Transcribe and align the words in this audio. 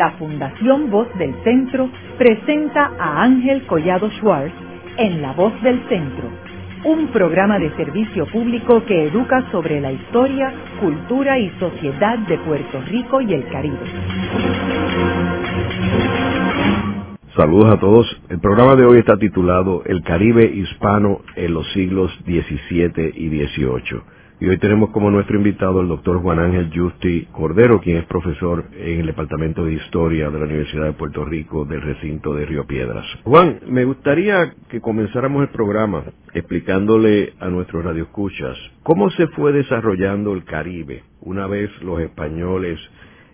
la 0.00 0.12
Fundación 0.12 0.90
Voz 0.90 1.08
del 1.18 1.34
Centro 1.44 1.90
presenta 2.16 2.90
a 2.98 3.22
Ángel 3.22 3.66
Collado 3.66 4.08
Schwartz 4.12 4.54
en 4.96 5.20
La 5.20 5.34
Voz 5.34 5.52
del 5.60 5.78
Centro, 5.90 6.26
un 6.84 7.08
programa 7.08 7.58
de 7.58 7.70
servicio 7.76 8.24
público 8.32 8.82
que 8.86 9.08
educa 9.08 9.44
sobre 9.52 9.78
la 9.78 9.92
historia, 9.92 10.54
cultura 10.80 11.38
y 11.38 11.50
sociedad 11.60 12.18
de 12.20 12.38
Puerto 12.38 12.80
Rico 12.88 13.20
y 13.20 13.34
el 13.34 13.46
Caribe. 13.48 13.76
Saludos 17.36 17.70
a 17.74 17.78
todos. 17.78 18.22
El 18.30 18.40
programa 18.40 18.76
de 18.76 18.86
hoy 18.86 19.00
está 19.00 19.18
titulado 19.18 19.82
El 19.84 20.02
Caribe 20.02 20.46
Hispano 20.46 21.20
en 21.36 21.52
los 21.52 21.70
siglos 21.74 22.10
XVII 22.24 23.12
y 23.16 23.28
XVIII. 23.28 24.00
Y 24.42 24.48
hoy 24.48 24.56
tenemos 24.56 24.88
como 24.88 25.10
nuestro 25.10 25.36
invitado 25.36 25.82
el 25.82 25.88
doctor 25.88 26.22
Juan 26.22 26.38
Ángel 26.38 26.72
Justi 26.74 27.26
Cordero, 27.30 27.78
quien 27.78 27.98
es 27.98 28.06
profesor 28.06 28.64
en 28.74 29.00
el 29.00 29.06
Departamento 29.06 29.66
de 29.66 29.74
Historia 29.74 30.30
de 30.30 30.38
la 30.38 30.46
Universidad 30.46 30.86
de 30.86 30.94
Puerto 30.94 31.26
Rico 31.26 31.66
del 31.66 31.82
recinto 31.82 32.32
de 32.32 32.46
Río 32.46 32.66
Piedras. 32.66 33.04
Juan, 33.24 33.60
me 33.66 33.84
gustaría 33.84 34.54
que 34.70 34.80
comenzáramos 34.80 35.42
el 35.42 35.50
programa 35.50 36.04
explicándole 36.32 37.34
a 37.38 37.50
nuestros 37.50 37.84
radioescuchas 37.84 38.56
cómo 38.82 39.10
se 39.10 39.26
fue 39.28 39.52
desarrollando 39.52 40.32
el 40.32 40.44
Caribe 40.44 41.04
una 41.20 41.46
vez 41.46 41.70
los 41.82 42.00
españoles 42.00 42.80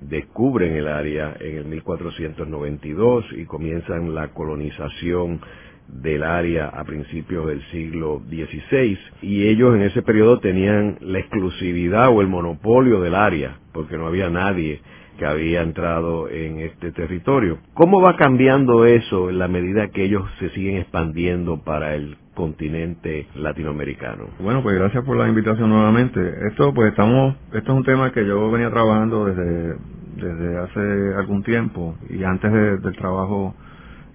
descubren 0.01 0.75
el 0.75 0.89
área 0.89 1.37
en 1.39 1.59
el 1.59 1.65
1492 1.67 3.27
y 3.37 3.45
comienzan 3.45 4.13
la 4.13 4.29
colonización 4.29 5.41
del 5.89 6.23
área 6.23 6.69
a 6.69 6.85
principios 6.85 7.47
del 7.47 7.63
siglo 7.71 8.23
XVI 8.29 8.99
y 9.23 9.47
ellos 9.49 9.75
en 9.75 9.83
ese 9.83 10.03
periodo 10.03 10.41
tenían 10.41 10.99
la 11.01 11.21
exclusividad 11.21 12.09
o 12.09 12.21
el 12.21 12.29
monopolio 12.29 13.01
del 13.01 13.15
área 13.15 13.59
porque 13.73 13.97
no 13.97 14.07
había 14.07 14.29
nadie 14.29 14.81
que 15.19 15.27
había 15.27 15.63
entrado 15.63 16.29
en 16.29 16.61
este 16.61 16.93
territorio. 16.93 17.59
¿Cómo 17.75 18.01
va 18.01 18.17
cambiando 18.17 18.85
eso 18.85 19.31
en 19.31 19.39
la 19.39 19.49
medida 19.49 19.89
que 19.89 20.05
ellos 20.05 20.25
se 20.39 20.51
siguen 20.51 20.77
expandiendo 20.77 21.63
para 21.65 21.95
el 21.95 22.17
continente 22.35 23.27
latinoamericano? 23.35 24.27
Bueno, 24.41 24.63
pues 24.63 24.77
gracias 24.77 25.05
por 25.05 25.17
la 25.17 25.29
invitación 25.29 25.71
nuevamente. 25.71 26.21
Esto 26.51 26.75
pues 26.75 26.91
estamos 26.91 27.35
esto 27.53 27.73
es 27.73 27.79
un 27.79 27.85
tema 27.85 28.13
que 28.13 28.27
yo 28.27 28.51
venía 28.51 28.71
trabajando 28.71 29.25
desde 29.27 29.77
desde 30.17 30.59
hace 30.59 31.15
algún 31.19 31.43
tiempo 31.43 31.95
y 32.09 32.25
antes 32.25 32.51
del 32.51 32.97
trabajo 32.97 33.55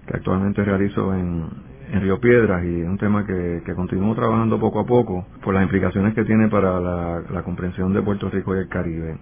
que 0.06 0.16
actualmente 0.16 0.64
realizo 0.64 1.14
en, 1.14 1.46
en 1.92 2.00
Río 2.00 2.20
Piedras 2.20 2.64
y 2.64 2.80
es 2.80 2.88
un 2.88 2.98
tema 2.98 3.26
que, 3.26 3.62
que 3.64 3.74
continúo 3.74 4.14
trabajando 4.14 4.58
poco 4.58 4.80
a 4.80 4.86
poco 4.86 5.26
por 5.42 5.54
las 5.54 5.62
implicaciones 5.62 6.14
que 6.14 6.24
tiene 6.24 6.48
para 6.48 6.80
la, 6.80 7.42
comprensión 7.44 7.92
de 7.92 8.02
Puerto 8.02 8.30
Rico 8.30 8.56
y 8.56 8.60
el 8.60 8.68
Caribe. 8.68 9.16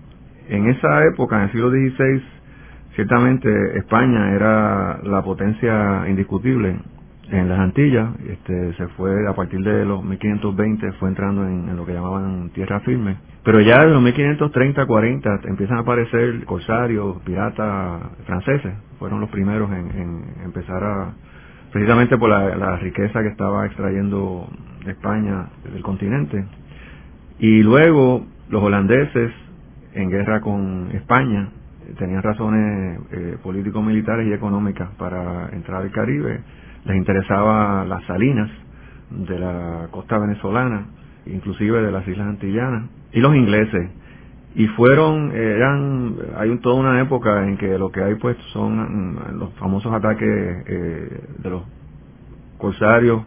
En 0.49 0.69
esa 0.69 1.05
época, 1.07 1.37
en 1.37 1.43
el 1.43 1.53
siglo 1.53 1.71
XVI, 1.71 2.23
ciertamente 2.95 3.79
España 3.79 4.35
era 4.35 5.01
la 5.03 5.23
potencia 5.23 6.09
indiscutible 6.09 6.77
en 7.31 7.49
las 7.49 7.61
Antillas, 7.61 8.11
este, 8.29 8.75
se 8.75 8.87
fue 8.89 9.29
a 9.29 9.35
partir 9.35 9.61
de 9.61 9.85
los 9.85 10.03
1520 10.05 10.93
fue 10.93 11.09
entrando 11.09 11.47
en, 11.47 11.77
lo 11.77 11.87
que 11.87 11.93
llamaban 11.93 12.51
tierra 12.51 12.81
firme, 12.81 13.17
pero 13.45 13.61
ya 13.61 13.83
en 13.83 13.93
los 13.93 14.03
1530, 14.03 14.87
40 14.87 15.41
empiezan 15.45 15.79
a 15.79 15.81
aparecer 15.81 16.45
corsarios, 16.45 17.21
piratas 17.23 18.03
franceses, 18.27 18.75
fueron 18.99 19.21
los 19.21 19.31
primeros 19.31 19.71
en, 19.71 19.91
en 19.91 20.25
empezar 20.45 20.83
a 20.83 21.15
precisamente 21.73 22.19
por 22.19 22.31
la, 22.31 22.77
riqueza 22.77 23.23
que 23.23 23.29
estaba 23.29 23.67
extrayendo 23.67 24.49
España 24.87 25.49
del 25.73 25.83
continente. 25.83 26.45
Y 27.39 27.63
luego 27.63 28.27
los 28.49 28.63
holandeses, 28.63 29.33
en 29.95 30.11
guerra 30.11 30.41
con 30.41 30.91
España, 30.93 31.49
tenían 31.99 32.23
razones 32.23 33.01
eh, 33.13 33.37
militares 33.83 34.29
y 34.29 34.33
económicas 34.33 34.91
para 34.99 35.49
entrar 35.51 35.83
al 35.83 35.91
Caribe. 35.91 36.41
Les 36.85 36.97
interesaba 36.97 37.85
las 37.85 38.05
salinas 38.05 38.51
de 39.11 39.39
la 39.39 39.89
costa 39.91 40.19
venezolana, 40.19 40.87
inclusive 41.27 41.83
de 41.83 41.93
las 41.93 42.07
Islas 42.07 42.29
Antillanas. 42.29 42.89
Y 43.13 43.21
los 43.21 43.35
ingleses, 43.35 43.91
y 44.55 44.67
fueron 44.69 45.33
eran 45.33 46.17
hay 46.37 46.57
toda 46.59 46.77
una 46.77 47.01
época 47.01 47.47
en 47.47 47.57
que 47.57 47.79
lo 47.79 47.93
que 47.93 48.03
hay 48.03 48.17
pues 48.17 48.37
son 48.53 49.15
mm, 49.15 49.39
los 49.39 49.53
famosos 49.55 49.93
ataques 49.93 50.29
eh, 50.29 51.21
de 51.39 51.51
los 51.51 51.63
corsarios 52.59 53.23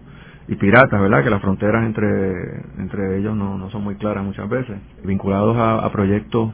y 0.50 0.56
piratas 0.56 1.00
verdad 1.00 1.24
que 1.24 1.30
las 1.30 1.41
fronteras 1.41 1.85
entre 1.85 2.62
entre 2.78 3.20
ellos 3.20 3.35
no, 3.38 3.58
no 3.58 3.70
son 3.70 3.84
muy 3.84 3.96
claras 3.96 4.25
muchas 4.25 4.50
veces 4.50 4.75
vinculados 5.06 5.56
a, 5.58 5.90
proyectos 5.94 6.53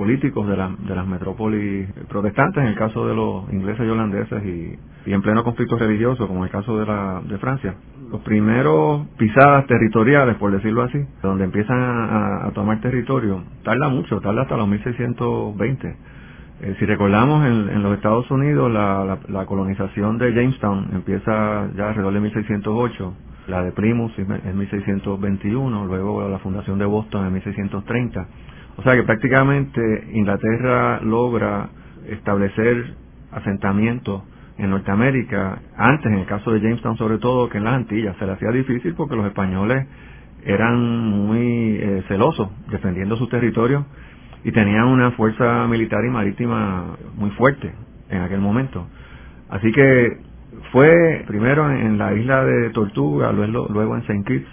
políticos 0.00 0.48
de, 0.48 0.56
la, 0.56 0.74
de 0.78 0.94
las 0.94 1.06
metrópolis 1.06 1.86
protestantes 2.08 2.62
en 2.62 2.70
el 2.70 2.74
caso 2.74 3.06
de 3.06 3.14
los 3.14 3.52
ingleses 3.52 3.86
y 3.86 3.90
holandeses 3.90 4.42
y, 4.46 5.12
en 5.12 5.20
pleno 5.20 5.44
conflicto 5.44 5.76
religioso 5.76 6.26
como 6.26 6.40
en 6.40 6.44
el 6.44 6.50
caso 6.50 6.78
de 6.78 6.86
la 6.86 7.20
de 7.28 7.36
Francia 7.36 7.74
los 8.10 8.22
primeros 8.22 9.06
pisadas 9.18 9.66
territoriales, 9.66 10.36
por 10.36 10.52
decirlo 10.52 10.84
así, 10.84 10.98
donde 11.22 11.44
empiezan 11.44 11.78
a, 11.78 12.50
tomar 12.54 12.80
territorio, 12.80 13.44
tarda 13.62 13.88
mucho, 13.88 14.20
tarda 14.20 14.42
hasta 14.42 14.56
los 14.56 14.66
1620. 14.66 15.96
Eh, 16.62 16.76
si 16.78 16.86
recordamos, 16.86 17.46
en, 17.46 17.82
los 17.82 17.94
Estados 17.94 18.28
Unidos 18.30 18.72
la, 18.72 19.44
colonización 19.46 20.16
de 20.18 20.32
Jamestown 20.32 20.88
empieza 20.94 21.68
ya 21.76 21.90
alrededor 21.90 22.14
de 22.14 22.20
1608, 22.20 23.14
la 23.48 23.62
de 23.62 23.72
Plymouth 23.72 24.18
en 24.18 24.58
1621, 24.58 25.86
luego 25.86 26.28
la 26.28 26.38
fundación 26.38 26.78
de 26.80 26.86
Boston 26.86 27.26
en 27.26 27.32
1630. 27.34 28.26
O 28.80 28.82
sea 28.82 28.96
que 28.96 29.02
prácticamente 29.02 30.08
Inglaterra 30.14 31.00
logra 31.02 31.68
establecer 32.08 32.94
asentamientos 33.30 34.22
en 34.56 34.70
Norteamérica, 34.70 35.58
antes 35.76 36.06
en 36.06 36.20
el 36.20 36.24
caso 36.24 36.50
de 36.50 36.60
Jamestown 36.60 36.96
sobre 36.96 37.18
todo, 37.18 37.50
que 37.50 37.58
en 37.58 37.64
las 37.64 37.74
Antillas, 37.74 38.16
se 38.16 38.24
le 38.24 38.32
hacía 38.32 38.50
difícil 38.50 38.94
porque 38.94 39.16
los 39.16 39.26
españoles 39.26 39.86
eran 40.46 40.78
muy 41.10 41.76
eh, 41.76 42.04
celosos 42.08 42.48
defendiendo 42.70 43.16
sus 43.16 43.28
territorios 43.28 43.84
y 44.44 44.52
tenían 44.52 44.86
una 44.86 45.10
fuerza 45.10 45.66
militar 45.66 46.02
y 46.06 46.08
marítima 46.08 46.96
muy 47.16 47.28
fuerte 47.32 47.74
en 48.08 48.22
aquel 48.22 48.40
momento. 48.40 48.86
Así 49.50 49.70
que 49.72 50.20
fue 50.72 51.22
primero 51.26 51.70
en 51.70 51.98
la 51.98 52.14
isla 52.14 52.46
de 52.46 52.70
Tortuga, 52.70 53.30
luego, 53.30 53.66
luego 53.68 53.94
en 53.94 54.06
Saint 54.06 54.26
Kitts, 54.26 54.48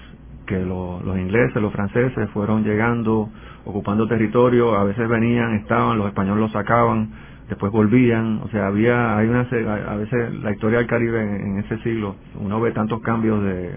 que 0.48 0.58
los 0.60 1.18
ingleses, 1.18 1.62
los 1.62 1.72
franceses 1.72 2.30
fueron 2.32 2.64
llegando, 2.64 3.30
ocupando 3.66 4.08
territorio, 4.08 4.76
a 4.76 4.84
veces 4.84 5.08
venían, 5.08 5.56
estaban, 5.56 5.98
los 5.98 6.08
españoles 6.08 6.42
los 6.42 6.52
sacaban, 6.52 7.12
después 7.50 7.72
volvían, 7.72 8.42
o 8.44 8.48
sea, 8.50 8.68
había, 8.68 9.18
hay 9.18 9.28
una, 9.28 9.42
a 9.42 9.96
veces 9.96 10.34
la 10.42 10.52
historia 10.52 10.80
del 10.80 10.88
Caribe 10.88 11.22
en, 11.22 11.60
ese 11.60 11.78
siglo, 11.80 12.16
uno 12.40 12.60
ve 12.60 12.72
tantos 12.72 13.02
cambios 13.02 13.44
de, 13.44 13.72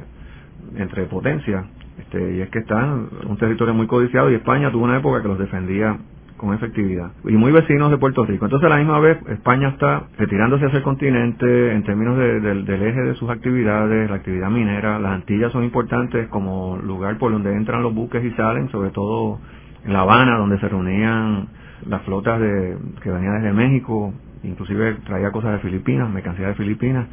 entre 0.77 1.05
potencias, 1.05 1.67
este, 1.99 2.37
y 2.37 2.41
es 2.41 2.49
que 2.51 2.61
está 2.61 2.95
un 3.27 3.37
territorio 3.37 3.75
muy 3.75 3.87
codiciado 3.87 4.31
y 4.31 4.35
España 4.37 4.71
tuvo 4.71 4.85
una 4.85 4.97
época 4.97 5.21
que 5.21 5.29
los 5.29 5.39
defendía 5.39 5.99
con 6.41 6.55
efectividad 6.55 7.13
y 7.25 7.33
muy 7.33 7.53
vecinos 7.53 7.91
de 7.91 7.99
Puerto 7.99 8.25
Rico. 8.25 8.47
Entonces 8.47 8.67
a 8.67 8.71
la 8.71 8.79
misma 8.79 8.99
vez 8.99 9.19
España 9.29 9.69
está 9.69 10.05
retirándose 10.17 10.65
hacia 10.65 10.79
el 10.79 10.83
continente 10.83 11.73
en 11.73 11.85
términos 11.85 12.17
del 12.17 12.67
eje 12.67 13.03
de 13.03 13.15
sus 13.17 13.29
actividades, 13.29 14.09
la 14.09 14.17
actividad 14.17 14.49
minera, 14.49 14.99
las 14.99 15.13
Antillas 15.13 15.53
son 15.53 15.65
importantes 15.65 16.29
como 16.29 16.79
lugar 16.79 17.19
por 17.19 17.31
donde 17.31 17.55
entran 17.55 17.83
los 17.83 17.95
buques 17.95 18.25
y 18.25 18.31
salen, 18.31 18.71
sobre 18.71 18.89
todo 18.89 19.39
en 19.85 19.93
La 19.93 20.01
Habana 20.01 20.39
donde 20.39 20.59
se 20.59 20.69
reunían 20.69 21.49
las 21.87 22.01
flotas 22.03 22.41
de, 22.41 22.79
que 23.03 23.11
venía 23.11 23.33
desde 23.33 23.53
México, 23.53 24.15
inclusive 24.43 24.95
traía 25.05 25.31
cosas 25.33 25.53
de 25.53 25.59
Filipinas, 25.59 26.09
mercancía 26.09 26.49
de 26.49 26.55
Filipinas, 26.55 27.07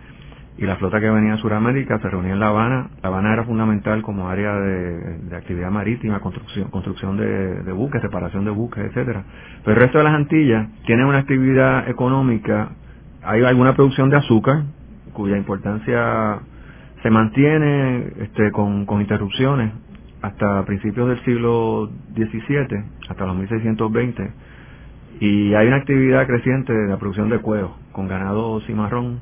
y 0.58 0.66
la 0.66 0.76
flota 0.78 1.00
que 1.00 1.10
venía 1.10 1.34
de 1.34 1.38
Sudamérica 1.38 2.00
se 2.00 2.10
reunía 2.10 2.34
en 2.34 2.40
La 2.40 2.48
Habana. 2.48 2.90
La 3.04 3.10
Habana 3.10 3.34
era 3.34 3.44
fundamental 3.44 4.02
como 4.02 4.30
área 4.30 4.56
de, 4.56 5.36
actividad 5.36 5.70
marítima, 5.70 6.20
construcción, 6.20 6.70
construcción 6.70 7.18
de, 7.18 7.72
buques, 7.72 8.02
reparación 8.02 8.44
de 8.46 8.52
buques, 8.52 8.84
etcétera. 8.86 9.24
Pero 9.64 9.76
el 9.76 9.82
resto 9.82 10.00
de 10.00 10.04
las 10.04 10.14
Antillas 10.14 10.68
tiene 10.86 11.06
una 11.06 11.20
actividad 11.20 11.88
económica, 11.90 12.72
hay 13.24 13.44
alguna 13.44 13.76
producción 13.76 14.10
de 14.10 14.18
azúcar, 14.18 14.64
cuya 15.14 15.38
importancia 15.38 16.40
se 17.04 17.10
mantiene 17.10 18.14
este, 18.20 18.52
con, 18.52 18.86
con 18.86 19.02
interrupciones 19.02 19.72
hasta 20.22 20.66
principios 20.66 21.10
del 21.10 21.24
siglo 21.24 21.92
XVII, 22.16 22.84
hasta 23.10 23.26
los 23.26 23.36
1620 23.36 24.32
y 25.20 25.54
hay 25.56 25.68
una 25.68 25.78
actividad 25.78 26.28
creciente 26.28 26.74
de 26.74 26.88
la 26.88 26.98
producción 26.98 27.30
de 27.30 27.40
cuero, 27.40 27.76
con 27.92 28.08
ganado 28.08 28.60
cimarrón, 28.62 29.20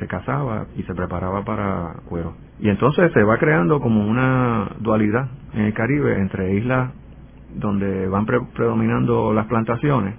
se 0.00 0.08
cazaba 0.08 0.66
y 0.76 0.82
se 0.82 0.94
preparaba 0.94 1.44
para 1.44 1.94
cuero. 2.08 2.34
Y 2.58 2.68
entonces 2.68 3.12
se 3.12 3.22
va 3.22 3.38
creando 3.38 3.80
como 3.80 4.04
una 4.04 4.70
dualidad 4.80 5.28
en 5.54 5.66
el 5.66 5.74
Caribe 5.74 6.18
entre 6.18 6.54
islas 6.54 6.90
donde 7.54 8.08
van 8.08 8.26
predominando 8.26 9.32
las 9.32 9.46
plantaciones, 9.46 10.14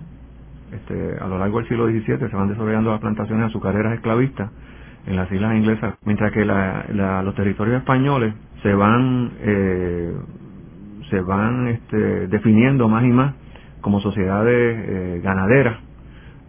este, 0.72 1.18
a 1.20 1.28
lo 1.28 1.38
largo 1.38 1.60
del 1.60 1.68
siglo 1.68 1.88
XVII 1.88 2.30
se 2.30 2.36
van 2.36 2.48
desarrollando 2.48 2.92
las 2.92 3.02
plantaciones 3.02 3.48
azucareras 3.48 3.94
esclavistas 3.94 4.52
en 5.06 5.16
las 5.16 5.32
islas 5.32 5.56
inglesas, 5.56 5.96
mientras 6.06 6.32
que 6.32 6.46
los 6.46 7.36
territorios 7.36 7.78
españoles 7.78 8.34
se 8.62 8.74
van 8.74 9.32
eh, 9.40 10.14
se 11.10 11.20
van 11.22 11.68
este, 11.68 12.28
definiendo 12.28 12.88
más 12.88 13.04
y 13.04 13.10
más 13.10 13.34
como 13.82 14.00
sociedades 14.00 14.86
eh, 14.88 15.22
ganaderas, 15.24 15.78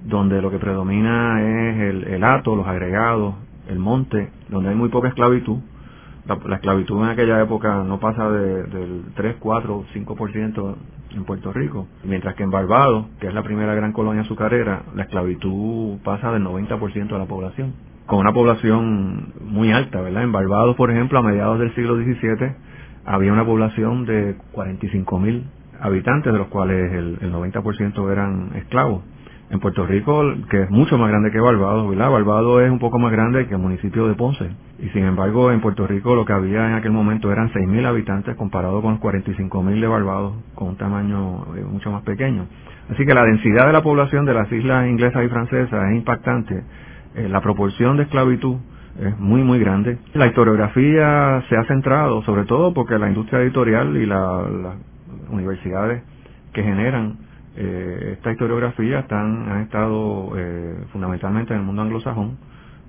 donde 0.04 0.42
lo 0.42 0.50
que 0.50 0.58
predomina 0.58 1.40
es 1.40 1.80
el, 1.80 2.04
el 2.04 2.24
hato, 2.24 2.56
los 2.56 2.66
agregados, 2.66 3.34
el 3.68 3.78
monte, 3.78 4.30
donde 4.48 4.70
hay 4.70 4.74
muy 4.74 4.88
poca 4.88 5.08
esclavitud. 5.08 5.58
La, 6.26 6.54
esclavitud 6.54 7.02
en 7.02 7.08
aquella 7.08 7.42
época 7.42 7.82
no 7.82 7.98
pasa 7.98 8.30
de, 8.30 8.64
del 8.64 9.02
3, 9.14 9.36
4, 9.40 9.84
5% 9.92 10.74
en 11.14 11.24
Puerto 11.24 11.52
Rico, 11.52 11.88
mientras 12.04 12.34
que 12.36 12.44
en 12.44 12.50
Barbados, 12.50 13.06
que 13.20 13.26
es 13.26 13.34
la 13.34 13.42
primera 13.42 13.74
gran 13.74 13.92
colonia 13.92 14.22
azucarera, 14.22 14.84
la 14.94 15.02
esclavitud 15.02 15.98
pasa 16.04 16.32
del 16.32 16.44
90% 16.44 17.08
de 17.08 17.18
la 17.18 17.26
población, 17.26 17.74
con 18.06 18.20
una 18.20 18.32
población 18.32 19.32
muy 19.40 19.72
alta, 19.72 20.00
¿verdad? 20.00 20.22
En 20.22 20.32
Barbados, 20.32 20.76
por 20.76 20.90
ejemplo, 20.90 21.18
a 21.18 21.22
mediados 21.22 21.58
del 21.58 21.74
siglo 21.74 21.96
XVII 21.96 22.54
había 23.04 23.32
una 23.32 23.44
población 23.44 24.06
de 24.06 24.36
45 24.52 25.18
mil 25.18 25.44
habitantes, 25.80 26.32
de 26.32 26.38
los 26.38 26.48
cuales 26.48 26.92
el, 26.92 27.18
el 27.20 27.32
90% 27.32 28.12
eran 28.12 28.50
esclavos. 28.54 29.02
En 29.52 29.60
Puerto 29.60 29.84
Rico, 29.84 30.24
que 30.48 30.62
es 30.62 30.70
mucho 30.70 30.96
más 30.96 31.10
grande 31.10 31.30
que 31.30 31.38
Barbados, 31.38 31.86
¿verdad? 31.86 32.10
Barbados 32.10 32.62
es 32.62 32.70
un 32.70 32.78
poco 32.78 32.98
más 32.98 33.12
grande 33.12 33.46
que 33.46 33.52
el 33.52 33.60
municipio 33.60 34.08
de 34.08 34.14
Ponce. 34.14 34.50
Y 34.78 34.88
sin 34.88 35.04
embargo, 35.04 35.52
en 35.52 35.60
Puerto 35.60 35.86
Rico 35.86 36.14
lo 36.14 36.24
que 36.24 36.32
había 36.32 36.68
en 36.68 36.72
aquel 36.72 36.92
momento 36.92 37.30
eran 37.30 37.52
6.000 37.52 37.84
habitantes 37.84 38.34
comparado 38.36 38.80
con 38.80 38.92
los 38.92 39.00
45.000 39.02 39.78
de 39.78 39.86
Barbados, 39.86 40.36
con 40.54 40.68
un 40.68 40.76
tamaño 40.78 41.54
eh, 41.54 41.64
mucho 41.70 41.92
más 41.92 42.02
pequeño. 42.02 42.46
Así 42.88 43.04
que 43.04 43.12
la 43.12 43.24
densidad 43.24 43.66
de 43.66 43.74
la 43.74 43.82
población 43.82 44.24
de 44.24 44.32
las 44.32 44.50
islas 44.50 44.88
inglesas 44.88 45.22
y 45.22 45.28
francesas 45.28 45.90
es 45.90 45.96
impactante. 45.96 46.64
Eh, 47.14 47.28
la 47.28 47.42
proporción 47.42 47.98
de 47.98 48.04
esclavitud 48.04 48.56
es 48.98 49.18
muy, 49.18 49.42
muy 49.42 49.58
grande. 49.58 49.98
La 50.14 50.28
historiografía 50.28 51.42
se 51.50 51.58
ha 51.58 51.64
centrado, 51.64 52.22
sobre 52.22 52.46
todo 52.46 52.72
porque 52.72 52.98
la 52.98 53.08
industria 53.08 53.42
editorial 53.42 53.98
y 53.98 54.06
las 54.06 54.46
universidades 55.28 56.02
que 56.54 56.62
generan 56.62 57.31
eh, 57.56 58.14
esta 58.14 58.32
historiografía 58.32 59.00
están, 59.00 59.48
han 59.48 59.62
estado 59.62 60.32
eh, 60.36 60.84
fundamentalmente 60.92 61.52
en 61.52 61.60
el 61.60 61.66
mundo 61.66 61.82
anglosajón, 61.82 62.38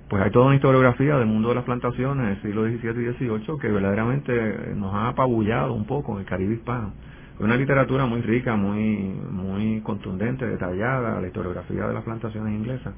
pues 0.08 0.22
hay 0.22 0.30
toda 0.30 0.46
una 0.46 0.54
historiografía 0.54 1.16
del 1.16 1.26
mundo 1.26 1.50
de 1.50 1.56
las 1.56 1.64
plantaciones 1.64 2.26
del 2.26 2.42
siglo 2.42 2.64
XVII 2.64 3.02
y 3.02 3.12
XVIII 3.14 3.58
que 3.60 3.68
verdaderamente 3.68 4.74
nos 4.74 4.94
ha 4.94 5.08
apabullado 5.08 5.72
un 5.72 5.86
poco 5.86 6.14
en 6.14 6.20
el 6.20 6.24
Caribe 6.24 6.54
hispano. 6.54 6.92
Es 7.34 7.40
una 7.40 7.56
literatura 7.56 8.06
muy 8.06 8.20
rica, 8.20 8.54
muy, 8.54 9.12
muy 9.30 9.80
contundente, 9.80 10.46
detallada, 10.46 11.20
la 11.20 11.26
historiografía 11.26 11.88
de 11.88 11.94
las 11.94 12.04
plantaciones 12.04 12.54
inglesas. 12.54 12.94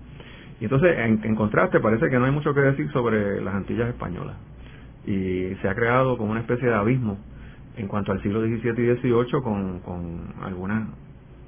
Y 0.61 0.65
entonces, 0.65 0.99
en, 0.99 1.21
en, 1.25 1.35
contraste, 1.35 1.81
parece 1.81 2.11
que 2.11 2.19
no 2.19 2.27
hay 2.27 2.33
mucho 2.33 2.53
que 2.53 2.61
decir 2.61 2.91
sobre 2.91 3.41
las 3.41 3.55
Antillas 3.55 3.89
españolas. 3.89 4.37
Y 5.07 5.55
se 5.63 5.69
ha 5.69 5.75
creado 5.75 6.19
como 6.19 6.33
una 6.33 6.41
especie 6.41 6.69
de 6.69 6.75
abismo 6.75 7.19
en 7.77 7.89
cuanto 7.89 8.13
al 8.13 8.23
siglo 8.23 8.41
XVII 8.41 8.71
y 8.71 8.97
XVIII 8.97 9.43
con, 9.43 9.81
con 9.81 10.35
algunas 10.43 10.89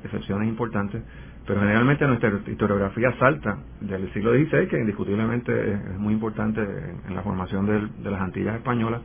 excepciones 0.05 0.49
importantes, 0.49 1.03
pero 1.47 1.61
generalmente 1.61 2.07
nuestra 2.07 2.31
historiografía 2.47 3.13
salta 3.19 3.59
del 3.81 4.13
siglo 4.13 4.33
XVI, 4.33 4.69
que 4.69 4.79
indiscutiblemente 4.79 5.73
es 5.73 5.99
muy 5.99 6.13
importante 6.13 6.61
en, 6.61 7.15
la 7.15 7.23
formación 7.23 7.67
de 7.67 8.11
las 8.11 8.21
Antillas 8.21 8.57
españolas, 8.57 9.01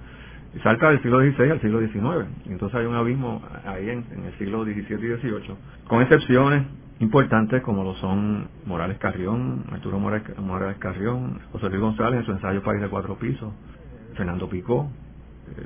y 0.55 0.59
salta 0.59 0.89
del 0.89 1.01
siglo 1.01 1.19
XVI 1.19 1.51
al 1.51 1.61
siglo 1.61 1.79
XIX. 1.79 2.29
Y 2.45 2.51
entonces 2.51 2.79
hay 2.79 2.85
un 2.85 2.95
abismo 2.95 3.41
ahí 3.65 3.89
en, 3.89 4.05
el 4.25 4.37
siglo 4.37 4.63
XVII 4.63 4.81
y 4.81 4.83
XVIII, 4.83 5.55
con 5.87 6.01
excepciones 6.01 6.63
importantes 6.99 7.61
como 7.63 7.83
lo 7.83 7.95
son 7.95 8.47
Morales 8.65 8.97
Carrión, 8.99 9.65
Arturo 9.71 9.99
Morales, 9.99 10.77
Carrión, 10.77 11.39
José 11.51 11.69
Luis 11.69 11.81
González 11.81 12.19
en 12.19 12.25
su 12.25 12.31
ensayo 12.31 12.61
País 12.61 12.81
de 12.81 12.87
Cuatro 12.87 13.15
Pisos, 13.17 13.51
Fernando 14.15 14.47
Picó, 14.47 14.89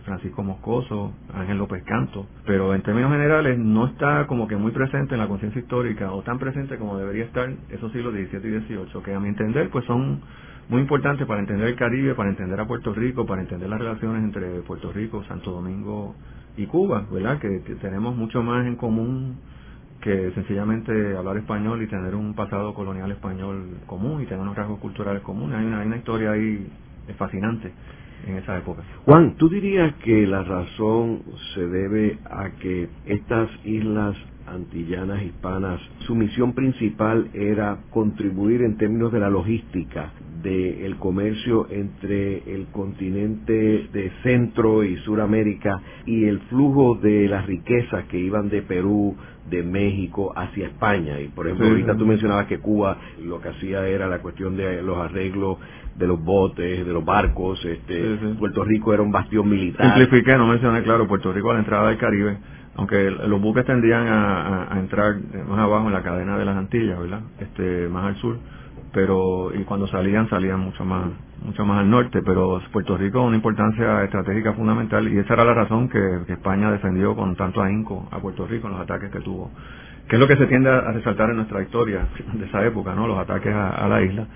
Francisco 0.04 0.44
Moscoso, 0.44 1.14
Ángel 1.34 1.58
López 1.58 1.84
Canto, 1.84 2.28
pero 2.46 2.74
en 2.74 2.82
términos 2.82 3.12
generales 3.12 3.58
no 3.58 3.88
está 3.88 4.28
como 4.28 4.48
que 4.48 4.56
muy 4.56 4.72
presente 4.72 5.16
en 5.16 5.20
la 5.20 5.28
conciencia 5.28 5.62
histórica 5.62 6.12
o 6.12 6.22
tan 6.22 6.40
presente 6.40 6.78
como 6.78 6.98
debería 6.98 7.26
estar 7.26 7.50
esos 7.70 7.92
siglos 7.92 8.14
XVII 8.14 8.58
y 8.58 8.60
XVIII, 8.62 9.04
que 9.04 9.14
a 9.14 9.20
mi 9.20 9.30
entender 9.30 9.70
pues 9.70 9.86
son 9.86 10.22
muy 10.70 10.82
importantes 10.82 11.26
para 11.26 11.40
entender 11.40 11.68
el 11.70 11.76
Caribe, 11.76 12.14
para 12.16 12.30
entender 12.30 12.60
a 12.60 12.68
Puerto 12.68 12.94
Rico, 12.94 13.26
para 13.26 13.42
entender 13.42 13.70
las 13.70 13.80
relaciones 13.80 14.24
entre 14.24 14.62
Puerto 14.62 14.92
Rico, 14.92 15.24
Santo 15.24 15.52
Domingo 15.52 16.16
y 16.58 16.66
Cuba, 16.66 17.06
¿verdad? 17.12 17.40
Que, 17.40 17.60
tenemos 17.82 18.16
mucho 18.16 18.44
más 18.44 18.66
en 18.66 18.76
común 18.76 19.38
que 20.02 20.32
sencillamente 20.32 21.16
hablar 21.16 21.38
español 21.38 21.82
y 21.82 21.88
tener 21.88 22.16
un 22.16 22.34
pasado 22.34 22.74
colonial 22.74 23.12
español 23.12 23.78
común 23.88 24.22
y 24.22 24.26
tener 24.26 24.42
unos 24.42 24.56
rasgos 24.56 24.80
culturales 24.80 25.22
comunes. 25.22 25.58
Hay 25.58 25.66
una, 25.66 25.80
hay 25.80 25.88
una 25.88 25.98
historia 25.98 26.32
ahí 26.32 26.68
fascinante 27.18 27.72
Juan, 29.06 29.36
¿tú 29.38 29.50
dirías 29.50 29.96
que 30.04 30.28
la 30.28 30.44
razón 30.44 31.22
se 31.54 31.68
debe 31.68 32.18
a 32.30 32.50
que 32.60 32.90
estas 33.06 33.50
islas 33.64 34.16
antillanas 34.48 35.24
hispanas, 35.24 35.80
su 36.06 36.16
misión 36.16 36.54
principal 36.54 37.30
era 37.34 37.78
contribuir 37.90 38.62
en 38.62 38.78
términos 38.78 39.12
de 39.12 39.20
la 39.20 39.30
logística 39.30 40.12
del 40.42 40.98
comercio 40.98 41.68
entre 41.70 42.54
el 42.54 42.68
continente 42.68 43.88
de 43.92 44.12
Centro 44.24 44.84
y 44.84 44.96
Suramérica 44.98 45.82
y 46.06 46.26
el 46.26 46.40
flujo 46.42 46.96
de 46.96 47.28
las 47.28 47.46
riquezas 47.46 48.06
que 48.06 48.20
iban 48.20 48.50
de 48.50 48.62
Perú, 48.62 49.16
de 49.50 49.64
México 49.64 50.34
hacia 50.36 50.68
España. 50.68 51.20
Y 51.20 51.28
por 51.30 51.48
ejemplo, 51.48 51.68
ahorita 51.70 51.96
tú 51.98 52.06
mencionabas 52.06 52.48
que 52.48 52.60
Cuba 52.60 52.98
lo 53.24 53.42
que 53.42 53.50
hacía 53.50 53.88
era 53.88 54.08
la 54.08 54.20
cuestión 54.20 54.58
de 54.58 54.82
los 54.82 54.98
arreglos 54.98 55.58
de 55.98 56.08
los 56.08 56.24
botes, 56.24 56.86
de 56.86 56.94
los 56.94 57.04
barcos. 57.04 57.64
Este, 57.66 58.18
Puerto 58.38 58.64
Rico 58.64 58.94
era 58.94 59.02
un 59.02 59.12
bastión 59.12 59.50
militar. 59.50 59.96
Simplifiqué, 59.96 60.38
no 60.38 60.48
mencioné 60.48 60.84
claro, 60.84 61.08
Puerto 61.08 61.32
Rico 61.34 61.50
a 61.52 61.54
la 61.54 61.60
entrada 61.60 61.90
del 61.90 61.98
Caribe, 61.98 62.38
aunque 62.76 63.10
los 63.10 63.42
buques 63.42 63.66
tendían 63.66 64.08
a, 64.08 64.78
entrar 64.80 65.16
más 65.48 65.60
abajo 65.60 65.88
en 65.88 65.94
la 65.94 66.04
cadena 66.04 66.38
de 66.38 66.46
las 66.46 66.58
Antillas, 66.58 67.00
¿verdad? 67.00 67.22
Este, 67.40 67.88
más 67.90 68.06
al 68.06 68.16
sur, 68.18 68.38
pero 68.98 69.52
y 69.54 69.64
cuando 69.64 69.86
salían 69.86 70.28
salían 70.28 70.60
mucho 70.60 70.84
más 70.84 71.06
mucho 71.46 71.64
más 71.68 71.82
al 71.82 71.90
norte, 71.92 72.24
pero 72.26 72.60
Puerto 72.72 72.98
Rico 72.98 73.22
una 73.22 73.36
importancia 73.36 74.04
estratégica 74.04 74.54
fundamental 74.54 75.08
y 75.08 75.20
esa 75.20 75.36
era 75.36 75.46
la 75.46 75.54
razón 75.54 75.88
que, 75.88 76.00
España 76.34 76.72
defendió 76.72 77.16
con 77.16 77.36
tanto 77.36 77.62
ahínco 77.62 78.08
a 78.10 78.18
Puerto 78.18 78.48
Rico 78.48 78.66
en 78.66 78.74
los 78.74 78.82
ataques 78.82 79.12
que 79.12 79.20
tuvo, 79.20 79.52
que 80.10 80.16
es 80.16 80.20
lo 80.20 80.28
que 80.28 80.36
se 80.36 80.48
tiende 80.48 80.72
a 80.72 80.92
resaltar 80.92 81.30
en 81.30 81.36
nuestra 81.36 81.62
historia 81.62 82.08
de 82.34 82.46
esa 82.48 82.66
época, 82.66 82.96
¿no? 82.96 83.08
Los 83.08 83.20
ataques 83.20 83.54
a 83.54 83.88
la 83.88 84.02
isla 84.02 84.28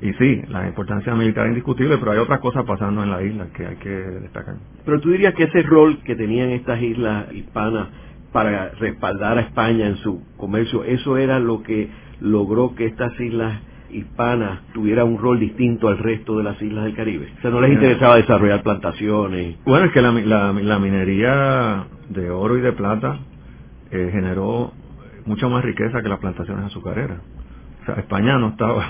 y 0.00 0.12
sí, 0.14 0.42
la 0.48 0.66
importancia 0.66 1.14
militar 1.14 1.46
es 1.46 1.50
indiscutible, 1.50 1.98
pero 1.98 2.10
hay 2.10 2.18
otras 2.18 2.40
cosas 2.40 2.64
pasando 2.64 3.04
en 3.04 3.10
la 3.12 3.22
isla 3.22 3.46
que 3.54 3.66
hay 3.66 3.76
que 3.76 3.88
destacar. 3.88 4.56
Pero 4.84 5.00
tú 5.00 5.10
dirías 5.10 5.34
que 5.34 5.44
ese 5.44 5.62
rol 5.62 5.98
que 6.02 6.16
tenían 6.16 6.50
estas 6.50 6.82
islas 6.82 7.32
hispanas 7.32 7.86
para 8.32 8.70
respaldar 8.80 9.38
a 9.38 9.42
España 9.42 9.86
en 9.86 9.96
su 9.98 10.24
comercio, 10.36 10.82
eso 10.82 11.16
era 11.16 11.38
lo 11.38 11.62
que 11.62 11.88
logró 12.20 12.74
que 12.74 12.86
estas 12.86 13.18
islas 13.20 13.60
hispanas 13.90 14.60
tuvieran 14.72 15.08
un 15.08 15.18
rol 15.18 15.40
distinto 15.40 15.88
al 15.88 15.98
resto 15.98 16.38
de 16.38 16.44
las 16.44 16.60
islas 16.60 16.84
del 16.84 16.94
Caribe. 16.94 17.32
O 17.38 17.40
sea, 17.40 17.50
no 17.50 17.60
les 17.60 17.72
interesaba 17.72 18.16
desarrollar 18.16 18.62
plantaciones. 18.62 19.56
Bueno, 19.64 19.86
es 19.86 19.92
que 19.92 20.02
la, 20.02 20.12
la, 20.52 20.78
minería 20.78 21.86
de 22.08 22.30
oro 22.30 22.56
y 22.56 22.60
de 22.60 22.72
plata 22.72 23.18
eh, 23.90 24.10
generó 24.12 24.72
mucha 25.26 25.48
más 25.48 25.64
riqueza 25.64 26.02
que 26.02 26.08
las 26.08 26.18
plantaciones 26.18 26.66
azucareras. 26.66 27.18
O 27.82 27.86
sea, 27.86 27.94
España 27.96 28.38
no 28.38 28.48
estaba 28.48 28.84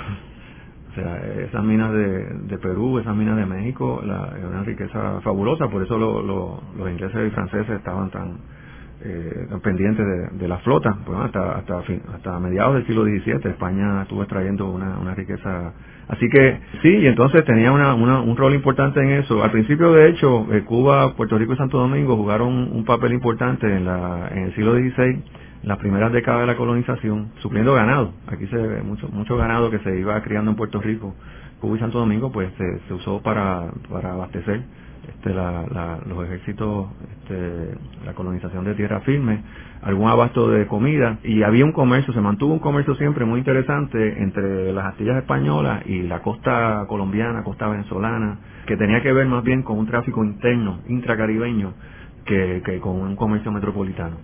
esas 1.45 1.65
minas 1.65 1.93
de, 1.93 2.25
de 2.49 2.59
Perú, 2.59 2.99
esas 2.99 3.15
minas 3.15 3.37
de 3.37 3.47
México, 3.47 4.03
la, 4.05 4.35
es 4.37 4.45
una 4.45 4.63
riqueza 4.65 5.21
fabulosa, 5.23 5.69
por 5.69 5.83
eso 5.83 5.99
los 5.99 6.91
ingleses 6.91 7.29
y 7.29 7.31
franceses 7.31 7.77
estaban 7.77 8.11
tan, 8.11 8.39
eh, 9.05 9.47
pendientes 9.63 10.05
de, 10.33 10.49
la 10.49 10.59
flota. 10.59 10.97
Bueno, 11.07 11.23
hasta, 11.23 11.59
hasta, 11.59 11.83
hasta 12.15 12.41
mediados 12.41 12.75
del 12.75 12.87
siglo 12.87 13.05
XVII 13.05 13.51
España 13.51 14.03
estuvo 14.03 14.23
extrayendo 14.23 14.69
una, 14.71 14.99
una 14.99 15.15
riqueza. 15.15 15.73
Así 16.09 16.29
que 16.31 16.59
sí, 16.83 16.89
y 16.89 17.07
entonces 17.07 17.45
tenía 17.45 17.71
una, 17.71 17.95
un 17.95 18.37
rol 18.37 18.55
importante 18.55 19.01
en 19.01 19.13
eso. 19.21 19.43
Al 19.43 19.51
principio, 19.51 19.93
de 19.93 20.09
hecho, 20.09 20.47
eh, 20.53 20.63
Cuba, 20.65 21.15
Puerto 21.15 21.39
Rico 21.39 21.53
y 21.53 21.57
Santo 21.57 21.79
Domingo 21.79 22.17
jugaron 22.17 22.73
un 22.73 22.85
papel 22.85 23.13
importante 23.13 23.67
en, 23.67 23.85
la, 23.85 24.29
en 24.33 24.45
el 24.45 24.55
siglo 24.55 24.75
XVI 24.75 25.23
las 25.63 25.79
primeras 25.79 26.13
décadas 26.13 26.43
de 26.43 26.47
la 26.47 26.57
colonización, 26.57 27.33
supliendo 27.41 27.75
ganado. 27.75 28.13
Aquí 28.27 28.47
se 28.47 28.57
ve 28.57 28.83
mucho, 28.83 29.09
mucho 29.09 29.37
ganado 29.37 29.71
que 29.71 29.79
se 29.81 29.99
iba 29.99 30.21
criando 30.23 30.53
en 30.53 30.57
Puerto 30.57 30.81
Rico, 30.81 31.15
Cuba 31.61 31.77
y 31.77 31.81
Santo 31.81 31.99
Domingo, 31.99 32.31
pues 32.31 32.51
se, 32.57 32.95
usó 32.95 33.21
para, 33.23 33.71
para 33.91 34.13
abastecer 34.13 34.63
este, 35.09 35.35
la, 35.35 35.99
los 36.07 36.25
ejércitos, 36.25 36.89
este, 37.13 37.75
la 38.05 38.13
colonización 38.15 38.65
de 38.65 38.75
tierra 38.75 39.01
firme, 39.01 39.43
algún 39.83 40.09
abasto 40.09 40.51
de 40.51 40.67
comida 40.67 41.19
y 41.23 41.43
había 41.43 41.65
un 41.65 41.73
comercio, 41.73 42.13
se 42.13 42.21
mantuvo 42.21 42.53
un 42.53 42.59
comercio 42.59 42.95
siempre 42.97 43.25
muy 43.25 43.39
interesante 43.39 44.23
entre 44.23 44.73
las 44.73 44.87
Astillas 44.87 45.17
españolas 45.17 45.83
y 45.87 46.03
la 46.03 46.21
costa 46.21 46.85
colombiana, 46.89 47.43
costa 47.43 47.69
venezolana, 47.69 48.39
que 48.67 48.77
tenía 48.77 49.03
que 49.03 49.13
ver 49.13 49.27
más 49.27 49.43
bien 49.43 49.63
con 49.63 49.79
un 49.79 49.87
tráfico 49.87 50.25
interno, 50.25 50.81
intracaribeño, 50.89 51.73
que, 52.25 52.63
que 52.65 52.79
con 52.81 53.01
un 53.01 53.17
comercio 53.17 53.51
metropolitano. 53.51 54.17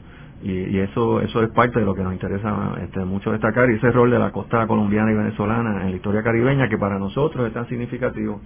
Y, 0.43 0.79
eso 0.79 1.23
eso 1.23 1.43
es 1.43 1.51
parte 1.53 1.81
de 1.81 1.87
lo 1.87 1.95
que 1.95 2.03
nos 2.03 2.13
interesa 2.13 2.75
este, 2.83 3.03
mucho 3.07 3.33
destacar 3.33 3.71
y 3.71 3.77
ese 3.77 3.91
rol 3.91 4.11
de 4.11 4.19
la 4.19 4.31
costa 4.31 4.67
colombiana 4.67 5.11
y 5.11 5.15
venezolana 5.15 5.85
en 5.85 5.91
la 5.91 5.97
historia 5.97 6.23
caribeña 6.23 6.69
que 6.69 6.77
para 6.77 6.99
nosotros 6.99 7.47
es 7.47 7.55
tan 7.55 7.67
significativo 7.67 8.43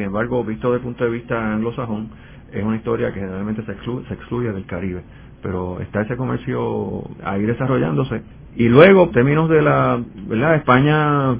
sin 0.00 0.06
embargo 0.06 0.42
visto 0.42 0.68
desde 0.68 0.78
el 0.78 0.82
punto 0.84 1.04
de 1.04 1.10
vista 1.10 1.52
anglosajón 1.52 2.08
es 2.50 2.64
una 2.64 2.76
historia 2.76 3.12
que 3.12 3.20
generalmente 3.20 3.62
se 3.66 3.72
excluye, 3.72 4.08
se 4.08 4.14
excluye 4.14 4.50
del 4.50 4.64
Caribe. 4.64 5.02
Pero 5.42 5.78
está 5.80 6.00
ese 6.00 6.16
comercio 6.16 7.02
ahí 7.22 7.42
desarrollándose 7.42 8.22
y 8.56 8.70
luego 8.70 9.10
términos 9.10 9.50
de 9.50 9.60
la 9.60 10.00
verdad 10.26 10.54
España 10.54 11.32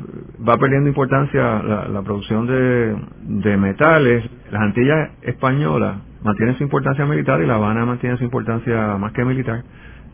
va 0.47 0.59
perdiendo 0.59 0.91
importancia 0.91 1.63
la, 1.63 1.89
la 1.89 2.03
producción 2.03 2.47
de, 2.47 2.97
de 3.23 3.57
metales. 3.57 4.29
Las 4.53 4.61
Antillas 4.61 5.11
españolas 5.23 5.97
mantienen 6.23 6.59
su 6.59 6.63
importancia 6.63 7.07
militar 7.07 7.41
y 7.41 7.47
La 7.47 7.55
Habana 7.55 7.87
mantiene 7.87 8.19
su 8.19 8.25
importancia 8.25 8.99
más 8.99 9.13
que 9.13 9.25
militar. 9.25 9.65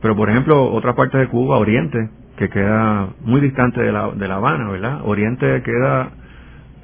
Pero, 0.01 0.15
por 0.15 0.31
ejemplo, 0.31 0.73
otra 0.73 0.95
parte 0.95 1.19
de 1.19 1.27
Cuba, 1.27 1.59
Oriente, 1.59 2.11
que 2.37 2.49
queda 2.49 3.09
muy 3.25 3.41
distante 3.41 3.83
de 3.83 3.91
La, 3.91 4.11
de 4.13 4.29
la 4.29 4.37
Habana, 4.37 4.71
¿verdad? 4.71 5.01
Oriente 5.05 5.63
queda 5.63 6.11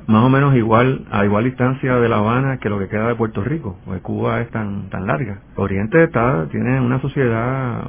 más 0.06 0.25
o 0.25 0.28
menos 0.28 0.54
igual 0.54 1.04
a 1.11 1.25
igual 1.25 1.44
distancia 1.44 1.97
de 1.97 2.09
La 2.09 2.16
Habana 2.18 2.59
que 2.59 2.68
lo 2.68 2.78
que 2.78 2.88
queda 2.88 3.09
de 3.09 3.14
Puerto 3.14 3.42
Rico, 3.42 3.78
porque 3.85 4.00
Cuba 4.00 4.40
es 4.40 4.50
tan 4.50 4.88
tan 4.90 5.06
larga. 5.06 5.40
Oriente 5.56 6.02
está 6.04 6.47
tiene 6.50 6.80
una 6.80 7.00
sociedad 7.00 7.85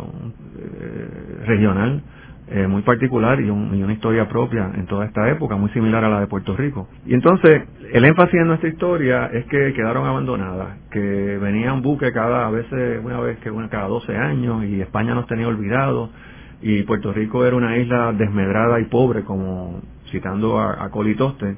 eh, 0.57 1.43
regional 1.45 2.03
eh, 2.47 2.67
muy 2.67 2.81
particular 2.81 3.39
y, 3.39 3.49
una 3.49 3.93
historia 3.93 4.27
propia 4.27 4.69
en 4.75 4.85
toda 4.85 5.05
esta 5.05 5.29
época, 5.29 5.55
muy 5.55 5.69
similar 5.69 6.03
a 6.03 6.09
la 6.09 6.19
de 6.19 6.27
Puerto 6.27 6.55
Rico. 6.55 6.89
Y 7.05 7.13
entonces, 7.13 7.63
el 7.91 8.03
énfasis 8.03 8.35
en 8.35 8.47
nuestra 8.47 8.69
historia 8.69 9.29
es 9.33 9.45
que 9.45 9.73
quedaron 9.73 10.05
abandonadas, 10.05 10.77
que 10.91 10.99
venían 11.41 11.81
buques 11.81 12.11
cada 12.11 12.49
vez, 12.51 12.65
una 13.03 13.21
vez 13.21 13.39
que 13.39 13.49
una, 13.49 13.69
cada 13.69 13.87
12 13.87 14.15
años 14.17 14.65
y 14.65 14.81
España 14.81 15.15
nos 15.15 15.25
tenía 15.25 15.47
olvidados 15.47 16.09
y 16.61 16.83
Puerto 16.83 17.13
Rico 17.13 17.45
era 17.45 17.55
una 17.55 17.77
isla 17.77 18.13
desmedrada 18.13 18.79
y 18.81 18.85
pobre, 18.85 19.23
como 19.23 19.81
citando 20.11 20.59
a, 20.59 20.89
Colitoste 20.91 21.55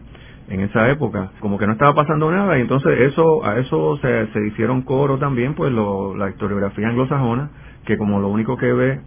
en 0.48 0.60
esa 0.62 0.90
época, 0.90 1.32
como 1.40 1.58
que 1.58 1.66
no 1.66 1.74
estaba 1.74 1.96
pasando 1.96 2.32
nada 2.32 2.58
y 2.58 2.62
entonces 2.62 3.00
eso 3.02 3.44
a 3.46 3.58
eso 3.58 3.98
se, 3.98 4.28
se 4.28 4.48
hicieron 4.48 4.84
coro 4.84 5.18
también 5.18 5.56
pues 5.56 5.72
la 5.72 6.30
historiografía 6.30 6.88
anglosajona 6.88 7.50
que 7.86 7.98
como 7.98 8.20
lo 8.20 8.30
único 8.30 8.56
que 8.58 8.72
ve 8.72 9.00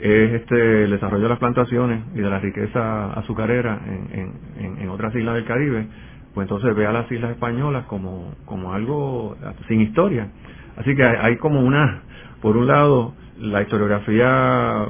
es 0.00 0.32
este 0.32 0.84
el 0.84 0.90
desarrollo 0.90 1.24
de 1.24 1.28
las 1.30 1.38
plantaciones 1.38 2.02
y 2.14 2.18
de 2.18 2.30
la 2.30 2.38
riqueza 2.38 3.12
azucarera 3.12 3.80
en, 3.86 4.32
en, 4.58 4.78
en, 4.78 4.88
otras 4.90 5.14
islas 5.14 5.36
del 5.36 5.44
Caribe, 5.44 5.86
pues 6.34 6.44
entonces 6.44 6.74
ve 6.74 6.86
a 6.86 6.92
las 6.92 7.10
islas 7.10 7.30
españolas 7.30 7.86
como, 7.86 8.34
como 8.44 8.74
algo 8.74 9.36
sin 9.68 9.80
historia. 9.80 10.28
Así 10.76 10.94
que 10.94 11.02
hay, 11.02 11.36
como 11.38 11.60
una, 11.60 12.02
por 12.42 12.56
un 12.56 12.66
lado, 12.66 13.14
la 13.38 13.62
historiografía 13.62 14.84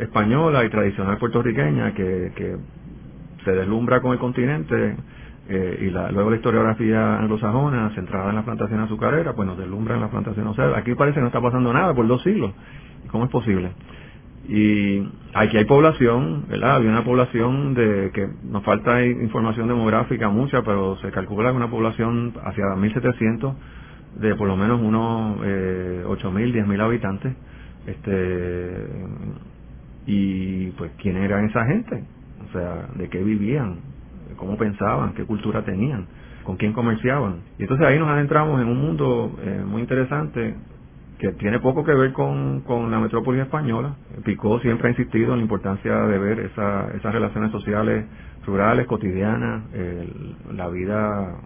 española 0.00 0.64
y 0.64 0.68
tradicional 0.68 1.16
puertorriqueña 1.16 1.94
que, 1.94 2.32
que 2.36 2.56
se 3.46 3.52
deslumbra 3.52 4.00
con 4.00 4.12
el 4.12 4.18
continente 4.18 4.96
eh, 5.48 5.78
y 5.86 5.90
la, 5.90 6.10
luego 6.10 6.30
la 6.30 6.36
historiografía 6.36 7.18
anglosajona 7.18 7.90
centrada 7.94 8.30
en 8.30 8.36
la 8.36 8.44
plantación 8.44 8.80
azucarera, 8.80 9.34
pues 9.34 9.46
nos 9.46 9.56
deslumbra 9.56 9.94
en 9.94 10.00
la 10.00 10.10
plantación. 10.10 10.48
O 10.48 10.54
sea, 10.54 10.76
aquí 10.76 10.94
parece 10.96 11.14
que 11.14 11.20
no 11.20 11.28
está 11.28 11.40
pasando 11.40 11.72
nada 11.72 11.94
por 11.94 12.06
dos 12.08 12.22
siglos. 12.22 12.52
¿Cómo 13.10 13.26
es 13.26 13.30
posible? 13.30 13.70
Y 14.48 15.08
aquí 15.32 15.56
hay 15.56 15.64
población, 15.64 16.46
¿verdad? 16.48 16.76
Había 16.76 16.90
una 16.90 17.04
población 17.04 17.74
de 17.74 18.10
que 18.12 18.28
nos 18.44 18.64
falta 18.64 19.04
información 19.04 19.68
demográfica 19.68 20.28
mucha, 20.28 20.62
pero 20.62 20.96
se 20.98 21.12
calcula 21.12 21.50
que 21.50 21.56
una 21.56 21.70
población 21.70 22.34
hacia 22.44 22.64
1700 22.74 23.54
de 24.16 24.34
por 24.34 24.48
lo 24.48 24.56
menos 24.56 24.80
unos 24.80 25.38
eh, 25.44 26.04
8.000, 26.04 26.66
10.000 26.66 26.80
habitantes. 26.80 27.32
Este, 27.86 28.86
y 30.06 30.70
pues, 30.72 30.90
¿quién 31.00 31.16
eran 31.16 31.44
esa 31.44 31.64
gente? 31.66 32.15
O 32.48 32.52
sea, 32.52 32.88
¿de 32.94 33.08
qué 33.08 33.22
vivían? 33.22 33.76
¿Cómo 34.36 34.56
pensaban? 34.56 35.14
¿Qué 35.14 35.24
cultura 35.24 35.64
tenían? 35.64 36.06
¿Con 36.44 36.56
quién 36.56 36.72
comerciaban? 36.72 37.40
Y 37.58 37.62
entonces 37.62 37.86
ahí 37.86 37.98
nos 37.98 38.08
adentramos 38.08 38.60
en 38.60 38.68
un 38.68 38.78
mundo 38.78 39.36
eh, 39.42 39.62
muy 39.66 39.82
interesante 39.82 40.54
que 41.18 41.32
tiene 41.32 41.60
poco 41.60 41.82
que 41.84 41.94
ver 41.94 42.12
con, 42.12 42.60
con 42.60 42.90
la 42.90 43.00
metrópoli 43.00 43.40
española. 43.40 43.96
Picó 44.24 44.60
siempre 44.60 44.88
ha 44.88 44.90
insistido 44.90 45.32
en 45.32 45.38
la 45.38 45.42
importancia 45.42 45.94
de 45.94 46.18
ver 46.18 46.40
esa, 46.40 46.90
esas 46.94 47.12
relaciones 47.12 47.50
sociales 47.50 48.04
rurales, 48.46 48.86
cotidianas, 48.86 49.62
la 50.54 50.68
vida 50.68 51.36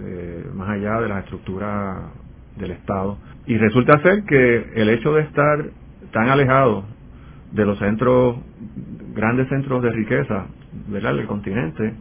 eh, 0.00 0.46
más 0.54 0.68
allá 0.68 1.00
de 1.00 1.08
la 1.08 1.20
estructura 1.20 2.10
del 2.56 2.72
Estado. 2.72 3.18
Y 3.46 3.56
resulta 3.56 4.00
ser 4.02 4.24
que 4.24 4.72
el 4.74 4.88
hecho 4.90 5.14
de 5.14 5.22
estar 5.22 5.64
tan 6.12 6.28
alejado 6.28 6.84
de 7.52 7.64
los 7.64 7.78
centros, 7.78 8.36
grandes 9.16 9.48
centros 9.48 9.82
de 9.82 9.90
riqueza 9.90 10.46
del 10.88 11.26
continente, 11.26 11.94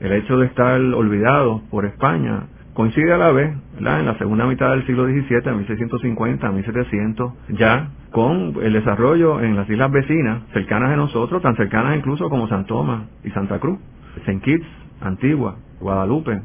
el 0.00 0.12
hecho 0.12 0.38
de 0.38 0.46
estar 0.46 0.80
olvidado 0.80 1.62
por 1.70 1.86
España, 1.86 2.44
coincide 2.74 3.12
a 3.12 3.18
la 3.18 3.32
vez, 3.32 3.50
en 3.78 4.06
la 4.06 4.16
segunda 4.18 4.46
mitad 4.46 4.70
del 4.70 4.86
siglo 4.86 5.06
XVII, 5.06 5.52
1650, 5.52 6.52
1700, 6.52 7.32
ya 7.58 7.88
con 8.12 8.54
el 8.62 8.72
desarrollo 8.72 9.40
en 9.40 9.56
las 9.56 9.68
islas 9.68 9.90
vecinas, 9.90 10.42
cercanas 10.52 10.90
de 10.90 10.96
nosotros, 10.96 11.42
tan 11.42 11.56
cercanas 11.56 11.96
incluso 11.96 12.30
como 12.30 12.46
San 12.46 12.66
Tomás 12.66 13.02
y 13.24 13.30
Santa 13.30 13.58
Cruz, 13.58 13.80
St. 14.18 14.40
Kitts, 14.40 14.66
Antigua, 15.00 15.56
Guadalupe, 15.80 16.40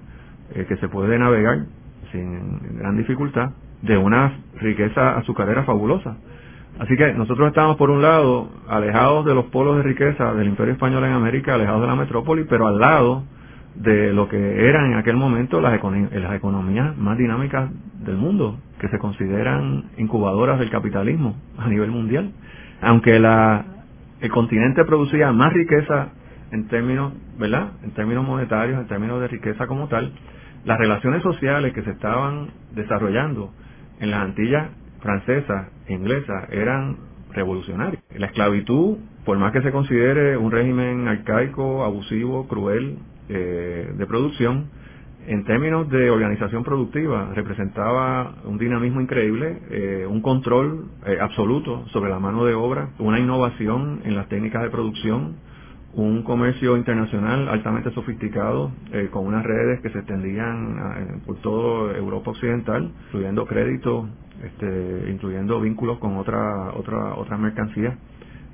eh, 0.56 0.66
que 0.68 0.78
se 0.78 0.88
puede 0.88 1.20
navegar 1.20 1.66
sin 2.12 2.78
gran 2.80 2.98
dificultad, 2.98 3.52
de 3.84 3.98
una 3.98 4.40
riqueza 4.60 5.18
azucarera 5.18 5.64
fabulosa. 5.64 6.18
Así 6.80 6.98
que 6.98 7.14
nosotros 7.14 7.50
estamos, 7.50 7.78
por 7.78 7.92
un 7.92 8.02
lado, 8.02 8.50
alejados 8.68 9.26
de 9.26 9.36
los 9.36 9.46
polos 9.46 9.78
de 9.78 9.84
riqueza 9.84 10.34
del 10.34 10.48
Imperio 10.48 10.74
Español 10.74 11.04
en 11.04 11.12
América, 11.12 11.54
alejados 11.54 11.82
de 11.82 11.88
la 11.88 11.96
metrópoli, 11.96 12.46
pero 12.46 12.68
al 12.68 12.80
lado 12.80 13.24
de 13.76 14.12
lo 14.14 14.28
que 14.28 14.68
eran 14.68 14.92
en 14.92 14.98
aquel 14.98 15.16
momento 15.16 15.62
las, 15.62 15.80
las 15.82 16.34
economías 16.34 16.98
más 16.98 17.18
dinámicas 17.18 17.70
del 18.04 18.18
mundo, 18.18 18.58
que 18.80 18.88
se 18.90 18.98
consideran 18.98 19.86
incubadoras 19.98 20.60
del 20.60 20.70
capitalismo 20.70 21.36
a 21.58 21.68
nivel 21.68 21.92
mundial. 21.92 22.32
Aunque 22.82 23.20
la, 23.20 23.66
el 24.20 24.32
continente 24.32 24.84
producía 24.84 25.32
más 25.32 25.54
riqueza 25.54 26.10
en 26.52 26.68
términos, 26.68 27.14
¿verdad? 27.38 27.72
En 27.84 27.92
términos 27.92 28.26
monetarios, 28.26 28.80
en 28.80 28.88
términos 28.88 29.22
de 29.22 29.28
riqueza 29.28 29.68
como 29.68 29.88
tal, 29.88 30.12
las 30.66 30.78
relaciones 30.78 31.22
sociales 31.22 31.74
que 31.74 31.84
se 31.84 31.92
estaban 31.92 32.48
desarrollando 32.74 33.52
en 34.00 34.12
las 34.12 34.22
Antillas 34.22 34.70
francesas 35.02 35.68
inglesas 35.88 36.50
eran 36.52 36.98
revolucionarias. 37.34 38.04
La 38.16 38.28
esclavitud, 38.28 38.98
por 39.26 39.38
más 39.38 39.52
que 39.52 39.62
se 39.62 39.72
considere 39.72 40.38
un 40.38 40.52
régimen 40.52 41.08
arcaico, 41.08 41.84
abusivo, 41.84 42.48
cruel, 42.48 42.98
eh, 43.30 43.92
de 43.98 44.06
producción, 44.06 44.70
en 45.26 45.46
términos 45.46 45.90
de 45.90 46.10
organización 46.10 46.64
productiva, 46.64 47.32
representaba 47.34 48.36
un 48.44 48.58
dinamismo 48.58 49.00
increíble, 49.00 49.60
eh, 49.70 50.06
un 50.08 50.22
control 50.22 50.88
eh, 51.06 51.18
absoluto 51.22 51.86
sobre 51.94 52.12
la 52.12 52.20
mano 52.20 52.44
de 52.44 52.54
obra, 52.54 52.90
una 53.00 53.20
innovación 53.20 54.02
en 54.04 54.16
las 54.16 54.28
técnicas 54.28 54.64
de 54.64 54.70
producción, 54.70 55.38
un 55.94 56.24
comercio 56.24 56.76
internacional 56.76 57.48
altamente 57.48 57.92
sofisticado, 57.92 58.72
con 59.12 59.28
unas 59.28 59.44
redes 59.46 59.80
que 59.82 59.92
se 59.92 60.00
extendían 60.00 61.22
por 61.24 61.36
toda 61.38 61.96
Europa 61.96 62.32
Occidental, 62.32 62.92
incluyendo 63.06 63.46
crédito, 63.46 64.10
este, 64.44 65.12
incluyendo 65.12 65.60
vínculos 65.62 66.00
con 66.00 66.18
otra, 66.18 66.72
otra, 66.74 67.16
otras 67.16 67.40
mercancías 67.40 67.96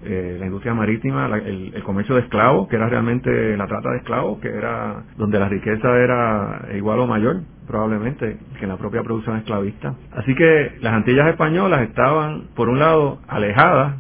eh, 0.02 0.38
la 0.40 0.46
industria 0.46 0.74
marítima, 0.74 1.26
el, 1.26 1.84
comercio 1.84 2.16
de 2.16 2.22
esclavos, 2.22 2.70
que 2.70 2.78
era 2.78 2.88
realmente 2.88 3.58
la 3.58 3.68
trata 3.68 3.90
de 3.92 3.98
esclavos, 3.98 4.40
que 4.40 4.48
era 4.48 5.04
donde 5.18 5.38
la 5.38 5.50
riqueza 5.50 5.94
era 5.98 6.70
igual 6.74 7.00
o 7.00 7.08
mayor 7.08 7.42
probablemente 7.68 8.38
que 8.58 8.64
en 8.64 8.70
la 8.70 8.78
propia 8.78 9.04
producción 9.04 9.38
esclavista. 9.38 9.94
Así 10.14 10.34
que 10.36 10.78
las 10.82 10.94
Antillas 10.94 11.28
españolas 11.28 11.82
estaban, 11.82 12.48
por 12.56 12.70
un 12.70 12.80
lado, 12.80 13.20
alejadas 13.28 13.98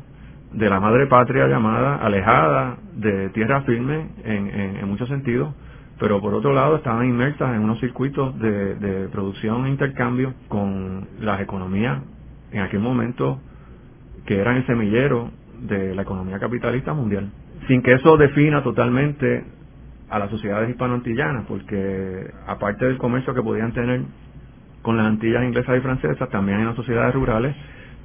de 0.53 0.69
la 0.69 0.79
madre 0.79 1.05
patria 1.07 1.47
llamada, 1.47 1.97
alejadas 1.97 2.77
de 2.95 3.29
tierra 3.29 3.61
firme 3.61 4.07
en, 4.23 4.47
en, 4.79 4.87
muchos 4.87 5.07
sentidos, 5.09 5.53
pero 5.99 6.21
por 6.21 6.33
otro 6.33 6.53
lado 6.53 6.77
estaban 6.77 7.05
inmersas 7.05 7.53
en 7.53 7.61
unos 7.61 7.79
circuitos 7.79 8.37
de, 8.39 9.09
producción 9.11 9.65
e 9.65 9.69
intercambio 9.69 10.33
con 10.47 11.07
las 11.19 11.41
economías 11.41 12.01
en 12.51 12.61
aquel 12.61 12.79
momento 12.79 13.39
que 14.25 14.37
eran 14.39 14.57
el 14.57 14.65
semillero 14.65 15.29
de 15.61 15.93
la 15.93 16.03
economía 16.03 16.39
capitalista 16.39 16.93
mundial, 16.93 17.29
sin 17.67 17.81
que 17.81 17.93
eso 17.93 18.15
defina 18.15 18.63
totalmente 18.63 19.43
a 20.09 20.19
las 20.19 20.29
sociedades 20.29 20.69
hispanoantillanas, 20.69 21.45
porque 21.47 22.31
aparte 22.47 22.85
del 22.85 22.97
comercio 22.97 23.33
que 23.33 23.43
podían 23.43 23.73
tener 23.73 24.01
con 24.81 24.95
las 24.97 25.05
Antillas 25.05 25.43
inglesas 25.43 25.77
y 25.77 25.81
francesas, 25.81 26.29
también 26.29 26.59
hay 26.59 26.63
unas 26.63 26.77
sociedades 26.77 27.13
rurales 27.13 27.55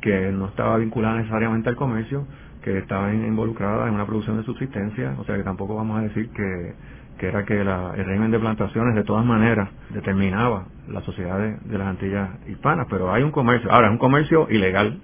que 0.01 0.33
no 0.33 0.47
estaba 0.47 0.77
vinculada 0.79 1.19
necesariamente 1.19 1.69
al 1.69 1.77
comercio, 1.77 2.27
que 2.63 2.79
estaban 2.79 3.25
involucradas 3.25 3.89
en 3.89 3.95
una 3.95 4.07
producción 4.07 4.39
de 4.39 4.43
subsistencia, 4.45 5.15
o 5.19 5.25
sea 5.25 5.37
que 5.37 5.45
tampoco 5.45 5.77
vamos 5.77 6.01
a 6.01 6.03
decir 6.03 6.29
que, 6.31 6.75
que 7.18 7.26
era 7.26 7.44
que 7.44 7.62
la, 7.64 7.92
el 7.97 8.04
régimen 8.04 8.30
de 8.30 8.38
plantaciones 8.38 8.94
de 8.94 9.04
todas 9.04 9.25
maneras 9.25 9.68
determinaba 9.90 10.66
las 10.88 11.04
sociedades 11.04 11.56
de 11.68 11.78
las 11.78 11.88
Antillas 11.88 12.30
hispanas, 12.49 12.87
pero 12.90 13.12
hay 13.12 13.23
un 13.23 13.30
comercio, 13.30 13.71
ahora 13.73 13.88
es 13.88 13.92
un 13.92 13.99
comercio 13.99 14.47
ilegal, 14.50 14.99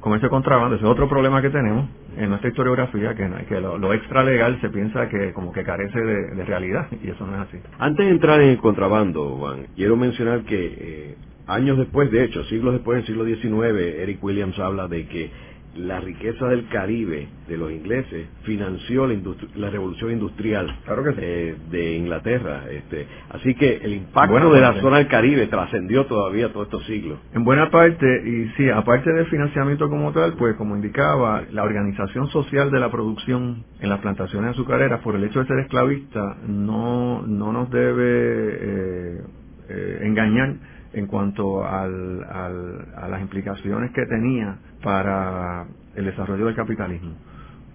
comercio 0.00 0.30
contrabando, 0.30 0.76
ese 0.76 0.84
es 0.84 0.90
otro 0.90 1.08
problema 1.08 1.42
que 1.42 1.50
tenemos 1.50 1.88
en 2.16 2.30
nuestra 2.30 2.48
historiografía, 2.48 3.14
que, 3.14 3.60
lo, 3.60 3.78
lo 3.78 3.92
extra 3.92 4.24
legal 4.24 4.58
se 4.60 4.70
piensa 4.70 5.08
que 5.08 5.32
como 5.32 5.52
que 5.52 5.62
carece 5.62 6.00
de, 6.00 6.44
realidad, 6.44 6.86
y 7.02 7.10
eso 7.10 7.26
no 7.26 7.34
es 7.34 7.48
así. 7.48 7.58
Antes 7.78 8.06
de 8.06 8.12
entrar 8.12 8.40
en 8.40 8.50
el 8.50 8.58
contrabando, 8.58 9.36
Juan, 9.36 9.66
quiero 9.76 9.96
mencionar 9.96 10.42
que 10.42 10.74
eh, 10.78 11.16
años 11.46 11.78
después, 11.78 12.10
de 12.10 12.24
hecho, 12.24 12.42
siglos 12.44 12.74
después, 12.74 13.00
en 13.00 13.06
siglo 13.06 13.24
XIX, 13.24 14.00
Eric 14.00 14.22
Williams 14.22 14.58
habla 14.58 14.88
de 14.88 15.06
que 15.06 15.30
la 15.76 16.00
riqueza 16.00 16.46
del 16.46 16.68
Caribe 16.68 17.28
de 17.46 17.56
los 17.56 17.70
ingleses 17.70 18.26
financió 18.42 19.06
la, 19.06 19.70
revolución 19.70 20.12
industrial 20.12 20.76
eh, 21.18 21.56
de 21.70 21.96
Inglaterra. 21.96 22.64
Este, 22.70 23.06
así 23.30 23.54
que 23.54 23.76
el 23.76 23.94
impacto 23.94 24.52
de 24.52 24.60
la 24.60 24.80
zona 24.80 24.98
del 24.98 25.08
Caribe 25.08 25.46
trascendió 25.46 26.06
todavía 26.06 26.52
todos 26.52 26.66
estos 26.66 26.84
siglos. 26.86 27.18
En 27.34 27.44
buena 27.44 27.70
parte, 27.70 28.06
y 28.26 28.48
sí, 28.56 28.68
aparte 28.68 29.12
del 29.12 29.26
financiamiento 29.26 29.88
como 29.88 30.12
tal, 30.12 30.34
pues 30.34 30.56
como 30.56 30.74
indicaba, 30.76 31.44
la 31.52 31.62
organización 31.62 32.28
social 32.28 32.70
de 32.70 32.80
la 32.80 32.90
producción 32.90 33.64
en 33.80 33.88
las 33.88 34.00
plantaciones 34.00 34.50
azucareras, 34.50 35.00
por 35.00 35.14
el 35.14 35.24
hecho 35.24 35.40
de 35.40 35.46
ser 35.46 35.58
esclavista, 35.60 36.36
no, 36.46 37.22
no 37.22 37.52
nos 37.52 37.70
debe 37.70 38.02
eh, 38.04 39.22
eh, 39.68 39.98
engañar 40.02 40.54
en 40.92 41.06
cuanto 41.06 41.66
al, 41.66 42.24
a 42.24 43.08
las 43.08 43.20
implicaciones 43.20 43.90
que 43.92 44.06
tenía 44.06 44.56
para 44.82 45.66
el 45.94 46.04
desarrollo 46.04 46.46
del 46.46 46.54
capitalismo. 46.54 47.14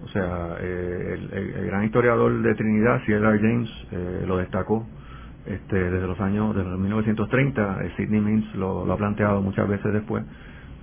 O 0.04 0.08
sea, 0.10 0.58
eh, 0.60 1.18
el, 1.32 1.66
gran 1.68 1.86
historiador 1.86 2.42
de 2.42 2.56
Trinidad, 2.56 3.02
C.L.R. 3.06 3.40
James, 3.40 3.70
eh, 3.92 4.24
lo 4.28 4.38
destacó 4.38 4.86
este, 5.46 5.78
desde 5.78 6.08
los 6.08 6.20
años, 6.20 6.56
desde 6.56 6.70
1930. 6.70 7.80
Sidney 7.96 8.20
Mintz 8.20 8.54
lo, 8.56 8.92
ha 8.92 8.98
planteado 8.98 9.42
muchas 9.42 9.68
veces 9.68 9.94
después 9.94 10.24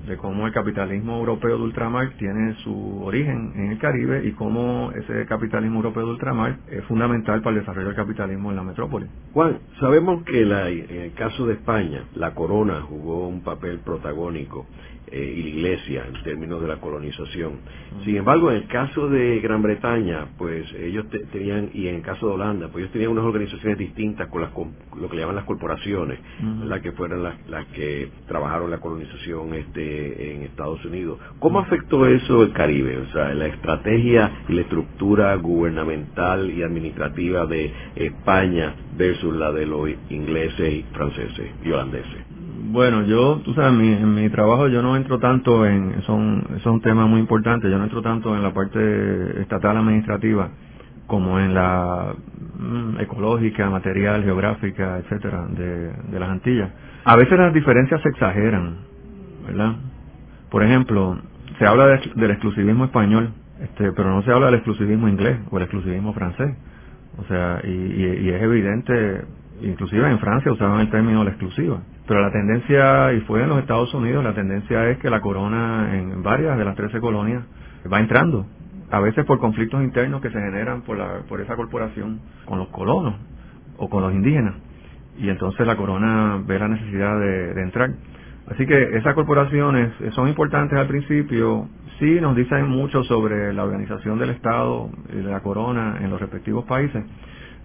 de 0.07 0.17
cómo 0.17 0.47
el 0.47 0.53
capitalismo 0.53 1.17
europeo 1.19 1.57
de 1.59 1.65
ultramar 1.65 2.11
tiene 2.19 2.55
su 2.65 3.03
origen 3.05 3.53
en 3.57 3.71
el 3.73 3.79
Caribe 3.79 4.27
y 4.27 4.33
cómo 4.33 4.93
ese 4.93 5.27
capitalismo 5.27 5.77
europeo 5.77 6.07
de 6.07 6.13
ultramar 6.13 6.57
es 6.71 6.85
fundamental 6.85 7.43
para 7.43 7.57
el 7.57 7.61
desarrollo 7.61 7.89
del 7.89 7.97
capitalismo 7.97 8.51
en 8.51 8.57
la 8.57 8.63
metrópoli. 8.63 9.07
Juan, 9.33 9.59
sabemos 9.79 10.23
que 10.25 10.45
la, 10.45 10.69
en 10.69 10.91
el 10.91 11.13
caso 11.15 11.47
de 11.47 11.55
España, 11.55 12.05
la 12.15 12.35
corona 12.35 12.81
jugó 12.83 13.29
un 13.29 13.43
papel 13.43 13.81
protagónico 13.81 14.67
eh, 15.11 15.35
y 15.37 15.43
la 15.43 15.49
iglesia 15.49 16.05
en 16.07 16.23
términos 16.23 16.61
de 16.63 16.69
la 16.69 16.77
colonización. 16.77 17.61
Sin 18.05 18.17
embargo, 18.17 18.51
en 18.51 18.59
el 18.59 18.67
caso 18.69 19.09
de 19.09 19.41
Gran 19.41 19.63
Bretaña, 19.63 20.27
pues 20.39 20.73
ellos 20.75 21.07
tenían, 21.33 21.71
y 21.75 21.89
en 21.89 21.97
el 21.97 22.03
caso 22.03 22.29
de 22.29 22.35
Holanda, 22.35 22.69
pues 22.69 22.83
ellos 22.83 22.93
tenían 22.93 23.11
unas 23.11 23.25
organizaciones 23.25 23.79
distintas 23.79 24.29
con 24.29 24.43
las, 24.43 24.51
lo 24.99 25.09
que 25.09 25.17
llaman 25.17 25.37
las 25.37 25.45
corporaciones, 25.45 26.19
las 26.65 26.81
que 26.81 26.93
fueron 26.93 27.23
las, 27.23 27.35
las 27.49 27.67
que 27.67 28.09
trabajaron 28.27 28.71
la 28.71 28.79
colonización 28.79 29.55
este, 29.55 30.33
en 30.33 30.43
Estados 30.43 30.85
Unidos. 30.85 31.19
¿Cómo 31.39 31.61
afectó 31.61 32.07
eso 32.07 32.43
el 32.43 32.53
Caribe? 32.53 32.99
O 32.99 33.07
sea, 33.13 33.35
la 33.35 33.47
estrategia 33.47 34.45
y 34.49 34.55
la 34.55 34.63
estructura 34.63 35.35
gubernamental 35.37 36.51
y 36.51 36.63
administrativa 36.63 37.47
de 37.47 37.73
España 37.97 38.75
versus 38.97 39.35
la 39.35 39.53
de 39.53 39.67
los 39.67 39.89
ingleses 40.11 40.73
y 40.73 40.85
franceses 40.93 41.51
y 41.65 41.71
holandeses. 41.71 42.40
Bueno, 42.73 43.03
yo, 43.03 43.41
tú 43.45 43.53
sabes, 43.55 43.73
en 43.73 44.15
mi 44.15 44.31
trabajo 44.31 44.69
yo 44.69 44.81
no 44.81 44.95
entro 44.95 45.19
tanto 45.19 45.67
en, 45.67 46.03
son, 46.03 46.47
es 46.57 46.65
un 46.65 46.81
muy 47.11 47.19
importante, 47.19 47.69
yo 47.69 47.77
no 47.79 47.83
entro 47.83 48.01
tanto 48.01 48.37
en 48.37 48.45
la 48.45 48.55
parte 48.55 49.41
estatal 49.41 49.77
administrativa 49.77 50.51
como 51.09 51.41
en 51.41 51.53
la 51.53 52.15
mm, 52.61 53.01
ecológica, 53.01 53.69
material, 53.69 54.23
geográfica, 54.23 54.99
etcétera, 54.99 55.49
de, 55.49 55.93
de 56.13 56.21
las 56.21 56.29
Antillas. 56.29 56.71
A 57.05 57.17
veces 57.17 57.37
las 57.37 57.53
diferencias 57.53 58.01
se 58.03 58.09
exageran, 58.09 58.77
¿verdad? 59.49 59.75
Por 60.49 60.63
ejemplo, 60.63 61.19
se 61.59 61.67
habla 61.67 61.87
del 61.87 62.31
exclusivismo 62.31 62.85
español, 62.85 63.31
este, 63.61 63.91
pero 63.91 64.11
no 64.11 64.23
se 64.23 64.31
habla 64.31 64.47
del 64.47 64.57
exclusivismo 64.57 65.09
inglés 65.09 65.41
o 65.51 65.57
el 65.57 65.65
exclusivismo 65.65 66.13
francés. 66.13 66.55
O 67.19 67.25
sea, 67.25 67.63
y, 67.65 67.69
y 67.69 68.31
es 68.31 68.41
evidente, 68.41 69.25
inclusive 69.61 70.09
en 70.09 70.21
Francia 70.21 70.53
usaban 70.53 70.83
el 70.83 70.91
término 70.91 71.25
la 71.25 71.31
exclusiva. 71.31 71.81
Pero 72.11 72.23
la 72.23 72.33
tendencia, 72.33 73.13
y 73.13 73.21
fue 73.21 73.45
en 73.45 73.51
los 73.51 73.61
Estados 73.61 73.95
Unidos, 73.95 74.25
la 74.25 74.35
tendencia 74.35 74.91
es 74.91 74.99
que 74.99 75.09
la 75.09 75.21
corona 75.21 75.95
en 75.95 76.25
varias 76.25 76.59
de 76.59 76.65
las 76.65 76.75
13 76.75 76.99
colonias 76.99 77.45
va 77.87 78.01
entrando, 78.01 78.47
a 78.91 78.99
veces 78.99 79.25
por 79.25 79.39
conflictos 79.39 79.81
internos 79.81 80.21
que 80.21 80.29
se 80.29 80.41
generan 80.41 80.83
por, 80.83 80.99
la, 80.99 81.21
por 81.29 81.41
esa 81.41 81.55
corporación 81.55 82.21
con 82.47 82.59
los 82.59 82.67
colonos 82.71 83.15
o 83.77 83.89
con 83.89 84.03
los 84.03 84.13
indígenas. 84.13 84.57
Y 85.19 85.29
entonces 85.29 85.65
la 85.65 85.77
corona 85.77 86.43
ve 86.45 86.59
la 86.59 86.67
necesidad 86.67 87.17
de, 87.21 87.55
de 87.55 87.63
entrar. 87.63 87.93
Así 88.49 88.67
que 88.67 88.97
esas 88.97 89.15
corporaciones 89.15 89.93
son 90.11 90.27
importantes 90.27 90.77
al 90.77 90.89
principio, 90.89 91.69
sí 92.01 92.21
nos 92.21 92.35
dicen 92.35 92.69
mucho 92.69 93.05
sobre 93.05 93.53
la 93.53 93.63
organización 93.63 94.19
del 94.19 94.31
Estado 94.31 94.91
y 95.13 95.19
de 95.19 95.31
la 95.31 95.43
corona 95.43 95.99
en 96.01 96.11
los 96.11 96.21
respectivos 96.21 96.65
países, 96.65 97.05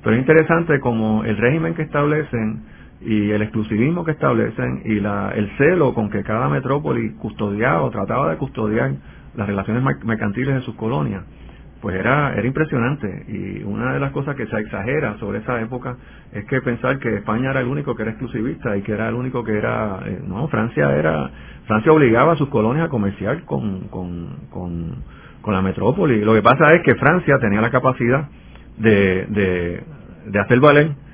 pero 0.04 0.16
es 0.16 0.22
interesante 0.22 0.80
como 0.82 1.24
el 1.24 1.36
régimen 1.36 1.74
que 1.74 1.82
establecen 1.82 2.76
y 3.02 3.32
el 3.32 3.42
exclusivismo 3.42 4.04
que 4.04 4.12
establecen 4.12 4.82
y 4.86 5.00
la, 5.00 5.32
el 5.36 5.50
celo 5.58 5.94
con 5.94 6.10
que 6.10 6.24
cada 6.24 6.50
metrópoli 6.50 7.12
custodiaba 7.16 7.82
o 7.84 7.90
trataba 7.92 8.32
de 8.32 8.38
custodiar 8.38 8.92
las 9.36 9.48
relaciones 9.48 9.84
mercantiles 10.04 10.56
de 10.56 10.62
sus 10.62 10.76
colonias, 10.76 11.24
pues 11.82 11.98
era, 11.98 12.34
era 12.34 12.48
impresionante. 12.48 13.26
Y 13.28 13.64
una 13.64 13.94
de 13.94 14.00
las 14.00 14.12
cosas 14.12 14.36
que 14.36 14.48
se 14.48 14.58
exagera 14.58 15.18
sobre 15.20 15.40
esa 15.40 15.62
época 15.62 15.98
es 16.32 16.46
que 16.46 16.62
pensar 16.62 17.00
que 17.00 17.16
España 17.16 17.52
era 17.52 17.60
el 17.60 17.68
único 17.68 17.96
que 17.96 18.04
era 18.04 18.12
exclusivista 18.12 18.76
y 18.78 18.82
que 18.82 18.94
era 18.94 19.10
el 19.10 19.16
único 19.16 19.44
que 19.44 19.58
era, 19.58 20.00
eh, 20.06 20.22
no, 20.26 20.48
Francia 20.48 20.96
era, 20.96 21.30
Francia 21.68 21.92
obligaba 21.92 22.34
a 22.34 22.36
sus 22.38 22.50
colonias 22.50 22.86
a 22.86 22.90
comerciar 22.90 23.44
con, 23.44 23.88
con, 23.90 24.48
con, 24.50 25.04
con 25.42 25.54
la 25.54 25.62
metrópoli. 25.62 26.22
Lo 26.22 26.34
que 26.34 26.42
pasa 26.42 26.74
es 26.74 26.82
que 26.82 26.96
Francia 26.96 27.38
tenía 27.40 27.62
la 27.62 27.70
capacidad 27.70 28.30
de, 28.78 29.26
de, 29.28 29.84
de 30.28 30.40
hacer 30.40 30.60
valer 30.60 31.05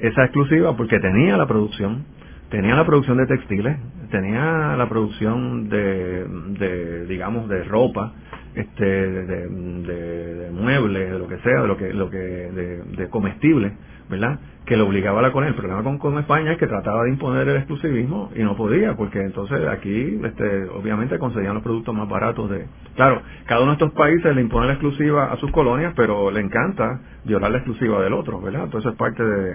esa 0.00 0.24
exclusiva 0.24 0.76
porque 0.76 0.98
tenía 1.00 1.36
la 1.36 1.46
producción, 1.46 2.04
tenía 2.50 2.74
la 2.74 2.86
producción 2.86 3.18
de 3.18 3.26
textiles, 3.26 3.76
tenía 4.10 4.76
la 4.76 4.88
producción 4.88 5.68
de, 5.68 6.24
de 6.58 7.06
digamos, 7.06 7.48
de 7.48 7.64
ropa, 7.64 8.12
este, 8.54 8.84
de, 8.84 9.48
de, 9.48 10.50
muebles, 10.50 11.12
de 11.12 11.18
lo 11.18 11.28
que 11.28 11.38
sea, 11.38 11.62
de 11.62 11.68
lo 11.68 11.76
que, 11.76 11.94
lo 11.94 12.10
que, 12.10 12.18
de, 12.18 12.82
de 12.96 13.08
comestibles, 13.08 13.72
¿verdad? 14.08 14.40
Que 14.66 14.76
lo 14.76 14.86
obligaba 14.86 15.20
a 15.20 15.22
la 15.22 15.32
con 15.32 15.44
El 15.44 15.54
problema 15.54 15.82
con, 15.82 15.98
con 15.98 16.18
España 16.18 16.52
es 16.52 16.58
que 16.58 16.66
trataba 16.66 17.04
de 17.04 17.10
imponer 17.10 17.48
el 17.48 17.56
exclusivismo 17.56 18.30
y 18.34 18.42
no 18.42 18.56
podía, 18.56 18.96
porque 18.96 19.20
entonces 19.20 19.66
aquí, 19.68 20.20
este, 20.24 20.64
obviamente 20.64 21.18
conseguían 21.18 21.54
los 21.54 21.62
productos 21.62 21.94
más 21.94 22.08
baratos 22.08 22.50
de, 22.50 22.66
claro, 22.96 23.22
cada 23.46 23.62
uno 23.62 23.72
de 23.72 23.84
estos 23.84 23.92
países 23.92 24.34
le 24.34 24.42
impone 24.42 24.66
la 24.66 24.72
exclusiva 24.74 25.32
a 25.32 25.36
sus 25.36 25.50
colonias, 25.52 25.92
pero 25.96 26.30
le 26.30 26.40
encanta 26.40 27.00
violar 27.24 27.52
la 27.52 27.58
exclusiva 27.58 28.02
del 28.02 28.12
otro, 28.12 28.40
¿verdad? 28.40 28.64
Entonces 28.64 28.92
es 28.92 28.98
parte 28.98 29.22
de, 29.22 29.54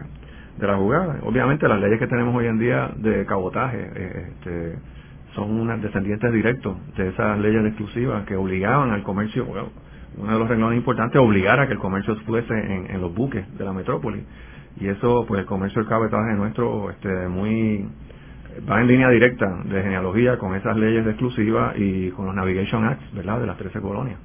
de 0.57 0.67
la 0.67 0.77
jugada. 0.77 1.19
Obviamente 1.23 1.67
las 1.67 1.79
leyes 1.79 1.99
que 1.99 2.07
tenemos 2.07 2.35
hoy 2.35 2.47
en 2.47 2.59
día 2.59 2.91
de 2.95 3.25
cabotaje 3.25 3.91
eh, 3.95 4.27
este, 4.31 4.75
son 5.33 5.51
unas 5.51 5.81
descendientes 5.81 6.31
directos 6.31 6.77
de 6.95 7.09
esas 7.09 7.37
leyes 7.39 7.65
exclusivas 7.65 8.25
que 8.25 8.35
obligaban 8.35 8.91
al 8.91 9.03
comercio, 9.03 9.45
uno 10.17 10.33
de 10.33 10.39
los 10.39 10.47
renglones 10.47 10.77
importantes, 10.77 11.21
obligar 11.21 11.59
a 11.59 11.67
que 11.67 11.73
el 11.73 11.79
comercio 11.79 12.15
fuese 12.25 12.53
en, 12.53 13.01
los 13.01 13.13
buques 13.13 13.45
de 13.57 13.65
la 13.65 13.73
metrópoli. 13.73 14.23
Y 14.79 14.87
eso, 14.87 15.25
pues 15.27 15.41
el 15.41 15.45
comercio 15.45 15.81
del 15.81 15.89
cabotaje 15.89 16.33
nuestro, 16.35 16.89
este, 16.89 17.27
muy 17.27 17.85
va 18.69 18.81
en 18.81 18.87
línea 18.87 19.09
directa 19.09 19.45
de 19.65 19.81
genealogía 19.81 20.37
con 20.37 20.55
esas 20.55 20.77
leyes 20.77 21.05
exclusivas 21.05 21.75
y 21.77 22.09
con 22.11 22.25
los 22.25 22.35
Navigation 22.35 22.85
Acts, 22.85 23.13
¿verdad?, 23.13 23.39
de 23.41 23.47
las 23.47 23.57
13 23.57 23.81
colonias. 23.81 24.17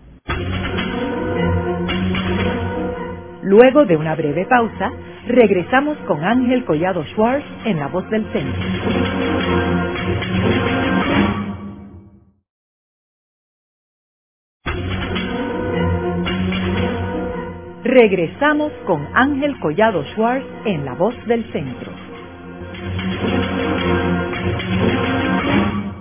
Luego 3.43 3.85
de 3.85 3.97
una 3.97 4.15
breve 4.15 4.47
pausa, 4.47 4.93
regresamos 5.27 5.99
con 6.07 6.23
Ángel 6.25 6.65
Collado 6.65 7.05
Schwartz 7.07 7.45
en 7.65 7.79
La 7.79 7.89
Voz 7.89 8.09
del 8.11 8.25
Centro. 8.33 8.63
Regresamos 17.85 18.73
con 18.87 19.09
Ángel 19.15 19.59
Collado 19.61 20.05
Schwartz 20.15 20.47
en 20.67 20.85
La 20.85 20.95
Voz 20.95 21.15
del 21.27 21.45
Centro. 21.53 22.10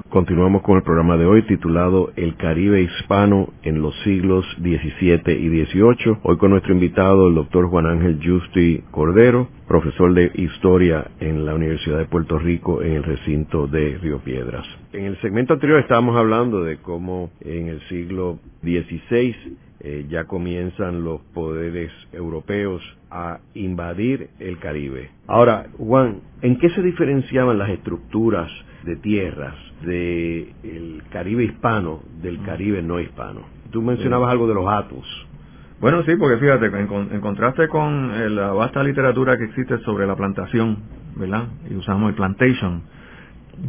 Continuamos 0.09 0.63
con 0.63 0.75
el 0.75 0.81
programa 0.81 1.17
de 1.17 1.27
hoy 1.27 1.43
titulado 1.43 2.11
El 2.15 2.35
Caribe 2.35 2.81
Hispano 2.81 3.53
en 3.61 3.83
los 3.83 3.93
siglos 4.03 4.43
XVII 4.57 5.21
y 5.33 5.65
XVIII. 5.65 6.17
Hoy 6.23 6.37
con 6.37 6.49
nuestro 6.49 6.73
invitado, 6.73 7.27
el 7.27 7.35
doctor 7.35 7.69
Juan 7.69 7.85
Ángel 7.85 8.19
Justi 8.19 8.81
Cordero, 8.89 9.49
profesor 9.67 10.15
de 10.15 10.31
Historia 10.33 11.11
en 11.19 11.45
la 11.45 11.53
Universidad 11.53 11.99
de 11.99 12.05
Puerto 12.05 12.39
Rico 12.39 12.81
en 12.81 12.93
el 12.93 13.03
recinto 13.03 13.67
de 13.67 13.99
Río 13.99 14.17
Piedras. 14.17 14.65
En 14.93 15.05
el 15.05 15.21
segmento 15.21 15.53
anterior 15.53 15.79
estábamos 15.79 16.17
hablando 16.17 16.63
de 16.63 16.77
cómo 16.77 17.29
en 17.41 17.67
el 17.67 17.79
siglo 17.81 18.39
XVI 18.63 19.35
eh, 19.81 20.07
ya 20.09 20.23
comienzan 20.23 21.03
los 21.03 21.21
poderes 21.35 21.91
europeos 22.13 22.81
a 23.11 23.41
invadir 23.53 24.29
el 24.39 24.57
Caribe. 24.57 25.11
Ahora, 25.27 25.67
Juan, 25.77 26.21
¿en 26.41 26.57
qué 26.57 26.71
se 26.71 26.81
diferenciaban 26.81 27.59
las 27.59 27.69
estructuras 27.69 28.51
de 28.83 28.95
tierras 28.97 29.55
del 29.81 31.03
Caribe 31.11 31.43
hispano 31.43 32.01
del 32.21 32.41
Caribe 32.43 32.81
no 32.81 32.99
hispano? 32.99 33.41
Tú 33.71 33.81
mencionabas 33.81 34.31
algo 34.31 34.47
de 34.47 34.53
los 34.53 34.67
atos. 34.67 35.05
Bueno, 35.79 36.03
sí, 36.03 36.15
porque 36.17 36.37
fíjate, 36.37 36.65
en, 36.65 37.21
contraste 37.21 37.69
con 37.69 38.11
eh, 38.13 38.29
la 38.29 38.51
vasta 38.51 38.83
literatura 38.83 39.37
que 39.37 39.45
existe 39.45 39.77
sobre 39.79 40.05
la 40.05 40.15
plantación, 40.15 40.77
¿verdad? 41.15 41.45
Y 41.69 41.75
usamos 41.75 42.09
el 42.09 42.15
plantation, 42.15 42.83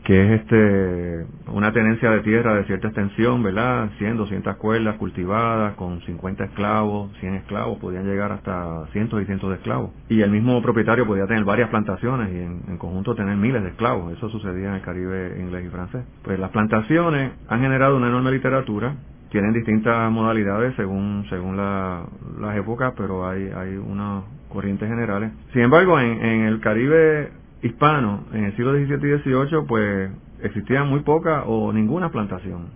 que 0.04 0.34
es 0.34 0.40
este 0.40 1.26
una 1.48 1.72
tenencia 1.72 2.10
de 2.10 2.20
tierra 2.20 2.54
de 2.54 2.64
cierta 2.64 2.88
extensión, 2.88 3.42
¿verdad? 3.42 3.90
100, 3.98 4.16
200 4.16 4.56
cuerdas 4.56 4.96
cultivadas 4.96 5.74
con 5.74 6.00
50 6.02 6.44
esclavos, 6.44 7.10
100 7.20 7.34
esclavos, 7.34 7.78
podían 7.78 8.04
llegar 8.04 8.32
hasta 8.32 8.86
cientos 8.92 9.22
y 9.22 9.26
cientos 9.26 9.50
de 9.50 9.56
esclavos. 9.56 9.90
Y 10.08 10.22
el 10.22 10.30
mismo 10.30 10.60
propietario 10.62 11.06
podía 11.06 11.26
tener 11.26 11.44
varias 11.44 11.70
plantaciones 11.70 12.30
y 12.32 12.38
en, 12.38 12.78
conjunto 12.78 13.14
tener 13.14 13.36
miles 13.36 13.62
de 13.62 13.70
esclavos. 13.70 14.12
Eso 14.16 14.28
sucedía 14.30 14.68
en 14.68 14.74
el 14.74 14.82
Caribe 14.82 15.36
inglés 15.38 15.66
y 15.66 15.68
francés. 15.68 16.04
Pues 16.22 16.38
las 16.38 16.50
plantaciones 16.50 17.32
han 17.48 17.60
generado 17.60 17.96
una 17.96 18.08
enorme 18.08 18.30
literatura, 18.30 18.94
tienen 19.30 19.52
distintas 19.52 20.10
modalidades 20.10 20.74
según 20.76 21.24
según 21.30 21.56
la, 21.56 22.04
las 22.40 22.56
épocas, 22.56 22.94
pero 22.96 23.28
hay, 23.28 23.50
hay 23.54 23.76
unas 23.76 24.24
corrientes 24.48 24.88
generales. 24.88 25.30
Sin 25.52 25.62
embargo, 25.62 26.00
en 26.00 26.42
el 26.42 26.60
Caribe 26.60 27.39
hispano 27.62 28.24
en 28.32 28.44
el 28.44 28.56
siglo 28.56 28.72
XVII 28.72 28.94
y 28.94 29.18
XVIII, 29.22 29.66
pues 29.66 30.10
existía 30.42 30.84
muy 30.84 31.00
poca 31.00 31.44
o 31.44 31.72
ninguna 31.72 32.10
plantación. 32.10 32.68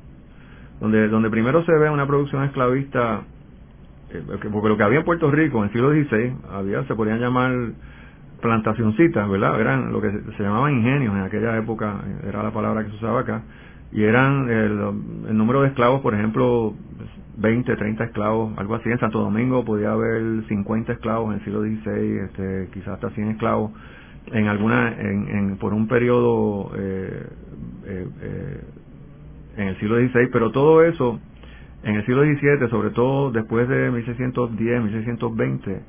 Donde, 0.81 1.09
donde 1.09 1.31
primero 1.31 1.65
se 1.65 1.73
ve 1.73 1.89
una 1.89 2.07
producción 2.07 2.45
esclavista, 2.45 3.23
eh, 4.11 4.23
porque 4.53 4.69
lo 4.69 4.77
que 4.77 4.83
había 4.83 4.99
en 4.99 5.05
Puerto 5.05 5.31
Rico 5.31 5.59
en 5.59 5.65
el 5.65 5.73
siglo 5.73 5.91
XVI, 5.91 6.35
había, 6.53 6.85
se 6.85 6.95
podían 6.95 7.21
llamar 7.21 7.53
plantacioncitas, 8.41 9.29
¿verdad? 9.29 9.59
Eran 9.61 9.93
lo 9.93 10.03
que 10.03 10.11
se, 10.37 10.43
llamaban 10.43 10.75
ingenios 10.75 11.15
en 11.15 11.23
aquella 11.23 11.57
época, 11.57 12.01
era 12.29 12.43
la 12.43 12.51
palabra 12.51 12.85
que 12.85 12.91
se 12.91 12.97
usaba 12.97 13.21
acá, 13.21 13.43
y 13.93 14.03
eran 14.03 14.51
el, 14.51 15.29
el 15.29 15.37
número 15.37 15.63
de 15.63 15.69
esclavos, 15.69 16.03
por 16.03 16.15
ejemplo, 16.15 16.75
20, 17.37 17.77
30 17.77 18.05
esclavos, 18.05 18.57
algo 18.59 18.75
así. 18.75 18.91
En 18.91 18.99
Santo 18.99 19.21
Domingo 19.21 19.65
podía 19.65 19.93
haber 19.93 20.45
50 20.49 20.93
esclavos 20.93 21.29
en 21.29 21.39
el 21.39 21.45
siglo 21.45 21.63
XVI, 21.63 22.19
este, 22.19 22.69
quizás 22.75 22.89
hasta 22.95 23.11
100 23.11 23.31
esclavos 23.31 23.71
en 24.33 24.49
alguna 24.49 24.89
en, 24.99 25.29
en 25.29 25.57
por 25.59 25.75
un 25.75 25.87
periodo 25.89 26.73
eh, 26.77 27.27
eh, 27.87 28.09
eh, 28.23 28.61
en 29.57 29.69
el 29.69 29.79
siglo 29.79 29.97
XVI, 29.97 30.29
pero 30.33 30.51
todo 30.51 30.83
eso 30.83 31.21
en 31.83 31.97
el 31.97 32.07
siglo 32.07 32.23
XVII, 32.23 32.69
sobre 32.71 32.91
todo 32.91 33.31
después 33.31 33.69
de 33.69 33.91
1610, 33.91 34.83
1620, 34.83 35.83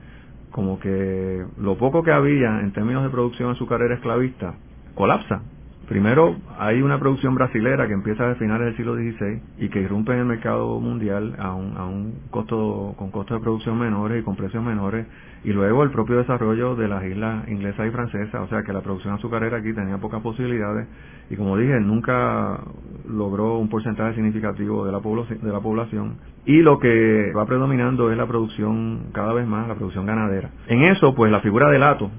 como 0.52 0.80
que 0.80 1.46
lo 1.58 1.78
poco 1.78 2.04
que 2.04 2.12
había 2.12 2.60
en 2.60 2.74
términos 2.74 3.04
de 3.04 3.10
producción 3.10 3.52
azucarera 3.52 3.96
esclavista 3.96 4.56
colapsa 4.94 5.42
Primero, 5.88 6.36
hay 6.58 6.82
una 6.82 7.00
producción 7.00 7.36
brasilera 7.36 7.88
que 7.88 7.94
empieza 7.94 8.32
a 8.32 8.36
finales 8.36 8.68
del 8.68 8.78
siglo 8.78 8.96
XVI 8.96 9.42
y 9.60 9.70
que 9.70 9.82
irrumpe 9.82 10.14
en 10.14 10.20
el 10.20 10.26
mercado 10.26 10.80
mundial 10.80 11.36
a 11.38 11.54
un, 11.54 11.78
a 11.78 11.86
un 11.86 12.22
costo, 12.32 12.96
con 12.98 13.12
costos 13.12 13.38
de 13.38 13.44
producción 13.44 13.78
menores 13.78 14.22
y 14.22 14.24
con 14.24 14.36
precios 14.36 14.64
menores. 14.64 15.06
Y 15.44 15.54
luego 15.54 15.84
el 15.84 15.92
propio 15.92 16.18
desarrollo 16.18 16.76
de 16.76 16.88
las 16.88 17.04
islas 17.06 17.48
inglesas 17.50 17.88
y 17.88 17.92
francesas, 17.92 18.42
o 18.42 18.48
sea 18.48 18.64
que 18.64 18.74
la 18.74 18.82
producción 18.82 19.14
azucarera 19.14 19.58
aquí 19.58 19.74
tenía 19.74 20.00
pocas 20.00 20.22
posibilidades 20.24 20.88
y 21.30 21.36
como 21.36 21.58
dije, 21.58 21.80
nunca 21.80 22.60
logró 23.08 23.58
un 23.58 23.70
porcentaje 23.70 24.16
significativo 24.16 24.86
de 24.86 24.92
la, 24.92 25.00
de 25.00 25.52
la 25.52 25.60
población. 25.60 26.18
Y 26.46 26.62
lo 26.62 26.80
que 26.80 27.32
va 27.36 27.46
predominando 27.46 28.12
es 28.12 28.18
la 28.18 28.28
producción, 28.28 29.08
cada 29.12 29.34
vez 29.34 29.48
más, 29.48 29.68
la 29.68 29.76
producción 29.76 30.06
ganadera. 30.06 30.52
En 30.68 30.84
eso, 30.84 31.16
pues 31.16 31.32
la 31.32 31.42
figura 31.42 31.70
del 31.70 31.84
hato, 31.84 32.12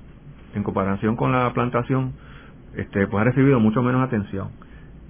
en 0.54 0.62
comparación 0.64 1.14
con 1.14 1.32
la 1.32 1.52
plantación, 1.52 2.14
este, 2.76 3.06
pues 3.06 3.20
ha 3.20 3.24
recibido 3.24 3.60
mucho 3.60 3.82
menos 3.82 4.02
atención. 4.02 4.48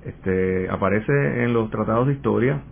Este, 0.05 0.68
aparece 0.70 1.42
en 1.44 1.52
los 1.52 1.70
tratados 1.70 2.07
de 2.07 2.14
historia, 2.14 2.62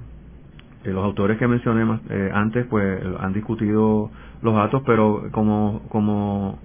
eh, 0.85 0.91
los 0.91 1.05
autores 1.05 1.39
que 1.39 1.49
mencioné 1.49 2.01
eh, 2.11 2.31
antes 2.33 2.67
pues 2.67 3.03
han 3.19 3.33
discutido 3.33 4.11
los 4.43 4.55
datos, 4.55 4.83
pero 4.87 5.25
como, 5.33 5.83
como 5.89 6.59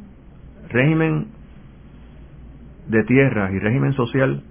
régimen 0.70 1.28
de 2.88 3.04
tierras 3.04 3.52
y 3.54 3.60
régimen 3.60 3.94
social, 3.94 4.44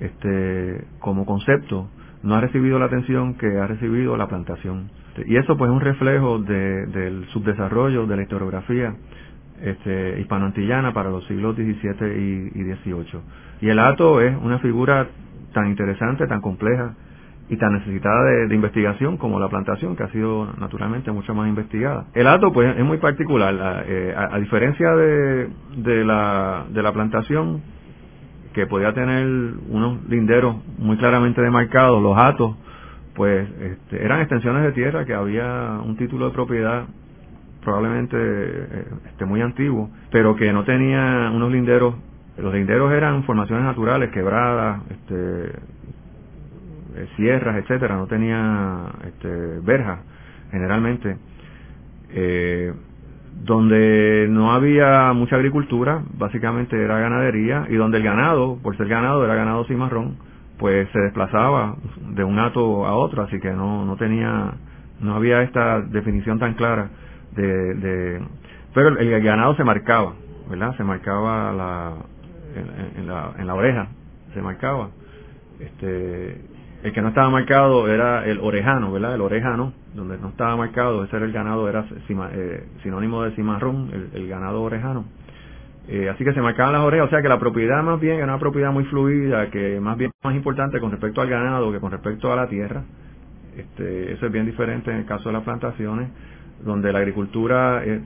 este, 0.00 0.84
como 0.98 1.26
concepto, 1.26 1.88
no 2.22 2.34
ha 2.34 2.40
recibido 2.40 2.78
la 2.78 2.86
atención 2.86 3.34
que 3.34 3.58
ha 3.58 3.66
recibido 3.66 4.16
la 4.16 4.26
plantación. 4.28 4.90
Y 5.26 5.36
eso 5.36 5.56
pues 5.56 5.70
es 5.70 5.74
un 5.74 5.80
reflejo 5.80 6.38
del 6.40 7.26
subdesarrollo 7.28 8.06
de 8.06 8.16
la 8.16 8.22
historiografía 8.22 8.94
este, 9.62 10.20
hispanoantillana 10.20 10.92
para 10.92 11.10
los 11.10 11.24
siglos 11.26 11.56
XVII 11.56 12.50
y, 12.54 12.74
XVIII. 12.74 13.20
Y 13.60 13.68
el 13.68 13.78
hato 13.78 14.20
es 14.20 14.36
una 14.36 14.58
figura 14.58 15.08
tan 15.52 15.68
interesante, 15.68 16.26
tan 16.26 16.40
compleja 16.40 16.94
y 17.48 17.56
tan 17.56 17.74
necesitada 17.74 18.24
de, 18.24 18.54
investigación 18.54 19.16
como 19.16 19.38
la 19.38 19.48
plantación, 19.48 19.96
que 19.96 20.02
ha 20.02 20.08
sido 20.08 20.48
naturalmente 20.58 21.12
mucho 21.12 21.34
más 21.34 21.48
investigada. 21.48 22.06
El 22.14 22.26
hato, 22.26 22.52
pues, 22.52 22.76
es 22.76 22.84
muy 22.84 22.98
particular. 22.98 23.84
Eh, 23.86 24.14
a, 24.16 24.38
diferencia 24.38 24.94
de, 24.94 26.04
la, 26.04 26.92
plantación, 26.92 27.62
que 28.54 28.66
podía 28.66 28.92
tener 28.94 29.26
unos 29.68 30.04
linderos 30.08 30.56
muy 30.78 30.96
claramente 30.96 31.42
demarcados, 31.42 32.02
los 32.02 32.16
hatos, 32.16 32.56
pues, 33.14 33.48
este, 33.60 34.04
eran 34.04 34.20
extensiones 34.20 34.62
de 34.62 34.72
tierra 34.72 35.04
que 35.04 35.14
había 35.14 35.80
un 35.84 35.96
título 35.96 36.26
de 36.26 36.32
propiedad 36.32 36.86
probablemente 37.64 38.16
eh, 38.16 38.84
este, 39.06 39.24
muy 39.24 39.40
antiguo, 39.40 39.90
pero 40.10 40.36
que 40.36 40.52
no 40.52 40.64
tenía 40.64 41.30
unos 41.34 41.50
linderos, 41.50 41.94
los 42.36 42.54
linderos 42.54 42.92
eran 42.92 43.24
formaciones 43.24 43.64
naturales, 43.64 44.10
quebradas, 44.10 44.82
este, 44.90 45.58
eh, 46.96 47.08
sierras, 47.16 47.56
etcétera, 47.56 47.96
no 47.96 48.06
tenía 48.06 48.86
este, 49.06 49.28
verjas 49.62 50.00
generalmente, 50.50 51.16
eh, 52.10 52.72
donde 53.44 54.28
no 54.30 54.52
había 54.52 55.12
mucha 55.12 55.34
agricultura, 55.36 56.02
básicamente 56.16 56.80
era 56.80 57.00
ganadería, 57.00 57.66
y 57.68 57.74
donde 57.74 57.98
el 57.98 58.04
ganado, 58.04 58.58
por 58.62 58.76
ser 58.76 58.86
ganado, 58.86 59.24
era 59.24 59.34
ganado 59.34 59.64
cimarrón, 59.64 60.16
pues 60.58 60.88
se 60.92 61.00
desplazaba 61.00 61.74
de 62.10 62.22
un 62.22 62.38
hato 62.38 62.86
a 62.86 62.94
otro, 62.94 63.22
así 63.22 63.40
que 63.40 63.50
no, 63.50 63.84
no 63.84 63.96
tenía, 63.96 64.52
no 65.00 65.16
había 65.16 65.42
esta 65.42 65.80
definición 65.80 66.38
tan 66.38 66.54
clara 66.54 66.90
de, 67.34 67.74
de 67.74 68.22
pero 68.74 68.88
el, 68.88 69.22
ganado 69.22 69.54
se 69.54 69.62
marcaba, 69.62 70.14
¿verdad? 70.50 70.76
Se 70.76 70.82
marcaba 70.82 71.52
la, 71.52 71.94
en, 72.96 73.06
la, 73.06 73.32
en 73.38 73.46
la 73.46 73.54
oreja, 73.54 73.86
se 74.34 74.42
marcaba. 74.42 74.90
Este, 75.60 76.40
el 76.82 76.92
que 76.92 77.00
no 77.00 77.08
estaba 77.08 77.30
marcado 77.30 77.88
era 77.88 78.26
el 78.26 78.40
orejano, 78.40 78.92
¿verdad? 78.92 79.14
El 79.14 79.20
orejano, 79.20 79.72
donde 79.94 80.18
no 80.18 80.28
estaba 80.28 80.56
marcado, 80.56 81.04
ese 81.04 81.16
era 81.16 81.24
el 81.24 81.32
ganado, 81.32 81.68
era 81.68 81.84
eh, 82.32 82.66
sinónimo 82.82 83.22
de 83.22 83.30
cimarrón, 83.36 84.10
el, 84.12 84.28
ganado 84.28 84.60
orejano. 84.62 85.04
Eh, 85.86 86.08
así 86.08 86.24
que 86.24 86.32
se 86.32 86.40
marcaban 86.40 86.72
las 86.72 86.82
orejas, 86.82 87.06
o 87.06 87.10
sea 87.10 87.22
que 87.22 87.28
la 87.28 87.38
propiedad 87.38 87.82
más 87.82 88.00
bien 88.00 88.16
era 88.16 88.24
una 88.24 88.38
propiedad 88.38 88.72
muy 88.72 88.84
fluida, 88.86 89.50
que 89.50 89.78
más 89.80 89.96
bien 89.96 90.10
más 90.24 90.34
importante 90.34 90.80
con 90.80 90.90
respecto 90.90 91.20
al 91.20 91.28
ganado 91.28 91.70
que 91.70 91.78
con 91.78 91.92
respecto 91.92 92.32
a 92.32 92.36
la 92.36 92.48
tierra. 92.48 92.82
Este, 93.56 94.12
eso 94.12 94.26
es 94.26 94.32
bien 94.32 94.46
diferente 94.46 94.90
en 94.90 94.96
el 94.96 95.06
caso 95.06 95.28
de 95.28 95.34
las 95.34 95.44
plantaciones 95.44 96.08
donde 96.64 96.92
la 96.92 96.98
agricultura 96.98 97.84
es, 97.84 98.00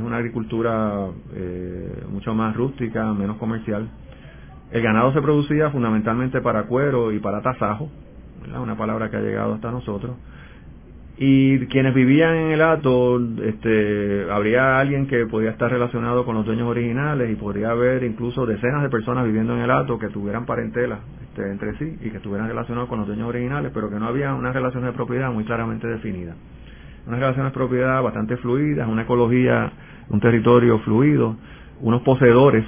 una 0.00 0.16
agricultura 0.16 1.06
eh, 1.34 2.04
mucho 2.10 2.34
más 2.34 2.54
rústica, 2.56 3.12
menos 3.14 3.36
comercial. 3.36 3.88
El 4.72 4.82
ganado 4.82 5.12
se 5.12 5.22
producía 5.22 5.70
fundamentalmente 5.70 6.40
para 6.40 6.64
cuero 6.64 7.12
y 7.12 7.18
para 7.18 7.40
tasajo, 7.40 7.90
una 8.60 8.76
palabra 8.76 9.10
que 9.10 9.16
ha 9.16 9.20
llegado 9.20 9.54
hasta 9.54 9.70
nosotros. 9.70 10.16
Y 11.22 11.66
quienes 11.66 11.92
vivían 11.92 12.34
en 12.34 12.50
el 12.52 12.62
hato, 12.62 13.20
este, 13.44 14.26
habría 14.30 14.80
alguien 14.80 15.06
que 15.06 15.26
podía 15.26 15.50
estar 15.50 15.70
relacionado 15.70 16.24
con 16.24 16.34
los 16.34 16.46
dueños 16.46 16.66
originales 16.66 17.30
y 17.30 17.34
podría 17.34 17.70
haber 17.70 18.04
incluso 18.04 18.46
decenas 18.46 18.82
de 18.82 18.88
personas 18.88 19.26
viviendo 19.26 19.54
en 19.54 19.60
el 19.60 19.70
hato 19.70 19.98
que 19.98 20.08
tuvieran 20.08 20.46
parentela 20.46 21.00
este, 21.22 21.50
entre 21.50 21.76
sí 21.76 21.98
y 22.00 22.10
que 22.10 22.16
estuvieran 22.16 22.48
relacionados 22.48 22.88
con 22.88 23.00
los 23.00 23.06
dueños 23.06 23.28
originales, 23.28 23.70
pero 23.74 23.90
que 23.90 23.96
no 23.96 24.06
había 24.06 24.34
una 24.34 24.52
relación 24.52 24.84
de 24.84 24.92
propiedad 24.92 25.30
muy 25.30 25.44
claramente 25.44 25.86
definida 25.88 26.34
unas 27.06 27.20
relaciones 27.20 27.52
de 27.52 27.56
propiedad 27.56 28.02
bastante 28.02 28.36
fluidas, 28.38 28.88
una 28.88 29.02
ecología, 29.02 29.72
un 30.08 30.20
territorio 30.20 30.78
fluido, 30.80 31.36
unos 31.80 32.02
poseedores 32.02 32.64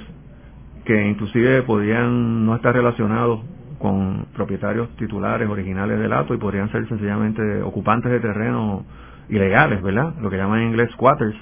que 0.85 1.07
inclusive 1.07 1.63
podían 1.63 2.45
no 2.45 2.55
estar 2.55 2.73
relacionados 2.73 3.41
con 3.79 4.27
propietarios 4.33 4.89
titulares 4.97 5.49
originales 5.49 5.99
del 5.99 6.13
ato 6.13 6.33
y 6.33 6.37
podrían 6.37 6.71
ser 6.71 6.87
sencillamente 6.87 7.61
ocupantes 7.61 8.11
de 8.11 8.19
terreno 8.19 8.85
ilegales, 9.29 9.81
¿verdad? 9.81 10.13
Lo 10.21 10.29
que 10.29 10.37
llaman 10.37 10.61
en 10.61 10.67
inglés 10.69 10.89
squatters, 10.93 11.35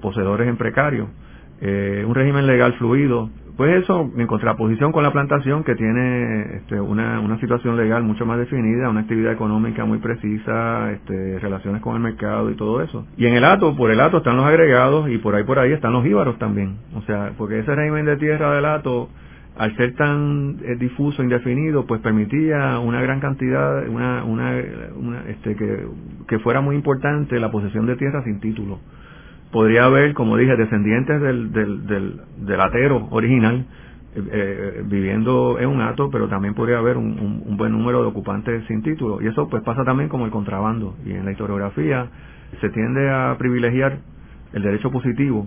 poseedores 0.00 0.48
en 0.48 0.56
precario, 0.56 1.08
eh, 1.60 2.04
un 2.06 2.14
régimen 2.14 2.46
legal 2.46 2.74
fluido, 2.74 3.30
pues 3.58 3.82
eso, 3.82 4.08
en 4.16 4.28
contraposición 4.28 4.92
con 4.92 5.02
la 5.02 5.10
plantación 5.10 5.64
que 5.64 5.74
tiene 5.74 6.58
este, 6.58 6.80
una, 6.80 7.18
una 7.18 7.40
situación 7.40 7.76
legal 7.76 8.04
mucho 8.04 8.24
más 8.24 8.38
definida, 8.38 8.88
una 8.88 9.00
actividad 9.00 9.32
económica 9.32 9.84
muy 9.84 9.98
precisa, 9.98 10.92
este, 10.92 11.40
relaciones 11.40 11.82
con 11.82 11.96
el 11.96 12.00
mercado 12.00 12.52
y 12.52 12.54
todo 12.54 12.80
eso. 12.82 13.04
Y 13.16 13.26
en 13.26 13.34
el 13.34 13.44
ato, 13.44 13.74
por 13.76 13.90
el 13.90 13.98
ato 13.98 14.18
están 14.18 14.36
los 14.36 14.46
agregados 14.46 15.10
y 15.10 15.18
por 15.18 15.34
ahí 15.34 15.42
por 15.42 15.58
ahí 15.58 15.72
están 15.72 15.92
los 15.92 16.06
íbaros 16.06 16.38
también. 16.38 16.76
O 16.94 17.02
sea, 17.02 17.32
porque 17.36 17.58
ese 17.58 17.74
régimen 17.74 18.06
de 18.06 18.16
tierra 18.18 18.54
del 18.54 18.64
ato, 18.64 19.08
al 19.56 19.76
ser 19.76 19.96
tan 19.96 20.58
eh, 20.62 20.76
difuso, 20.78 21.24
indefinido, 21.24 21.84
pues 21.84 22.00
permitía 22.00 22.78
una 22.78 23.02
gran 23.02 23.18
cantidad, 23.18 23.88
una, 23.88 24.22
una, 24.22 24.52
una 24.94 25.22
este, 25.26 25.56
que, 25.56 25.84
que 26.28 26.38
fuera 26.38 26.60
muy 26.60 26.76
importante 26.76 27.40
la 27.40 27.50
posesión 27.50 27.86
de 27.86 27.96
tierra 27.96 28.22
sin 28.22 28.38
título 28.38 28.78
podría 29.50 29.84
haber, 29.84 30.14
como 30.14 30.36
dije, 30.36 30.56
descendientes 30.56 31.20
del, 31.20 31.52
del, 31.52 31.86
del, 31.86 32.20
del 32.38 32.60
atero 32.60 33.08
original 33.10 33.66
eh, 34.14 34.22
eh, 34.32 34.82
viviendo 34.84 35.58
en 35.58 35.68
un 35.68 35.80
ato, 35.80 36.10
pero 36.10 36.28
también 36.28 36.54
podría 36.54 36.78
haber 36.78 36.96
un, 36.96 37.56
buen 37.56 37.72
número 37.72 38.02
de 38.02 38.08
ocupantes 38.08 38.64
sin 38.66 38.82
título. 38.82 39.20
Y 39.22 39.26
eso 39.26 39.48
pues 39.48 39.62
pasa 39.62 39.84
también 39.84 40.08
como 40.08 40.24
el 40.24 40.30
contrabando. 40.30 40.96
Y 41.04 41.12
en 41.12 41.24
la 41.24 41.32
historiografía 41.32 42.08
se 42.60 42.70
tiende 42.70 43.10
a 43.10 43.36
privilegiar 43.38 43.98
el 44.52 44.62
derecho 44.62 44.90
positivo. 44.90 45.46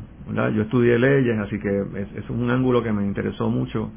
Yo 0.55 0.61
estudié 0.61 0.99
leyes, 0.99 1.37
así 1.39 1.59
que 1.59 1.81
es, 1.95 2.23
es 2.23 2.29
un 2.29 2.49
ángulo 2.49 2.83
que 2.83 2.93
me 2.93 3.03
interesó 3.03 3.49
mucho 3.49 3.91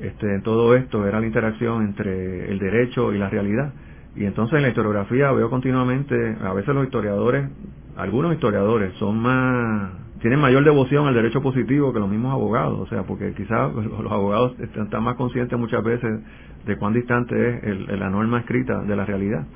este, 0.00 0.34
en 0.34 0.42
todo 0.42 0.76
esto, 0.76 1.06
era 1.06 1.20
la 1.20 1.26
interacción 1.26 1.82
entre 1.84 2.50
el 2.50 2.58
derecho 2.58 3.12
y 3.12 3.18
la 3.18 3.28
realidad. 3.28 3.72
Y 4.16 4.24
entonces 4.24 4.56
en 4.56 4.62
la 4.62 4.68
historiografía 4.68 5.30
veo 5.32 5.50
continuamente, 5.50 6.36
a 6.42 6.52
veces 6.52 6.74
los 6.74 6.84
historiadores 6.84 7.48
algunos 7.96 8.34
historiadores 8.34 8.92
son 8.98 9.18
más 9.18 9.90
tienen 10.20 10.40
mayor 10.40 10.64
devoción 10.64 11.06
al 11.06 11.14
derecho 11.14 11.42
positivo 11.42 11.92
que 11.92 12.00
los 12.00 12.08
mismos 12.08 12.32
abogados, 12.32 12.80
o 12.80 12.86
sea, 12.86 13.02
porque 13.04 13.32
quizás 13.34 13.72
los 14.02 14.12
abogados 14.12 14.58
están 14.58 15.02
más 15.02 15.16
conscientes 15.16 15.58
muchas 15.58 15.84
veces 15.84 16.20
de 16.64 16.76
cuán 16.76 16.94
distante 16.94 17.70
es 17.70 17.98
la 17.98 18.10
norma 18.10 18.40
escrita 18.40 18.82
de 18.82 18.96
la 18.96 19.04
realidad. 19.04 19.46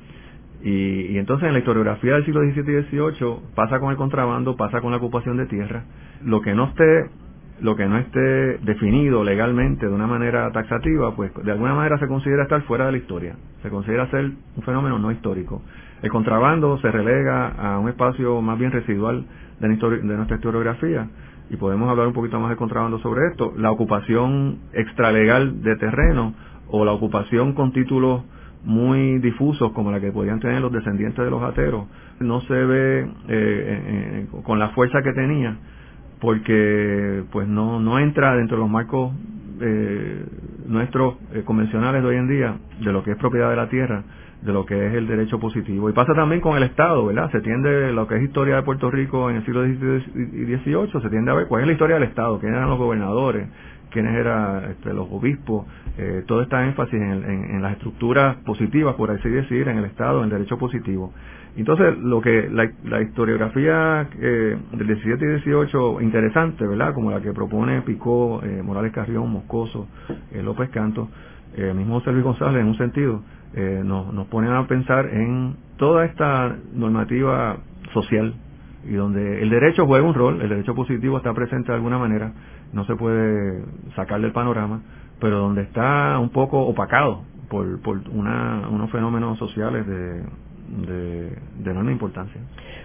Y, 0.63 1.07
y, 1.13 1.17
entonces 1.17 1.47
en 1.47 1.53
la 1.53 1.59
historiografía 1.59 2.13
del 2.13 2.25
siglo 2.25 2.41
XVII 2.41 2.79
y 2.79 2.83
XVIII 2.83 3.35
pasa 3.55 3.79
con 3.79 3.89
el 3.89 3.97
contrabando, 3.97 4.55
pasa 4.55 4.79
con 4.79 4.91
la 4.91 4.97
ocupación 4.97 5.37
de 5.37 5.47
tierra. 5.47 5.85
Lo 6.23 6.41
que 6.41 6.53
no 6.53 6.65
esté, 6.65 7.09
lo 7.61 7.75
que 7.75 7.85
no 7.85 7.97
esté 7.97 8.57
definido 8.59 9.23
legalmente 9.23 9.87
de 9.87 9.93
una 9.93 10.07
manera 10.07 10.51
taxativa, 10.51 11.15
pues 11.15 11.31
de 11.43 11.51
alguna 11.51 11.75
manera 11.75 11.97
se 11.99 12.07
considera 12.07 12.43
estar 12.43 12.61
fuera 12.63 12.87
de 12.87 12.93
la 12.93 12.97
historia. 12.97 13.35
Se 13.61 13.69
considera 13.69 14.09
ser 14.09 14.25
un 14.25 14.63
fenómeno 14.63 14.97
no 14.97 15.11
histórico. 15.11 15.61
El 16.01 16.09
contrabando 16.09 16.79
se 16.79 16.91
relega 16.91 17.49
a 17.49 17.77
un 17.77 17.87
espacio 17.87 18.41
más 18.41 18.57
bien 18.57 18.71
residual 18.71 19.25
de, 19.59 19.67
nuestra 19.67 20.35
historiografía 20.35 21.07
y 21.51 21.57
podemos 21.57 21.87
hablar 21.89 22.07
un 22.07 22.13
poquito 22.13 22.39
más 22.39 22.49
de 22.49 22.55
contrabando 22.55 22.97
sobre 22.99 23.27
esto. 23.27 23.53
La 23.55 23.69
ocupación 23.69 24.57
extralegal 24.73 25.61
de 25.61 25.75
terreno 25.75 26.33
o 26.67 26.83
la 26.83 26.93
ocupación 26.93 27.53
con 27.53 27.73
títulos 27.73 28.23
muy 28.63 29.19
difusos 29.19 29.71
como 29.73 29.91
la 29.91 29.99
que 29.99 30.11
podían 30.11 30.39
tener 30.39 30.61
los 30.61 30.71
descendientes 30.71 31.23
de 31.23 31.31
los 31.31 31.41
ateros 31.43 31.85
no 32.19 32.41
se 32.41 32.53
ve 32.53 33.01
eh, 33.01 33.07
eh, 33.27 34.27
con 34.43 34.59
la 34.59 34.69
fuerza 34.69 35.01
que 35.01 35.13
tenía 35.13 35.57
porque 36.21 37.23
pues 37.31 37.47
no 37.47 37.81
no 37.81 37.99
entra 37.99 38.35
dentro 38.35 38.57
de 38.57 38.61
los 38.61 38.69
marcos 38.69 39.13
eh, 39.59 40.25
nuestros 40.67 41.15
convencionales 41.43 42.01
de 42.01 42.07
hoy 42.07 42.15
en 42.15 42.27
día 42.29 42.55
de 42.79 42.93
lo 42.93 43.03
que 43.03 43.11
es 43.11 43.17
propiedad 43.17 43.49
de 43.49 43.55
la 43.57 43.67
tierra 43.67 44.03
de 44.41 44.51
lo 44.51 44.65
que 44.65 44.87
es 44.87 44.93
el 44.93 45.07
derecho 45.07 45.39
positivo. 45.39 45.89
Y 45.89 45.93
pasa 45.93 46.13
también 46.13 46.41
con 46.41 46.57
el 46.57 46.63
Estado, 46.63 47.05
¿verdad? 47.05 47.31
Se 47.31 47.41
tiende, 47.41 47.91
lo 47.91 48.07
que 48.07 48.15
es 48.15 48.23
historia 48.23 48.55
de 48.55 48.63
Puerto 48.63 48.89
Rico 48.89 49.29
en 49.29 49.37
el 49.37 49.45
siglo 49.45 49.63
XVIII, 49.63 51.01
se 51.01 51.09
tiende 51.09 51.31
a 51.31 51.35
ver 51.35 51.47
cuál 51.47 51.61
es 51.61 51.67
la 51.67 51.73
historia 51.73 51.95
del 51.95 52.09
Estado, 52.09 52.39
quiénes 52.39 52.57
eran 52.57 52.69
los 52.69 52.79
gobernadores, 52.79 53.47
quiénes 53.91 54.15
eran 54.15 54.71
este, 54.71 54.93
los 54.93 55.07
obispos, 55.11 55.65
eh, 55.97 56.23
todo 56.25 56.41
énfasis 56.41 56.99
en, 56.99 57.61
las 57.61 57.73
estructuras 57.73 58.37
positivas, 58.37 58.95
por 58.95 59.11
así 59.11 59.29
decir, 59.29 59.67
en 59.67 59.77
el 59.77 59.85
Estado, 59.85 60.19
en 60.19 60.25
el 60.25 60.29
derecho 60.31 60.57
positivo. 60.57 61.13
Entonces, 61.55 61.97
lo 61.97 62.21
que 62.21 62.49
la, 62.49 63.01
historiografía 63.01 64.07
eh, 64.19 64.57
del 64.71 64.87
17 64.87 65.25
y 65.25 65.27
18, 65.27 66.01
interesante, 66.01 66.65
¿verdad? 66.65 66.93
Como 66.93 67.11
la 67.11 67.21
que 67.21 67.33
propone 67.33 67.81
Picó, 67.81 68.41
eh, 68.43 68.61
Morales 68.63 68.93
Carrión, 68.93 69.29
Moscoso, 69.29 69.87
eh, 70.31 70.41
López 70.41 70.69
Canto, 70.69 71.09
mismo 71.75 71.99
José 71.99 72.13
González 72.21 72.61
en 72.61 72.67
un 72.67 72.77
sentido, 72.77 73.21
eh, 73.53 73.81
nos, 73.83 74.13
nos 74.13 74.27
ponen 74.27 74.53
a 74.53 74.65
pensar 74.65 75.07
en 75.07 75.57
toda 75.75 76.05
esta 76.05 76.55
normativa 76.73 77.57
social 77.93 78.33
y 78.85 78.93
donde 78.93 79.41
el 79.41 79.49
derecho 79.49 79.85
juega 79.85 80.07
un 80.07 80.13
rol, 80.13 80.41
el 80.41 80.47
derecho 80.47 80.73
positivo 80.73 81.17
está 81.17 81.33
presente 81.33 81.69
de 81.69 81.75
alguna 81.75 81.97
manera, 81.97 82.31
no 82.71 82.85
se 82.85 82.95
puede 82.95 83.65
sacar 83.93 84.21
del 84.21 84.31
panorama, 84.31 84.81
pero 85.19 85.39
donde 85.39 85.63
está 85.63 86.17
un 86.19 86.29
poco 86.29 86.61
opacado 86.61 87.23
por, 87.49 87.81
por 87.81 87.99
una, 88.09 88.69
unos 88.69 88.89
fenómenos 88.89 89.37
sociales 89.37 89.85
de, 89.85 90.23
de, 90.85 91.29
de 91.63 91.71
enorme 91.71 91.91
importancia. 91.91 92.41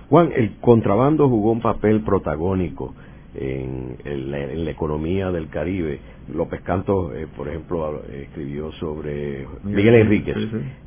Juan, 0.09 0.31
el 0.35 0.57
contrabando 0.61 1.29
jugó 1.29 1.53
un 1.53 1.61
papel 1.61 2.03
protagónico 2.03 2.95
en, 3.39 4.31
la, 4.31 4.71
economía 4.71 5.31
del 5.31 5.49
Caribe. 5.49 6.01
López 6.35 6.61
Canto, 6.63 7.15
eh, 7.15 7.29
por 7.37 7.49
ejemplo, 7.49 8.03
escribió 8.13 8.73
sobre 8.73 9.47
Miguel 9.63 9.95
Enríquez. 9.95 10.37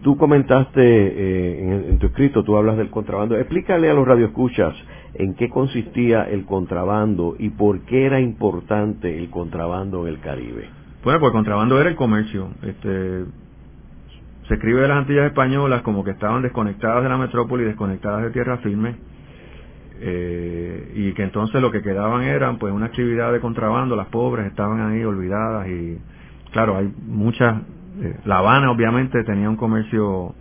Tú 0.02 0.18
comentaste 0.18 0.82
eh, 0.84 1.90
en, 1.90 2.00
tu 2.00 2.08
escrito, 2.08 2.44
tú 2.44 2.58
hablas 2.58 2.78
del 2.78 2.90
contrabando. 2.90 3.38
Explícale 3.38 3.90
a 3.90 3.94
los 3.94 4.08
radioescuchas 4.08 4.76
en 5.14 5.36
qué 5.36 5.50
consistía 5.50 6.24
el 6.24 6.46
contrabando 6.46 7.36
y 7.40 7.50
por 7.50 7.82
qué 7.82 8.06
era 8.06 8.20
importante 8.20 9.18
el 9.18 9.30
contrabando 9.30 10.08
en 10.08 10.14
el 10.14 10.20
Caribe. 10.20 10.70
Bueno, 11.04 11.20
pues 11.20 11.30
el 11.30 11.34
contrabando 11.34 11.80
era 11.80 11.90
el 11.90 11.96
comercio. 11.96 12.50
Este, 12.64 13.24
se 14.50 14.56
escribe 14.56 14.82
de 14.82 14.88
las 14.88 14.98
Antillas 14.98 15.28
Españolas 15.28 15.84
como 15.84 16.04
que 16.04 16.10
estaban 16.10 16.42
desconectadas 16.42 17.04
de 17.04 17.10
la 17.10 17.18
metrópoli, 17.18 17.64
desconectadas 17.66 18.24
de 18.24 18.32
tierra 18.32 18.58
firme 18.58 18.96
eh, 20.02 20.92
y 20.96 21.14
que 21.14 21.22
entonces 21.22 21.62
lo 21.62 21.70
que 21.70 21.84
quedaban 21.84 22.24
eran 22.24 22.58
pues 22.58 22.74
una 22.74 22.88
actividad 22.88 23.32
de 23.32 23.42
contrabando, 23.42 23.96
las 23.96 24.08
pobres 24.08 24.48
estaban 24.48 24.82
ahí 24.82 25.04
olvidadas 25.04 25.68
y 25.68 26.00
claro, 26.52 26.78
hay 26.78 26.92
muchas, 27.06 27.62
eh, 28.02 28.18
La 28.26 28.40
Habana 28.40 28.72
obviamente 28.72 29.24
tenía 29.24 29.48
un 29.48 29.56
comercio 29.56 30.34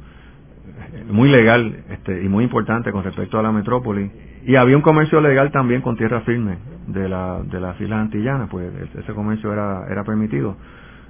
eh, 0.94 1.04
muy 1.10 1.28
legal 1.28 1.84
este, 1.90 2.22
y 2.24 2.30
muy 2.30 2.44
importante 2.44 2.90
con 2.92 3.04
respecto 3.04 3.38
a 3.38 3.42
la 3.42 3.52
metrópoli 3.52 4.10
y 4.46 4.56
había 4.56 4.76
un 4.76 4.82
comercio 4.82 5.20
legal 5.20 5.52
también 5.52 5.82
con 5.82 5.98
tierra 5.98 6.22
firme 6.22 6.56
de, 6.86 7.10
la, 7.10 7.42
de 7.42 7.60
las 7.60 7.78
islas 7.78 8.00
antillanas, 8.00 8.48
pues 8.48 8.72
ese 8.98 9.12
comercio 9.12 9.52
era, 9.52 9.86
era 9.90 10.02
permitido. 10.02 10.56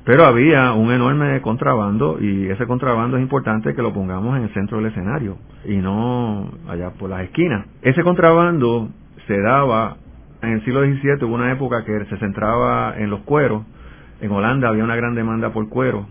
Pero 0.08 0.24
había 0.24 0.72
un 0.72 0.90
enorme 0.90 1.38
contrabando 1.42 2.16
y 2.18 2.48
ese 2.48 2.66
contrabando 2.66 3.18
es 3.18 3.22
importante 3.22 3.74
que 3.74 3.82
lo 3.82 3.92
pongamos 3.92 4.38
en 4.38 4.44
el 4.44 4.54
centro 4.54 4.78
del 4.78 4.86
escenario 4.86 5.36
y 5.66 5.76
no 5.76 6.50
allá 6.66 6.92
por 6.98 7.10
las 7.10 7.24
esquinas. 7.24 7.66
Ese 7.82 8.02
contrabando 8.02 8.88
se 9.26 9.38
daba 9.38 9.98
en 10.40 10.52
el 10.52 10.64
siglo 10.64 10.80
XVII, 10.80 11.26
hubo 11.26 11.34
una 11.34 11.52
época 11.52 11.84
que 11.84 12.06
se 12.06 12.16
centraba 12.16 12.94
en 12.96 13.10
los 13.10 13.20
cueros. 13.20 13.64
En 14.22 14.30
Holanda 14.30 14.70
había 14.70 14.82
una 14.82 14.96
gran 14.96 15.14
demanda 15.14 15.52
por 15.52 15.68
cuero 15.68 16.06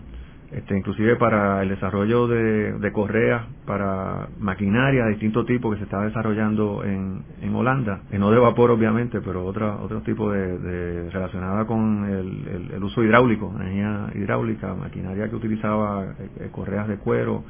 este, 0.50 0.76
inclusive 0.76 1.16
para 1.16 1.62
el 1.62 1.68
desarrollo 1.68 2.26
de, 2.26 2.90
correas 2.92 3.42
para 3.66 4.28
maquinaria 4.38 5.04
de 5.04 5.10
distinto 5.10 5.44
tipo 5.44 5.70
que 5.70 5.76
se 5.76 5.84
estaba 5.84 6.06
desarrollando 6.06 6.82
en, 6.84 7.22
en 7.42 7.54
Holanda, 7.54 8.00
no 8.12 8.30
de 8.30 8.38
vapor 8.38 8.70
obviamente, 8.70 9.20
pero 9.20 9.44
otra, 9.44 9.76
otro 9.76 10.00
tipo 10.00 10.32
de, 10.32 11.10
relacionada 11.10 11.66
con 11.66 12.08
el, 12.08 12.82
uso 12.82 13.02
hidráulico, 13.02 13.52
energía 13.56 14.06
hidráulica, 14.14 14.74
maquinaria 14.74 15.28
que 15.28 15.36
utilizaba 15.36 16.04
eh, 16.18 16.28
eh, 16.40 16.48
correas 16.50 16.88
de 16.88 16.96
cuero. 16.96 17.44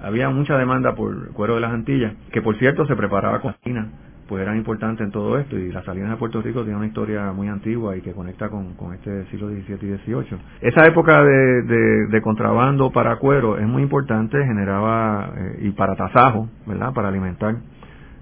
Había 0.00 0.28
mucha 0.30 0.56
demanda 0.56 0.94
por 0.94 1.32
cuero 1.32 1.56
de 1.56 1.60
las 1.60 1.72
Antillas, 1.72 2.14
que 2.30 2.42
por 2.42 2.56
cierto 2.58 2.86
se 2.86 2.94
preparaba 2.94 3.40
con 3.40 3.54
China 3.64 3.90
pues 4.28 4.42
eran 4.42 4.56
importantes 4.56 5.04
en 5.04 5.12
todo 5.12 5.38
esto 5.38 5.58
y 5.58 5.70
las 5.70 5.84
Salinas 5.84 6.10
de 6.10 6.16
Puerto 6.16 6.40
Rico 6.40 6.62
tiene 6.62 6.76
una 6.76 6.86
historia 6.86 7.32
muy 7.32 7.48
antigua 7.48 7.96
y 7.96 8.00
que 8.00 8.12
conecta 8.12 8.48
con, 8.48 8.74
con 8.74 8.94
este 8.94 9.26
siglo 9.26 9.48
XVII 9.48 9.74
y 9.74 9.98
XVIII. 9.98 10.38
Esa 10.60 10.86
época 10.86 11.22
de, 11.22 11.62
de, 12.08 12.22
contrabando 12.22 12.90
para 12.90 13.16
cuero 13.16 13.58
es 13.58 13.66
muy 13.66 13.82
importante, 13.82 14.38
generaba 14.44 15.30
eh, 15.36 15.58
y 15.62 15.70
para 15.70 15.94
tasajo, 15.94 16.48
¿verdad? 16.66 16.92
Para 16.92 17.08
alimentar. 17.08 17.56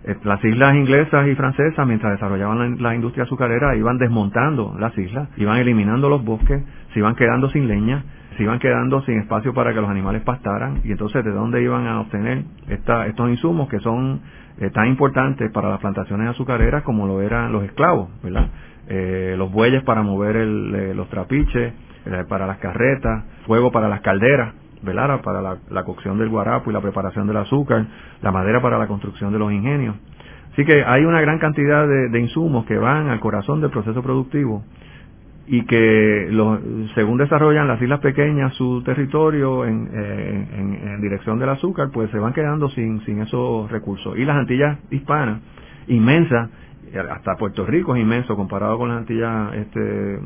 Eh, 0.04 0.16
las 0.24 0.44
islas 0.44 0.74
inglesas 0.74 1.28
y 1.28 1.34
francesas, 1.36 1.86
mientras 1.86 2.12
desarrollaban 2.12 2.82
la, 2.82 2.94
industria 2.94 3.24
azucarera, 3.24 3.76
iban 3.76 3.98
desmontando 3.98 4.74
las 4.78 4.96
islas, 4.98 5.28
iban 5.36 5.58
eliminando 5.58 6.08
los 6.08 6.24
bosques, 6.24 6.62
se 6.92 6.98
iban 6.98 7.14
quedando 7.14 7.48
sin 7.50 7.68
leña, 7.68 8.04
se 8.36 8.42
iban 8.42 8.58
quedando 8.58 9.02
sin 9.02 9.18
espacio 9.18 9.54
para 9.54 9.72
que 9.72 9.80
los 9.80 9.90
animales 9.90 10.22
pastaran 10.22 10.80
y 10.84 10.92
entonces 10.92 11.24
de 11.24 11.30
dónde 11.30 11.62
iban 11.62 11.86
a 11.86 12.00
obtener 12.00 12.44
esta, 12.68 13.06
estos 13.06 13.28
insumos 13.30 13.68
que 13.68 13.78
son 13.80 14.20
eh, 14.60 14.70
tan 14.70 14.88
importantes 14.88 15.50
para 15.50 15.70
las 15.70 15.80
plantaciones 15.80 16.28
azucareras 16.28 16.82
como 16.82 17.06
lo 17.06 17.20
eran 17.20 17.52
los 17.52 17.64
esclavos, 17.64 18.10
¿verdad? 18.22 18.48
Eh, 18.88 19.34
los 19.38 19.50
bueyes 19.50 19.82
para 19.84 20.02
mover 20.02 20.36
el, 20.36 20.74
eh, 20.74 20.94
los 20.94 21.08
trapiches, 21.08 21.72
para 22.28 22.48
las 22.48 22.58
carretas, 22.58 23.24
fuego 23.46 23.70
para 23.70 23.88
las 23.88 24.00
calderas, 24.00 24.54
¿verdad? 24.82 25.20
Para 25.22 25.40
la, 25.40 25.84
cocción 25.84 26.18
del 26.18 26.28
guarapo 26.28 26.70
y 26.70 26.72
la 26.72 26.80
preparación 26.80 27.26
del 27.26 27.36
azúcar, 27.36 27.86
la 28.20 28.32
madera 28.32 28.60
para 28.60 28.78
la 28.78 28.88
construcción 28.88 29.32
de 29.32 29.38
los 29.38 29.52
ingenios. 29.52 29.94
Así 30.52 30.64
que 30.64 30.84
hay 30.84 31.04
una 31.04 31.20
gran 31.20 31.38
cantidad 31.38 31.86
de, 31.86 32.20
insumos 32.20 32.66
que 32.66 32.76
van 32.76 33.08
al 33.08 33.20
corazón 33.20 33.60
del 33.60 33.70
proceso 33.70 34.02
productivo 34.02 34.64
y 35.46 35.64
que 35.66 36.28
según 36.94 37.18
desarrollan 37.18 37.66
las 37.66 37.82
islas 37.82 38.00
pequeñas 38.00 38.54
su 38.54 38.82
territorio 38.84 39.64
en, 39.64 39.88
en, 39.92 41.00
dirección 41.00 41.38
del 41.38 41.48
azúcar, 41.48 41.90
pues 41.92 42.10
se 42.10 42.18
van 42.18 42.32
quedando 42.32 42.68
sin, 42.70 43.00
sin 43.04 43.20
esos 43.20 43.70
recursos. 43.70 44.16
Y 44.16 44.24
las 44.24 44.36
Antillas 44.36 44.78
hispanas, 44.90 45.40
inmensas, 45.88 46.48
hasta 47.10 47.36
Puerto 47.36 47.66
Rico 47.66 47.96
es 47.96 48.02
inmenso 48.02 48.36
comparado 48.36 48.78
con 48.78 48.90
las 48.90 48.98
Antillas 48.98 49.54
este, 49.54 50.20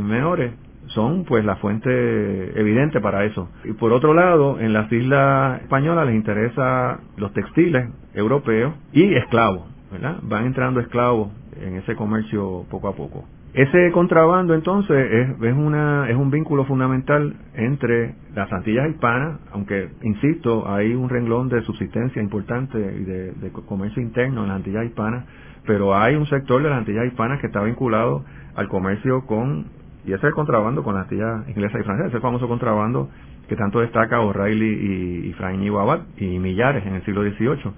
menores, 0.00 0.52
son 0.88 1.24
pues 1.24 1.44
la 1.44 1.56
fuente 1.56 2.58
evidente 2.58 3.00
para 3.00 3.24
eso. 3.24 3.48
Y 3.64 3.72
por 3.72 3.92
otro 3.92 4.14
lado, 4.14 4.58
en 4.60 4.72
las 4.72 4.90
islas 4.92 5.62
españolas 5.62 6.06
les 6.06 6.14
interesa 6.14 7.00
los 7.16 7.32
textiles 7.32 7.88
europeos 8.14 8.74
y 8.92 9.14
esclavos, 9.14 9.68
¿verdad? 9.90 10.18
Van 10.22 10.46
entrando 10.46 10.80
esclavos 10.80 11.30
en 11.60 11.76
ese 11.76 11.94
comercio 11.94 12.64
poco 12.70 12.88
a 12.88 12.94
poco. 12.94 13.24
Ese 13.54 13.90
contrabando 13.92 14.54
entonces 14.54 14.96
es, 15.40 15.54
una, 15.54 16.08
es 16.10 16.16
un 16.16 16.30
vínculo 16.30 16.64
fundamental 16.66 17.34
entre 17.54 18.14
las 18.34 18.52
Antillas 18.52 18.90
hispanas, 18.90 19.40
aunque 19.52 19.88
insisto, 20.02 20.68
hay 20.70 20.94
un 20.94 21.08
renglón 21.08 21.48
de 21.48 21.62
subsistencia 21.62 22.20
importante 22.20 22.78
y 22.78 23.04
de, 23.04 23.50
comercio 23.66 24.02
interno 24.02 24.42
en 24.42 24.48
las 24.48 24.56
Antillas 24.58 24.84
hispanas, 24.84 25.24
pero 25.66 25.96
hay 25.96 26.14
un 26.14 26.26
sector 26.26 26.62
de 26.62 26.68
las 26.68 26.78
Antillas 26.78 27.06
hispanas 27.06 27.40
que 27.40 27.46
está 27.46 27.62
vinculado 27.62 28.22
al 28.54 28.68
comercio 28.68 29.24
con 29.26 29.66
y 30.04 30.12
ese 30.12 30.16
es 30.16 30.24
el 30.24 30.34
contrabando 30.34 30.82
con 30.82 30.94
las 30.94 31.04
Antillas 31.04 31.48
inglesas 31.48 31.80
y 31.80 31.84
francesas, 31.84 32.12
ese 32.12 32.20
famoso 32.20 32.48
contrabando 32.48 33.08
que 33.48 33.56
tanto 33.56 33.80
destaca 33.80 34.20
O'Reilly 34.20 34.66
y, 34.66 35.28
y 35.28 35.32
Fraín 35.32 35.62
y 35.62 36.24
y 36.24 36.38
Millares 36.38 36.86
en 36.86 36.96
el 36.96 37.02
siglo 37.04 37.22
XVIII. 37.22 37.72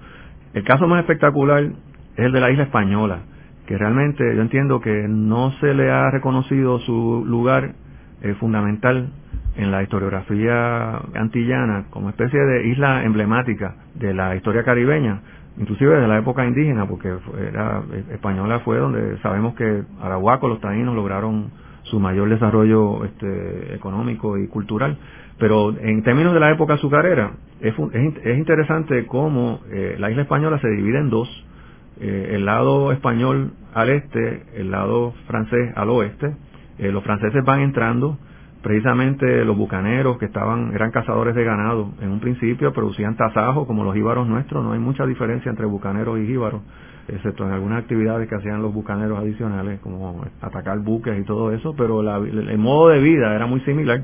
El 0.53 0.63
caso 0.65 0.85
más 0.87 0.99
espectacular 0.99 1.63
es 1.63 2.25
el 2.25 2.33
de 2.33 2.41
la 2.41 2.51
isla 2.51 2.63
española, 2.63 3.21
que 3.65 3.77
realmente 3.77 4.23
yo 4.35 4.41
entiendo 4.41 4.81
que 4.81 5.07
no 5.07 5.51
se 5.59 5.73
le 5.73 5.91
ha 5.91 6.09
reconocido 6.11 6.79
su 6.79 7.23
lugar 7.25 7.73
eh, 8.21 8.35
fundamental 8.39 9.09
en 9.55 9.71
la 9.71 9.83
historiografía 9.83 10.97
antillana 11.15 11.85
como 11.89 12.09
especie 12.09 12.39
de 12.39 12.67
isla 12.67 13.03
emblemática 13.03 13.75
de 13.95 14.13
la 14.13 14.35
historia 14.35 14.63
caribeña, 14.63 15.21
inclusive 15.57 15.95
desde 15.95 16.07
la 16.07 16.19
época 16.19 16.45
indígena, 16.45 16.87
porque 16.87 17.13
era, 17.49 17.81
española 18.11 18.59
fue 18.61 18.77
donde 18.77 19.17
sabemos 19.19 19.55
que 19.55 19.83
Arahuaco, 20.01 20.47
los 20.47 20.61
taínos 20.61 20.95
lograron 20.95 21.51
su 21.83 21.99
mayor 21.99 22.29
desarrollo 22.29 23.03
este, 23.05 23.75
económico 23.75 24.37
y 24.37 24.47
cultural. 24.47 24.97
Pero 25.37 25.75
en 25.77 26.03
términos 26.03 26.33
de 26.33 26.39
la 26.39 26.51
época 26.51 26.75
azucarera, 26.75 27.31
es, 27.59 27.73
es, 28.23 28.37
interesante 28.37 29.05
cómo 29.07 29.61
eh, 29.71 29.95
la 29.97 30.09
isla 30.09 30.23
española 30.23 30.59
se 30.59 30.69
divide 30.69 30.99
en 30.99 31.09
dos, 31.09 31.27
eh, 32.01 32.31
el 32.35 32.45
lado 32.45 32.91
español 32.91 33.53
al 33.73 33.89
este, 33.89 34.43
el 34.55 34.71
lado 34.71 35.13
francés 35.27 35.71
al 35.75 35.89
oeste. 35.89 36.35
Eh, 36.79 36.91
los 36.91 37.03
franceses 37.03 37.43
van 37.45 37.61
entrando, 37.61 38.17
precisamente 38.63 39.45
los 39.45 39.55
bucaneros 39.55 40.17
que 40.17 40.25
estaban, 40.25 40.73
eran 40.73 40.89
cazadores 40.91 41.35
de 41.35 41.43
ganado 41.43 41.91
en 42.01 42.09
un 42.09 42.19
principio, 42.19 42.73
producían 42.73 43.15
tasajos 43.15 43.67
como 43.67 43.83
los 43.83 43.93
jíbaros 43.93 44.27
nuestros, 44.27 44.63
no 44.63 44.73
hay 44.73 44.79
mucha 44.79 45.05
diferencia 45.05 45.49
entre 45.49 45.65
bucaneros 45.65 46.19
y 46.19 46.25
jíbaros 46.25 46.61
excepto 47.07 47.45
en 47.45 47.51
algunas 47.51 47.83
actividades 47.83 48.27
que 48.27 48.35
hacían 48.35 48.61
los 48.61 48.73
bucaneros 48.73 49.19
adicionales, 49.19 49.79
como 49.81 50.25
atacar 50.41 50.79
buques 50.79 51.19
y 51.19 51.23
todo 51.23 51.51
eso, 51.51 51.75
pero 51.75 52.01
el, 52.01 52.57
modo 52.57 52.89
de 52.89 52.99
vida 52.99 53.35
era 53.35 53.45
muy 53.45 53.59
similar. 53.61 54.03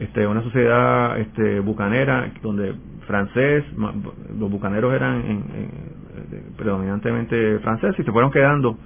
Este, 0.00 0.26
una 0.26 0.42
sociedad 0.42 1.18
este, 1.18 1.60
bucanera 1.60 2.32
donde 2.42 2.74
francés, 3.06 3.64
los 4.38 4.50
bucaneros 4.50 4.92
eran 4.92 5.22
predominantemente 6.56 7.58
franceses 7.60 7.98
y 7.98 8.02
se 8.04 8.12
fueron 8.12 8.30
quedando 8.30 8.76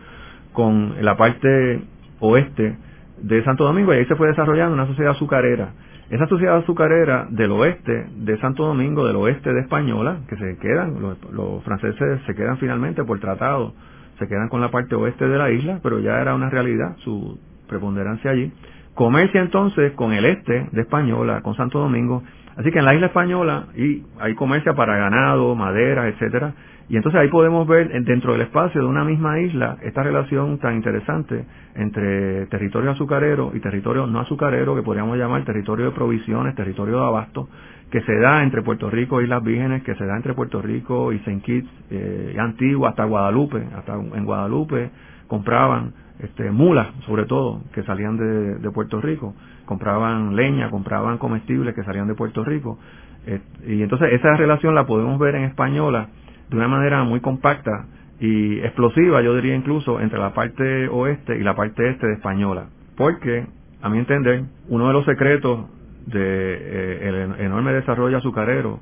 con 0.52 0.96
la 1.00 1.16
parte 1.16 1.80
oeste 2.20 2.76
de 3.22 3.44
Santo 3.44 3.64
Domingo 3.64 3.92
y 3.94 3.98
ahí 3.98 4.06
se 4.06 4.16
fue 4.16 4.28
desarrollando 4.28 4.74
una 4.74 4.86
sociedad 4.86 5.12
azucarera 5.12 5.70
esa 6.08 6.28
sociedad 6.28 6.58
azucarera 6.58 7.26
del 7.30 7.50
oeste 7.50 8.06
de 8.14 8.38
Santo 8.38 8.64
Domingo, 8.64 9.04
del 9.04 9.16
oeste 9.16 9.52
de 9.52 9.60
Española, 9.60 10.20
que 10.28 10.36
se 10.36 10.56
quedan, 10.58 11.00
los, 11.00 11.64
franceses 11.64 12.20
se 12.26 12.34
quedan 12.36 12.58
finalmente 12.58 13.02
por 13.02 13.18
tratado, 13.18 13.74
se 14.20 14.28
quedan 14.28 14.48
con 14.48 14.60
la 14.60 14.70
parte 14.70 14.94
oeste 14.94 15.26
de 15.26 15.36
la 15.36 15.50
isla, 15.50 15.80
pero 15.82 15.98
ya 15.98 16.20
era 16.20 16.36
una 16.36 16.48
realidad 16.48 16.96
su 16.98 17.40
preponderancia 17.68 18.30
allí. 18.30 18.52
Comercia 18.94 19.40
entonces 19.42 19.92
con 19.92 20.12
el 20.12 20.24
este 20.26 20.68
de 20.70 20.80
Española, 20.80 21.42
con 21.42 21.56
Santo 21.56 21.80
Domingo, 21.80 22.22
así 22.56 22.70
que 22.70 22.78
en 22.78 22.84
la 22.84 22.94
isla 22.94 23.06
española 23.06 23.66
y 23.76 24.02
hay 24.18 24.34
comercia 24.34 24.74
para 24.74 24.96
ganado, 24.96 25.54
madera, 25.54 26.08
etcétera, 26.08 26.54
y 26.88 26.96
entonces 26.96 27.20
ahí 27.20 27.28
podemos 27.28 27.66
ver 27.66 27.88
dentro 28.04 28.32
del 28.32 28.42
espacio 28.42 28.80
de 28.80 28.86
una 28.86 29.04
misma 29.04 29.40
isla 29.40 29.76
esta 29.82 30.04
relación 30.04 30.58
tan 30.58 30.76
interesante 30.76 31.44
entre 31.74 32.46
territorio 32.46 32.92
azucarero 32.92 33.50
y 33.54 33.60
territorio 33.60 34.06
no 34.06 34.20
azucarero, 34.20 34.76
que 34.76 34.82
podríamos 34.82 35.18
llamar 35.18 35.44
territorio 35.44 35.86
de 35.86 35.90
provisiones, 35.92 36.54
territorio 36.54 37.00
de 37.00 37.06
abasto, 37.06 37.48
que 37.90 38.00
se 38.02 38.16
da 38.20 38.42
entre 38.42 38.62
Puerto 38.62 38.88
Rico 38.88 39.20
y 39.20 39.24
Islas 39.24 39.42
Vírgenes, 39.42 39.82
que 39.82 39.96
se 39.96 40.06
da 40.06 40.16
entre 40.16 40.34
Puerto 40.34 40.62
Rico 40.62 41.12
y 41.12 41.16
St. 41.16 41.40
Kitts, 41.40 41.70
eh, 41.90 42.36
Antigua, 42.38 42.90
hasta 42.90 43.04
Guadalupe, 43.04 43.64
hasta 43.76 43.94
en 43.94 44.24
Guadalupe 44.24 44.90
compraban 45.26 45.92
este, 46.20 46.52
mulas, 46.52 46.86
sobre 47.04 47.24
todo, 47.24 47.62
que 47.74 47.82
salían 47.82 48.16
de 48.16 48.70
Puerto 48.70 49.00
Rico, 49.00 49.34
compraban 49.66 50.34
leña, 50.34 50.70
compraban 50.70 51.18
comestibles 51.18 51.74
que 51.74 51.82
salían 51.84 52.08
de 52.08 52.14
Puerto 52.14 52.44
Rico, 52.44 52.78
eh, 53.26 53.40
y 53.66 53.82
entonces 53.82 54.12
esa 54.12 54.36
relación 54.36 54.74
la 54.74 54.86
podemos 54.86 55.18
ver 55.18 55.34
en 55.34 55.44
española, 55.44 56.08
de 56.48 56.56
una 56.56 56.68
manera 56.68 57.04
muy 57.04 57.20
compacta 57.20 57.86
y 58.20 58.60
explosiva, 58.60 59.20
yo 59.20 59.34
diría 59.34 59.54
incluso, 59.54 60.00
entre 60.00 60.18
la 60.18 60.32
parte 60.32 60.88
oeste 60.88 61.36
y 61.36 61.42
la 61.42 61.54
parte 61.54 61.90
este 61.90 62.06
de 62.06 62.14
Española. 62.14 62.68
Porque, 62.96 63.46
a 63.82 63.88
mi 63.88 63.98
entender, 63.98 64.44
uno 64.68 64.86
de 64.86 64.92
los 64.92 65.04
secretos 65.04 65.66
del 66.06 66.22
de, 66.22 67.40
eh, 67.42 67.44
enorme 67.44 67.72
desarrollo 67.72 68.16
azucarero 68.16 68.80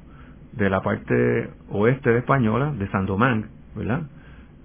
de 0.53 0.71
la 0.71 0.83
parte 0.83 1.51
oeste 1.71 2.11
de 2.11 2.19
Española, 2.19 2.73
de 2.79 2.87
Sandomán, 2.91 3.47
¿verdad? 3.75 4.03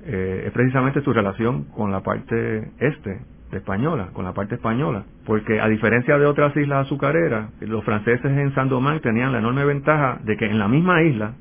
Eh, 0.06 0.44
es 0.46 0.52
precisamente 0.52 1.02
su 1.02 1.14
relación 1.14 1.64
con 1.66 1.92
la 1.92 2.02
parte 2.02 2.72
este 2.80 3.20
Española, 3.52 4.10
con 4.14 4.26
la 4.26 4.34
parte 4.34 4.56
española. 4.56 5.04
Porque 5.26 5.60
a 5.60 5.68
diferencia 5.68 6.18
de 6.18 6.26
otras 6.26 6.56
islas 6.56 6.86
azucareras, 6.86 7.50
los 7.62 7.84
franceses 7.84 8.26
en 8.26 8.54
Sandomán 8.54 9.00
tenían 9.00 9.32
la 9.32 9.40
enorme 9.40 9.66
ventaja 9.66 10.20
de 10.24 10.38
que 10.38 10.46
en 10.46 10.60
la 10.60 10.68
misma 10.68 11.02
isla 11.02 11.34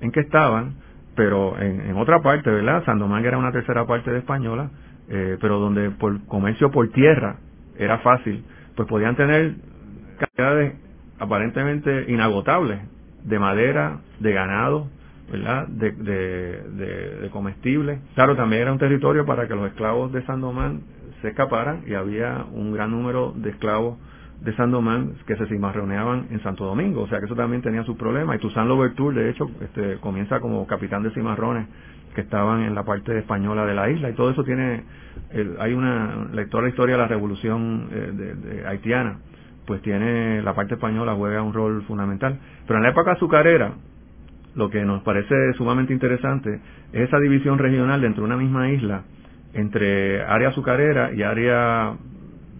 en 0.00 0.12
que 0.12 0.20
estaban, 0.20 0.74
pero 1.14 1.58
en, 1.58 1.96
otra 1.96 2.20
parte, 2.20 2.50
¿verdad? 2.50 2.84
Sandomán 2.84 3.24
era 3.24 3.38
una 3.38 3.50
tercera 3.50 3.86
parte 3.86 4.10
de 4.10 4.18
Española, 4.18 4.70
eh, 5.08 5.38
pero 5.40 5.58
donde 5.58 5.90
por 5.90 6.24
comercio 6.26 6.70
por 6.70 6.88
tierra 6.90 7.36
era 7.78 7.98
fácil, 7.98 8.44
pues 8.74 8.88
podían 8.88 9.16
tener 9.16 9.54
cantidades 10.18 10.74
aparentemente 11.18 12.04
inagotables 12.08 12.80
de 13.24 13.38
madera, 13.38 13.98
de 14.20 14.32
ganado, 14.32 14.88
¿verdad? 15.30 15.66
De, 15.68 15.90
de, 15.92 17.20
de, 17.22 17.30
comestibles. 17.30 17.98
Claro, 18.14 18.36
también 18.36 18.62
era 18.62 18.72
un 18.72 18.78
territorio 18.78 19.24
para 19.26 19.48
que 19.48 19.54
los 19.54 19.66
esclavos 19.68 20.12
de 20.12 20.22
Sandomán 20.24 20.82
se 21.22 21.28
escaparan 21.28 21.82
y 21.86 21.94
había 21.94 22.44
un 22.52 22.72
gran 22.72 22.90
número 22.90 23.32
de 23.36 23.50
esclavos 23.50 23.98
de 24.40 24.54
Sandomán 24.54 25.14
que 25.26 25.36
se 25.36 25.46
cimarroneaban 25.46 26.26
en 26.30 26.42
Santo 26.42 26.64
Domingo, 26.64 27.02
o 27.02 27.08
sea 27.08 27.20
que 27.20 27.26
eso 27.26 27.34
también 27.34 27.62
tenía 27.62 27.84
sus 27.84 27.96
problemas. 27.96 28.36
Y 28.36 28.38
Toussaint 28.40 28.68
Louverture, 28.68 29.22
de 29.22 29.30
hecho, 29.30 29.50
este, 29.60 29.96
comienza 29.96 30.40
como 30.40 30.66
capitán 30.66 31.02
de 31.02 31.10
cimarrones 31.10 31.66
que 32.14 32.20
estaban 32.22 32.62
en 32.62 32.74
la 32.74 32.84
parte 32.84 33.18
española 33.18 33.66
de 33.66 33.74
la 33.74 33.90
isla 33.90 34.10
y 34.10 34.14
todo 34.14 34.30
eso 34.30 34.42
tiene, 34.44 34.84
hay 35.58 35.72
una, 35.74 36.28
la 36.32 36.42
historia, 36.42 36.62
la 36.62 36.68
historia 36.70 36.96
de 36.96 37.02
la 37.02 37.08
revolución 37.08 37.88
eh, 37.90 38.12
de, 38.14 38.66
haitiana, 38.66 39.18
pues 39.66 39.82
tiene, 39.82 40.42
la 40.42 40.54
parte 40.54 40.74
española 40.74 41.14
juega 41.14 41.42
un 41.42 41.52
rol 41.52 41.82
fundamental. 41.82 42.38
Pero 42.66 42.78
en 42.78 42.84
la 42.84 42.90
época 42.90 43.12
azucarera, 43.12 43.72
lo 44.54 44.70
que 44.70 44.82
nos 44.84 45.02
parece 45.02 45.52
sumamente 45.54 45.92
interesante 45.92 46.60
es 46.92 47.08
esa 47.08 47.18
división 47.18 47.58
regional 47.58 48.00
dentro 48.00 48.22
de 48.22 48.26
una 48.26 48.38
misma 48.38 48.70
isla 48.70 49.02
entre 49.56 50.22
área 50.22 50.50
azucarera 50.50 51.12
y 51.12 51.22
área 51.22 51.94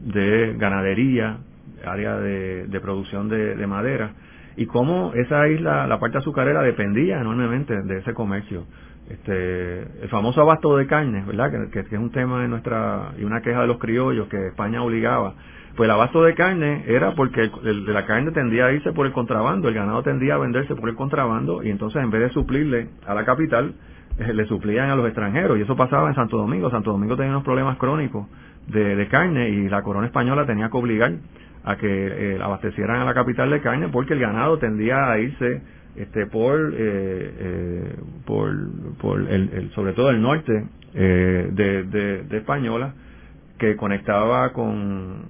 de 0.04 0.54
ganadería, 0.58 1.38
área 1.84 2.16
de, 2.16 2.80
producción 2.80 3.28
de, 3.28 3.66
madera, 3.66 4.12
y 4.56 4.66
cómo 4.66 5.12
esa 5.14 5.48
isla, 5.48 5.86
la 5.86 6.00
parte 6.00 6.18
azucarera, 6.18 6.62
dependía 6.62 7.20
enormemente 7.20 7.74
de 7.82 7.98
ese 7.98 8.14
comercio. 8.14 8.64
Este, 9.10 9.82
el 10.02 10.08
famoso 10.08 10.40
abasto 10.40 10.76
de 10.76 10.86
carne, 10.86 11.22
¿verdad? 11.26 11.70
Que, 11.70 11.80
es 11.80 11.92
un 11.92 12.10
tema 12.10 12.42
de 12.42 12.48
nuestra, 12.48 13.12
y 13.18 13.24
una 13.24 13.40
queja 13.40 13.60
de 13.60 13.66
los 13.66 13.78
criollos 13.78 14.28
que 14.28 14.48
España 14.48 14.82
obligaba. 14.82 15.34
Pues 15.76 15.88
el 15.88 15.90
abasto 15.90 16.22
de 16.22 16.34
carne 16.34 16.84
era 16.86 17.14
porque 17.14 17.50
el, 17.64 17.84
de 17.84 17.92
la 17.92 18.06
carne 18.06 18.32
tendía 18.32 18.66
a 18.66 18.72
irse 18.72 18.92
por 18.92 19.06
el 19.06 19.12
contrabando, 19.12 19.68
el 19.68 19.74
ganado 19.74 20.02
tendía 20.02 20.34
a 20.34 20.38
venderse 20.38 20.74
por 20.74 20.88
el 20.88 20.94
contrabando, 20.94 21.62
y 21.62 21.70
entonces 21.70 22.02
en 22.02 22.10
vez 22.10 22.22
de 22.22 22.30
suplirle 22.30 22.88
a 23.06 23.14
la 23.14 23.26
capital, 23.26 23.74
le 24.18 24.46
suplían 24.46 24.90
a 24.90 24.96
los 24.96 25.06
extranjeros, 25.06 25.58
y 25.58 25.62
eso 25.62 25.76
pasaba 25.76 26.08
en 26.08 26.14
Santo 26.14 26.36
Domingo. 26.36 26.70
Santo 26.70 26.92
Domingo 26.92 27.16
tenía 27.16 27.32
unos 27.32 27.44
problemas 27.44 27.76
crónicos 27.76 28.26
de, 28.68 28.96
de 28.96 29.08
carne, 29.08 29.50
y 29.50 29.68
la 29.68 29.82
corona 29.82 30.06
española 30.06 30.46
tenía 30.46 30.70
que 30.70 30.76
obligar 30.76 31.12
a 31.64 31.76
que 31.76 31.86
eh, 31.88 32.38
abastecieran 32.40 33.00
a 33.00 33.04
la 33.04 33.14
capital 33.14 33.50
de 33.50 33.60
carne 33.60 33.88
porque 33.88 34.14
el 34.14 34.20
ganado 34.20 34.58
tendía 34.58 35.10
a 35.10 35.18
irse 35.18 35.62
este, 35.96 36.26
por, 36.26 36.72
por, 38.24 38.54
por 39.00 39.20
el, 39.20 39.70
sobre 39.74 39.94
todo 39.94 40.10
el 40.10 40.20
norte 40.20 40.52
de, 40.92 42.22
de, 42.28 42.36
Española, 42.36 42.94
que 43.58 43.76
conectaba 43.76 44.52
con, 44.52 45.24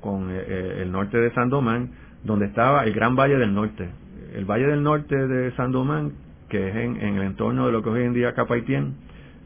con 0.00 0.30
el 0.30 0.92
norte 0.92 1.18
de 1.18 1.32
Sandomán, 1.32 1.90
donde 2.22 2.46
estaba 2.46 2.84
el 2.84 2.92
Gran 2.92 3.16
Valle 3.16 3.36
del 3.36 3.54
Norte. 3.54 3.88
El 4.34 4.44
Valle 4.44 4.66
del 4.66 4.82
Norte 4.82 5.16
de 5.16 5.52
Sandomán, 5.56 6.12
que 6.50 6.68
es 6.68 6.76
en, 6.76 6.96
el 6.96 7.22
entorno 7.22 7.66
de 7.66 7.72
lo 7.72 7.82
que 7.82 7.88
hoy 7.88 8.02
en 8.02 8.12
día 8.12 8.34
Capaitien, 8.34 8.94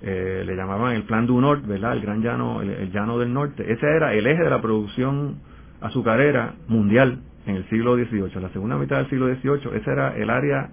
eh, 0.03 0.43
le 0.45 0.57
llamaban 0.57 0.95
el 0.95 1.05
Plan 1.05 1.27
du 1.27 1.41
Nord, 1.41 1.67
¿verdad? 1.67 1.93
El 1.93 2.01
Gran 2.01 2.23
Llano, 2.23 2.61
el, 2.61 2.91
Llano 2.91 3.19
del 3.19 3.33
Norte. 3.33 3.71
Ese 3.71 3.87
era 3.87 4.13
el 4.13 4.27
eje 4.27 4.43
de 4.43 4.51
la 4.51 4.61
producción 4.61 5.37
azucarera 5.81 6.55
mundial 6.67 7.21
en 7.47 7.57
el 7.57 7.69
siglo 7.69 7.95
XVIII, 7.95 8.33
en 8.35 8.43
la 8.43 8.49
segunda 8.51 8.77
mitad 8.77 8.97
del 8.97 9.09
siglo 9.09 9.33
XVIII. 9.33 9.77
Ese 9.77 9.91
era 9.91 10.17
el 10.17 10.31
área 10.31 10.71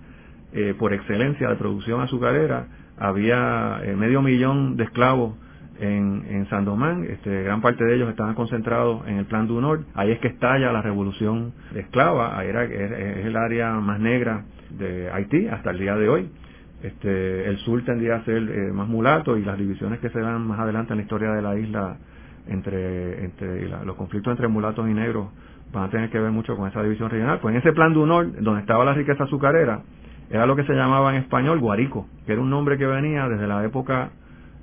eh, 0.54 0.74
por 0.78 0.94
excelencia 0.94 1.50
de 1.50 1.56
producción 1.56 2.02
azucarera. 2.02 2.68
Había 2.98 3.82
eh, 3.84 3.96
medio 3.96 4.22
millón 4.22 4.78
de 4.78 4.86
esclavos 4.86 5.36
en, 5.80 6.26
en 6.30 6.48
Sandomán, 6.50 7.06
este, 7.06 7.44
gran 7.44 7.62
parte 7.62 7.84
de 7.84 7.96
ellos 7.96 8.10
estaban 8.10 8.36
concentrados 8.36 9.08
en 9.08 9.18
el 9.18 9.26
Plan 9.26 9.48
du 9.48 9.60
Nord, 9.60 9.84
ahí 9.96 10.12
es 10.12 10.20
que 10.20 10.28
estalla 10.28 10.72
la 10.72 10.82
revolución 10.82 11.54
esclava, 11.76 12.38
ahí 12.38 12.50
era, 12.50 12.64
es, 12.66 13.26
el 13.26 13.36
área 13.36 13.74
más 13.74 14.00
negra 14.00 14.46
de 14.78 15.12
Haití 15.12 15.48
hasta 15.48 15.72
el 15.72 15.80
día 15.80 15.96
de 15.96 16.10
hoy. 16.10 16.30
Este, 16.84 17.48
el 17.48 17.58
sur 17.60 17.84
tendría 17.86 18.16
a 18.16 18.26
ser 18.26 18.38
eh, 18.38 18.72
más 18.74 18.88
mulato 18.88 19.38
y 19.38 19.44
las 19.44 19.58
divisiones 19.58 20.00
que 20.00 20.10
se 20.10 20.20
dan 20.20 20.48
más 20.48 20.60
adelante 20.60 20.94
en 20.94 20.98
la 20.98 21.04
historia 21.04 21.32
de 21.32 21.42
la 21.42 21.58
isla 21.58 21.98
entre, 22.48 23.24
entre 23.24 23.70
los 23.86 23.96
conflictos 23.96 24.32
entre 24.32 24.48
mulatos 24.48 24.90
y 24.90 24.94
negros 24.94 25.28
van 25.72 25.86
a 25.86 25.90
tener 25.90 26.10
que 26.10 26.20
ver 26.20 26.32
mucho 26.32 26.56
con 26.56 26.68
esa 26.68 26.82
división 26.84 27.10
regional. 27.10 27.40
Pues 27.40 27.54
en 27.54 27.62
ese 27.62 27.72
plan 27.74 27.94
du 27.94 28.06
Nord, 28.06 28.42
donde 28.42 28.62
estaba 28.62 28.84
la 28.84 28.94
riqueza 28.94 29.24
azucarera, 29.24 29.82
era 30.30 30.46
lo 30.46 30.56
que 30.56 30.64
se 30.64 30.74
llamaba 30.74 31.16
en 31.16 31.22
español 31.22 31.60
guarico, 31.60 32.08
que 32.26 32.34
era 32.34 32.42
un 32.42 32.50
nombre 32.50 32.78
que 32.78 32.86
venía 32.86 33.28
desde 33.28 33.48
la 33.48 33.64
época 33.64 34.12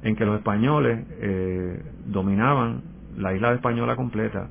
en 0.03 0.17
que 0.17 0.25
los 0.25 0.37
españoles 0.39 1.07
eh, 1.21 1.83
dominaban 2.07 2.83
la 3.17 3.35
isla 3.35 3.51
de 3.51 3.57
española 3.57 3.97
completa. 3.97 4.49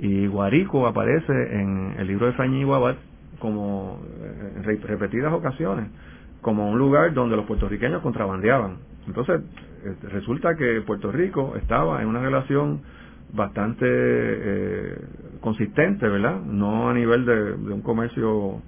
Y 0.00 0.26
Guarico 0.26 0.86
aparece 0.86 1.32
en 1.32 1.94
el 1.98 2.06
libro 2.06 2.26
de 2.26 2.32
Frañi 2.32 2.62
Guabat 2.64 2.96
como 3.38 4.00
en 4.56 4.64
repetidas 4.64 5.32
ocasiones 5.32 5.88
como 6.40 6.70
un 6.70 6.78
lugar 6.78 7.12
donde 7.14 7.36
los 7.36 7.46
puertorriqueños 7.46 8.02
contrabandeaban. 8.02 8.78
Entonces, 9.06 9.40
este, 9.84 10.08
resulta 10.08 10.54
que 10.56 10.82
Puerto 10.82 11.10
Rico 11.10 11.54
estaba 11.56 12.02
en 12.02 12.08
una 12.08 12.20
relación 12.20 12.80
bastante 13.32 13.86
eh, 13.86 14.98
consistente, 15.40 16.08
¿verdad? 16.08 16.40
No 16.40 16.88
a 16.88 16.94
nivel 16.94 17.24
de, 17.24 17.52
un 17.72 17.82
comercio, 17.82 18.62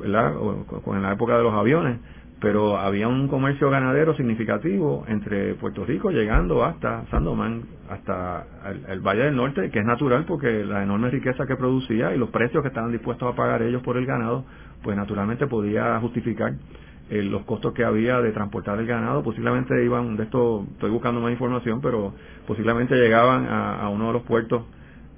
¿verdad? 0.00 0.36
O, 0.36 0.94
en 0.94 1.02
la 1.02 1.12
época 1.12 1.36
de 1.36 1.42
los 1.42 1.54
aviones, 1.54 1.98
pero 2.40 2.78
había 2.78 3.08
un 3.08 3.26
comercio 3.26 3.68
ganadero 3.68 4.14
significativo 4.14 5.04
entre 5.08 5.54
Puerto 5.54 5.84
Rico 5.84 6.10
llegando 6.10 6.64
hasta 6.64 7.04
Sandomán, 7.10 7.64
hasta 7.90 8.46
el, 8.88 9.00
Valle 9.00 9.24
del 9.24 9.36
Norte, 9.36 9.70
que 9.70 9.80
es 9.80 9.84
natural 9.84 10.24
porque 10.24 10.64
la 10.64 10.84
enorme 10.84 11.10
riqueza 11.10 11.46
que 11.46 11.56
producía 11.56 12.14
y 12.14 12.18
los 12.18 12.30
precios 12.30 12.62
que 12.62 12.68
estaban 12.68 12.92
dispuestos 12.92 13.32
a 13.32 13.36
pagar 13.36 13.62
ellos 13.62 13.82
por 13.82 13.96
el 13.96 14.06
ganado, 14.06 14.44
pues 14.82 14.96
naturalmente 14.96 15.48
podía 15.48 15.98
justificar 15.98 16.52
eh, 17.10 17.22
los 17.22 17.44
costos 17.44 17.72
que 17.74 17.84
había 17.84 18.20
de 18.20 18.30
transportar 18.30 18.78
el 18.78 18.86
ganado. 18.86 19.24
Posiblemente 19.24 19.84
iban, 19.84 20.16
de 20.16 20.22
esto 20.22 20.64
estoy 20.74 20.90
buscando 20.90 21.20
más 21.20 21.32
información, 21.32 21.80
pero 21.80 22.14
posiblemente 22.46 22.94
llegaban 22.94 23.46
a, 23.48 23.88
uno 23.88 24.08
de 24.08 24.12
los 24.12 24.22
puertos 24.22 24.62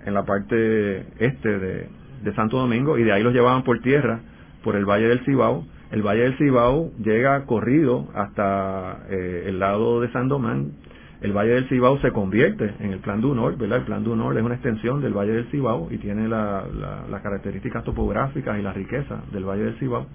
en 0.06 0.14
la 0.14 0.24
parte 0.24 1.04
este 1.18 1.58
de, 1.58 1.88
de 2.22 2.34
Santo 2.34 2.56
Domingo 2.56 2.96
y 2.96 3.02
de 3.02 3.12
ahí 3.12 3.22
los 3.22 3.34
llevaban 3.34 3.62
por 3.62 3.78
tierra, 3.80 4.20
por 4.64 4.74
el 4.74 4.86
Valle 4.86 5.08
del 5.08 5.22
Cibao 5.26 5.66
el 5.90 6.02
Valle 6.02 6.22
del 6.22 6.36
Cibao 6.38 6.92
llega 7.02 7.44
corrido 7.46 8.08
hasta 8.14 9.06
eh, 9.10 9.44
el 9.46 9.58
lado 9.58 10.00
de 10.00 10.10
Sandomán. 10.12 10.72
El 11.20 11.32
Valle 11.32 11.50
del 11.50 11.68
Cibao 11.68 11.98
se 11.98 12.12
convierte 12.12 12.74
en 12.78 12.92
el 12.92 13.00
Plan 13.00 13.20
du 13.20 13.34
Nord, 13.34 13.58
¿verdad? 13.58 13.78
El 13.78 13.84
Plan 13.84 14.04
du 14.04 14.14
Nord 14.14 14.38
es 14.38 14.44
una 14.44 14.54
extensión 14.54 15.02
del 15.02 15.12
Valle 15.12 15.32
del 15.32 15.46
Cibao 15.50 15.88
y 15.90 15.98
tiene 15.98 16.28
las 16.28 17.22
características 17.22 17.84
topográficas 17.84 18.58
y 18.58 18.62
la 18.62 18.72
riqueza 18.72 19.20
del 19.32 19.44
Valle 19.44 19.64
del 19.64 19.74
Cibao. 19.78 20.06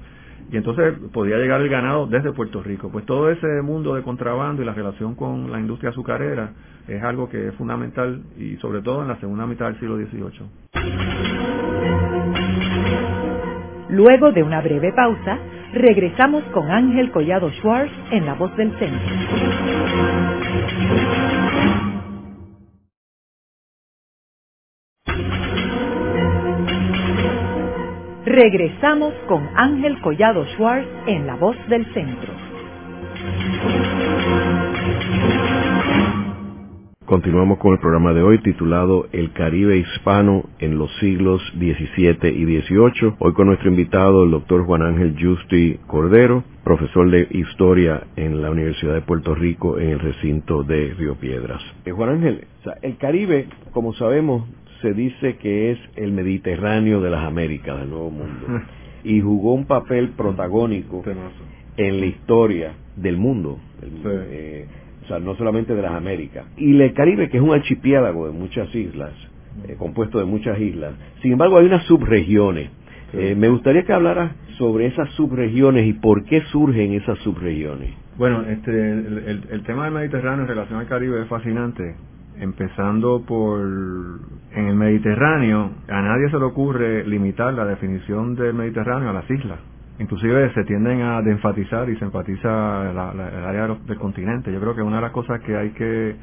Y 0.52 0.58
entonces 0.58 0.94
podía 1.12 1.38
llegar 1.38 1.60
el 1.60 1.70
ganado 1.70 2.08
desde 2.08 2.32
Puerto 2.32 2.64
Rico. 2.64 2.90
Pues 2.90 3.06
todo 3.06 3.30
ese 3.30 3.62
mundo 3.62 3.96
de 3.96 4.04
contrabando 4.04 4.62
y 4.62 4.66
la 4.66 4.74
relación 4.74 5.16
con 5.16 5.52
la 5.52 5.60
industria 5.60 5.90
azucarera 5.90 6.52
es 6.88 7.04
algo 7.04 7.28
que 7.30 7.50
es 7.50 7.56
fundamental 7.56 8.22
y 8.38 8.56
sobre 8.58 8.82
todo 8.82 9.02
en 9.02 9.10
la 9.10 9.20
segunda 9.20 9.46
mitad 9.46 9.66
del 9.66 9.80
siglo 9.80 9.98
XVIII. 9.98 11.46
Luego 13.90 14.32
de 14.32 14.44
una 14.44 14.62
breve 14.62 14.92
pausa, 14.94 15.38
Regresamos 15.76 16.42
con 16.54 16.72
Ángel 16.72 17.12
Collado 17.12 17.52
Schwartz 17.60 17.92
en 18.10 18.26
La 18.26 18.36
Voz 18.36 18.56
del 18.56 18.72
Centro. 18.80 19.14
Regresamos 28.24 29.14
con 29.28 29.50
Ángel 29.58 30.00
Collado 30.00 30.46
Schwartz 30.56 30.88
en 31.08 31.28
La 31.28 31.36
Voz 31.36 31.58
del 31.68 31.86
Centro. 31.94 32.55
Continuamos 37.06 37.60
con 37.60 37.74
el 37.74 37.80
programa 37.80 38.14
de 38.14 38.24
hoy 38.24 38.40
titulado 38.40 39.06
El 39.12 39.32
Caribe 39.32 39.78
Hispano 39.78 40.46
en 40.58 40.80
los 40.80 40.90
siglos 41.00 41.40
XVII 41.54 42.30
y 42.30 42.62
XVIII. 42.62 43.14
Hoy 43.20 43.34
con 43.34 43.46
nuestro 43.46 43.70
invitado, 43.70 44.24
el 44.24 44.32
doctor 44.32 44.66
Juan 44.66 44.82
Ángel 44.82 45.16
Justi 45.16 45.78
Cordero, 45.86 46.44
profesor 46.64 47.12
de 47.12 47.28
Historia 47.30 48.08
en 48.16 48.42
la 48.42 48.50
Universidad 48.50 48.96
de 48.96 49.02
Puerto 49.02 49.36
Rico 49.36 49.78
en 49.78 49.90
el 49.90 50.00
recinto 50.00 50.64
de 50.64 50.96
Río 50.98 51.14
Piedras. 51.14 51.62
Eh, 51.86 51.92
Juan 51.92 52.10
Ángel, 52.10 52.46
el 52.82 52.98
Caribe, 52.98 53.50
como 53.72 53.94
sabemos, 53.94 54.50
se 54.82 54.94
dice 54.94 55.38
que 55.38 55.74
es 55.74 55.80
el 55.98 56.12
Mediterráneo 56.12 57.02
de 57.02 57.12
las 57.12 57.24
Américas, 57.24 57.78
del 57.82 57.92
Nuevo 57.92 58.10
Mundo, 58.10 58.48
y 59.04 59.22
jugó 59.22 59.54
un 59.54 59.66
papel 59.66 60.10
protagónico 60.18 61.04
en 61.78 62.00
la 62.00 62.06
historia 62.08 62.74
del 62.96 63.18
mundo. 63.18 63.60
Eh, 64.04 64.66
o 65.06 65.08
sea, 65.08 65.20
no 65.20 65.36
solamente 65.36 65.76
de 65.76 65.82
las 65.82 65.94
Américas. 65.94 66.46
Y 66.58 66.80
el 66.82 66.94
Caribe, 66.94 67.30
que 67.30 67.38
es 67.38 67.44
un 67.44 67.54
archipiélago 67.54 68.26
de 68.28 68.34
muchas 68.34 68.74
islas, 68.74 69.12
eh, 69.68 69.76
compuesto 69.78 70.18
de 70.18 70.26
muchas 70.26 70.60
islas. 70.60 70.96
Sin 71.22 71.32
embargo, 71.32 71.60
hay 71.60 71.68
unas 71.68 71.84
subregiones. 71.86 72.70
Eh, 73.14 73.36
me 73.36 73.48
gustaría 73.50 73.84
que 73.84 73.94
hablaras 73.94 74.32
sobre 74.58 74.88
esas 74.88 75.10
subregiones 75.12 75.86
y 75.86 75.94
por 75.94 76.26
qué 76.26 76.42
surgen 76.52 76.94
esas 76.94 77.20
subregiones. 77.20 77.94
Bueno, 78.18 78.42
este, 78.50 78.72
el, 78.72 79.44
el, 79.52 79.64
tema 79.64 79.86
del 79.86 79.94
Mediterráneo 79.94 80.42
en 80.42 80.48
relación 80.48 80.80
al 80.80 80.88
Caribe 80.88 81.22
es 81.22 81.28
fascinante. 81.28 81.96
Empezando 82.40 83.24
por, 83.26 83.62
en 83.62 84.68
el 84.68 84.76
Mediterráneo, 84.76 85.72
a 85.88 86.02
nadie 86.02 86.30
se 86.30 86.38
le 86.38 86.44
ocurre 86.46 87.08
limitar 87.08 87.54
la 87.54 87.66
definición 87.66 88.36
del 88.36 88.54
Mediterráneo 88.54 89.12
a 89.12 89.14
las 89.14 89.30
islas 89.30 89.60
inclusive 90.00 90.54
se 90.54 90.64
tienden 90.66 91.02
a 91.02 91.20
enfatizar 91.20 91.90
y 91.90 91.98
se 91.98 92.06
enfatiza 92.06 92.92
el 92.92 92.98
área 92.98 93.68
del 93.68 93.98
continente. 93.98 94.52
Yo 94.52 94.60
creo 94.60 94.76
que 94.76 94.82
una 94.82 94.98
de 94.98 95.02
las 95.04 95.12
cosas 95.12 95.42
que 95.42 95.56
hay 95.56 95.70
que 95.72 96.16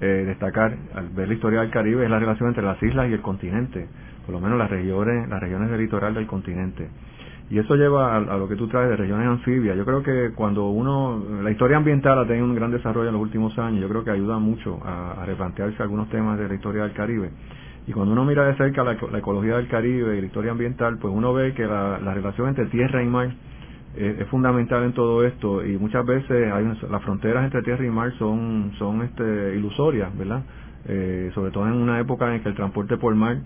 eh, 0.00 0.24
destacar 0.26 0.76
al 0.94 1.10
ver 1.10 1.28
la 1.28 1.34
historia 1.34 1.60
del 1.60 1.70
Caribe 1.70 2.04
es 2.04 2.10
la 2.10 2.18
relación 2.18 2.48
entre 2.48 2.64
las 2.64 2.82
islas 2.82 3.08
y 3.08 3.12
el 3.12 3.20
continente, 3.20 3.86
por 4.26 4.34
lo 4.34 4.40
menos 4.40 4.58
las 4.58 4.70
regiones, 4.70 5.28
las 5.28 5.40
regiones 5.40 5.70
del 5.70 5.80
litoral 5.80 6.14
del 6.14 6.26
continente. 6.26 6.88
Y 7.50 7.58
eso 7.58 7.76
lleva 7.76 8.16
a, 8.16 8.20
lo 8.20 8.48
que 8.48 8.56
tú 8.56 8.66
traes 8.66 8.88
de 8.88 8.96
regiones 8.96 9.28
anfibias. 9.28 9.76
Yo 9.76 9.84
creo 9.84 10.02
que 10.02 10.32
cuando 10.34 10.68
uno, 10.70 11.22
la 11.42 11.50
historia 11.50 11.76
ambiental 11.76 12.18
ha 12.18 12.26
tenido 12.26 12.46
un 12.46 12.54
gran 12.54 12.70
desarrollo 12.70 13.08
en 13.08 13.14
los 13.14 13.22
últimos 13.22 13.56
años, 13.58 13.82
yo 13.82 13.88
creo 13.88 14.02
que 14.02 14.10
ayuda 14.10 14.38
mucho 14.38 14.80
a 14.84 15.22
replantearse 15.26 15.82
algunos 15.82 16.08
temas 16.08 16.38
de 16.38 16.48
la 16.48 16.54
historia 16.54 16.84
del 16.84 16.92
Caribe. 16.92 17.30
Y 17.86 17.92
cuando 17.92 18.12
uno 18.12 18.24
mira 18.24 18.44
de 18.46 18.56
cerca 18.56 18.84
la, 18.84 18.92
ecología 19.18 19.56
del 19.56 19.68
Caribe 19.68 20.16
y 20.16 20.20
la 20.20 20.26
historia 20.26 20.52
ambiental, 20.52 20.98
pues 20.98 21.12
uno 21.12 21.32
ve 21.32 21.52
que 21.54 21.66
la, 21.66 21.98
relación 22.14 22.48
entre 22.48 22.66
tierra 22.66 23.02
y 23.02 23.06
mar 23.06 23.32
es, 23.96 24.26
fundamental 24.28 24.84
en 24.84 24.92
todo 24.92 25.24
esto 25.24 25.64
y 25.66 25.76
muchas 25.78 26.06
veces 26.06 26.52
hay 26.52 26.64
las 26.88 27.02
fronteras 27.02 27.44
entre 27.44 27.62
tierra 27.62 27.84
y 27.84 27.90
mar 27.90 28.12
son, 28.18 28.72
son 28.78 29.02
este, 29.02 29.56
ilusorias, 29.56 30.16
¿verdad? 30.16 30.42
Eh, 30.86 31.30
sobre 31.34 31.50
todo 31.50 31.66
en 31.66 31.74
una 31.74 32.00
época 32.00 32.34
en 32.34 32.42
que 32.42 32.48
el 32.48 32.54
transporte 32.54 32.96
por 32.96 33.14
mar, 33.14 33.38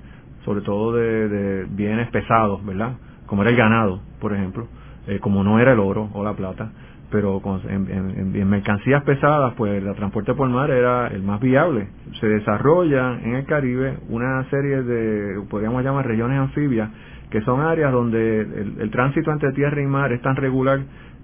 sobre 0.45 0.61
todo 0.61 0.93
de, 0.93 1.67
bienes 1.71 2.09
pesados, 2.11 2.65
¿verdad? 2.65 2.93
Como 3.27 3.43
era 3.43 3.51
el 3.51 3.57
ganado, 3.57 4.01
por 4.21 4.35
ejemplo, 4.35 4.69
eh, 5.07 5.19
como 5.19 5.45
no 5.45 5.59
era 5.59 5.73
el 5.73 5.81
oro 5.81 6.11
o 6.13 6.23
la 6.23 6.35
plata, 6.35 6.71
pero 7.11 7.41
en, 7.69 8.49
mercancías 8.49 9.03
pesadas, 9.05 9.55
pues 9.57 9.83
el 9.83 9.95
transporte 9.95 10.35
por 10.35 10.49
mar 10.49 10.71
era 10.71 11.09
el 11.09 11.23
más 11.23 11.41
viable. 11.41 11.89
Se 12.21 12.27
desarrolla 12.27 13.19
en 13.23 13.35
el 13.37 13.45
Caribe 13.45 13.99
una 14.09 14.45
serie 14.51 14.83
de, 14.83 15.43
podríamos 15.49 15.85
llamar 15.85 16.07
regiones 16.07 16.39
anfibias, 16.39 16.91
que 17.31 17.41
son 17.43 17.61
áreas 17.61 17.93
donde 17.93 18.41
el, 18.41 18.91
tránsito 18.91 19.31
entre 19.31 19.53
tierra 19.53 19.81
y 19.81 19.87
mar 19.87 20.13
es 20.13 20.23
tan 20.23 20.37
regular 20.37 20.81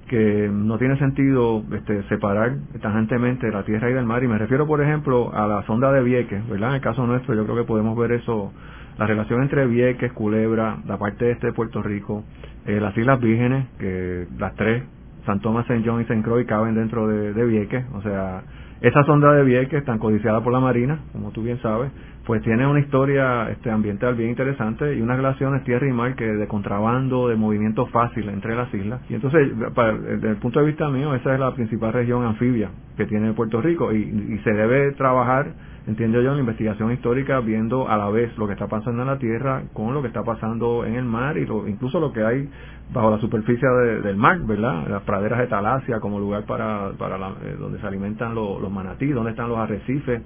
que 0.09 0.51
no 0.53 0.79
tiene 0.79 0.99
sentido 0.99 1.63
este, 1.73 2.03
separar 2.09 2.57
tangentemente 2.81 3.51
la 3.51 3.65
tierra 3.65 3.89
y 3.89 3.95
del 3.95 4.05
mar 4.05 4.23
y 4.23 4.29
me 4.29 4.37
refiero 4.37 4.67
por 4.67 4.83
ejemplo 4.83 5.33
a 5.33 5.47
la 5.47 5.63
sonda 5.63 5.93
de 5.93 6.03
Vieques, 6.03 6.47
¿verdad? 6.49 6.71
En 6.71 6.75
el 6.77 6.81
caso 6.81 7.07
nuestro 7.07 7.35
yo 7.35 7.45
creo 7.45 7.57
que 7.57 7.65
podemos 7.65 7.97
ver 7.97 8.13
eso, 8.13 8.53
la 8.99 9.07
relación 9.07 9.43
entre 9.43 9.67
Vieques, 9.67 10.13
Culebra, 10.13 10.79
la 10.87 10.99
parte 10.99 11.31
este 11.31 11.47
de 11.47 11.53
Puerto 11.53 11.83
Rico, 11.83 12.25
eh, 12.67 12.79
las 12.81 12.97
Islas 12.97 13.21
Vírgenes, 13.21 13.69
que 13.79 14.27
las 14.39 14.55
tres, 14.55 14.83
San 15.27 15.41
Tomás, 15.41 15.67
San 15.67 15.85
John 15.85 16.01
y 16.01 16.05
San 16.05 16.23
Croix 16.23 16.47
caben 16.47 16.75
dentro 16.75 17.07
de, 17.07 17.33
de 17.33 17.45
Vieques, 17.45 17.85
o 17.95 18.03
sea, 18.03 18.43
esa 18.81 19.05
sonda 19.05 19.33
de 19.33 19.45
Vieques, 19.45 19.85
tan 19.85 19.99
codiciada 19.99 20.43
por 20.43 20.53
la 20.53 20.61
Marina, 20.61 20.99
como 21.13 21.31
tú 21.31 21.43
bien 21.43 21.61
sabes, 21.63 21.93
pues 22.25 22.43
tiene 22.43 22.67
una 22.67 22.81
historia 22.81 23.51
este, 23.51 23.71
ambiental 23.71 24.15
bien 24.15 24.31
interesante 24.31 24.95
y 24.95 25.01
unas 25.01 25.17
relaciones 25.17 25.65
tierra 25.65 25.89
y 25.89 25.93
mar 25.93 26.15
que 26.15 26.25
de 26.25 26.47
contrabando, 26.47 27.29
de 27.29 27.37
movimiento 27.37 27.87
fácil 27.87 28.29
entre 28.29 28.55
las 28.55 28.73
islas. 28.73 29.01
Y 29.09 29.15
entonces, 29.15 29.53
desde 29.57 30.31
el 30.31 30.37
punto 30.37 30.61
de 30.61 30.67
vista 30.67 30.89
mío, 30.89 31.15
esa 31.15 31.35
es 31.35 31.41
la 31.41 31.53
principal 31.55 31.93
región 31.93 32.25
anfibia 32.25 32.71
que 32.97 33.07
tiene 33.07 33.33
Puerto 33.33 33.61
Rico 33.61 33.93
y, 33.93 33.99
y 34.03 34.39
se 34.45 34.53
debe 34.53 34.93
trabajar 34.93 35.53
entiendo 35.87 36.21
yo, 36.21 36.31
en 36.31 36.37
la 36.37 36.41
investigación 36.41 36.93
histórica 36.93 37.41
viendo 37.41 37.89
a 37.89 37.97
la 37.97 38.09
vez 38.09 38.37
lo 38.39 38.47
que 38.47 38.53
está 38.53 38.69
pasando 38.69 39.03
en 39.03 39.09
la 39.09 39.19
tierra 39.19 39.65
con 39.73 39.95
lo 39.95 40.01
que 40.01 40.09
está 40.09 40.23
pasando 40.23 40.85
en 40.85 40.95
el 40.95 41.05
mar 41.05 41.37
y 41.37 41.47
lo, 41.47 41.67
incluso 41.67 41.99
lo 41.99 42.13
que 42.13 42.23
hay 42.23 42.49
bajo 42.93 43.11
la 43.11 43.19
superficie 43.19 43.67
del 44.03 44.17
mar, 44.17 44.41
¿verdad? 44.41 44.87
Las 44.89 45.03
praderas 45.03 45.39
de 45.39 45.47
Talasia 45.47 45.99
como 45.99 46.19
lugar 46.19 46.45
para, 46.45 46.91
para 46.99 47.17
eh, 47.17 47.57
donde 47.59 47.81
se 47.81 47.87
alimentan 47.87 48.35
los 48.35 48.71
manatí, 48.71 49.09
donde 49.09 49.31
están 49.31 49.49
los 49.49 49.59
arrecifes, 49.59 50.21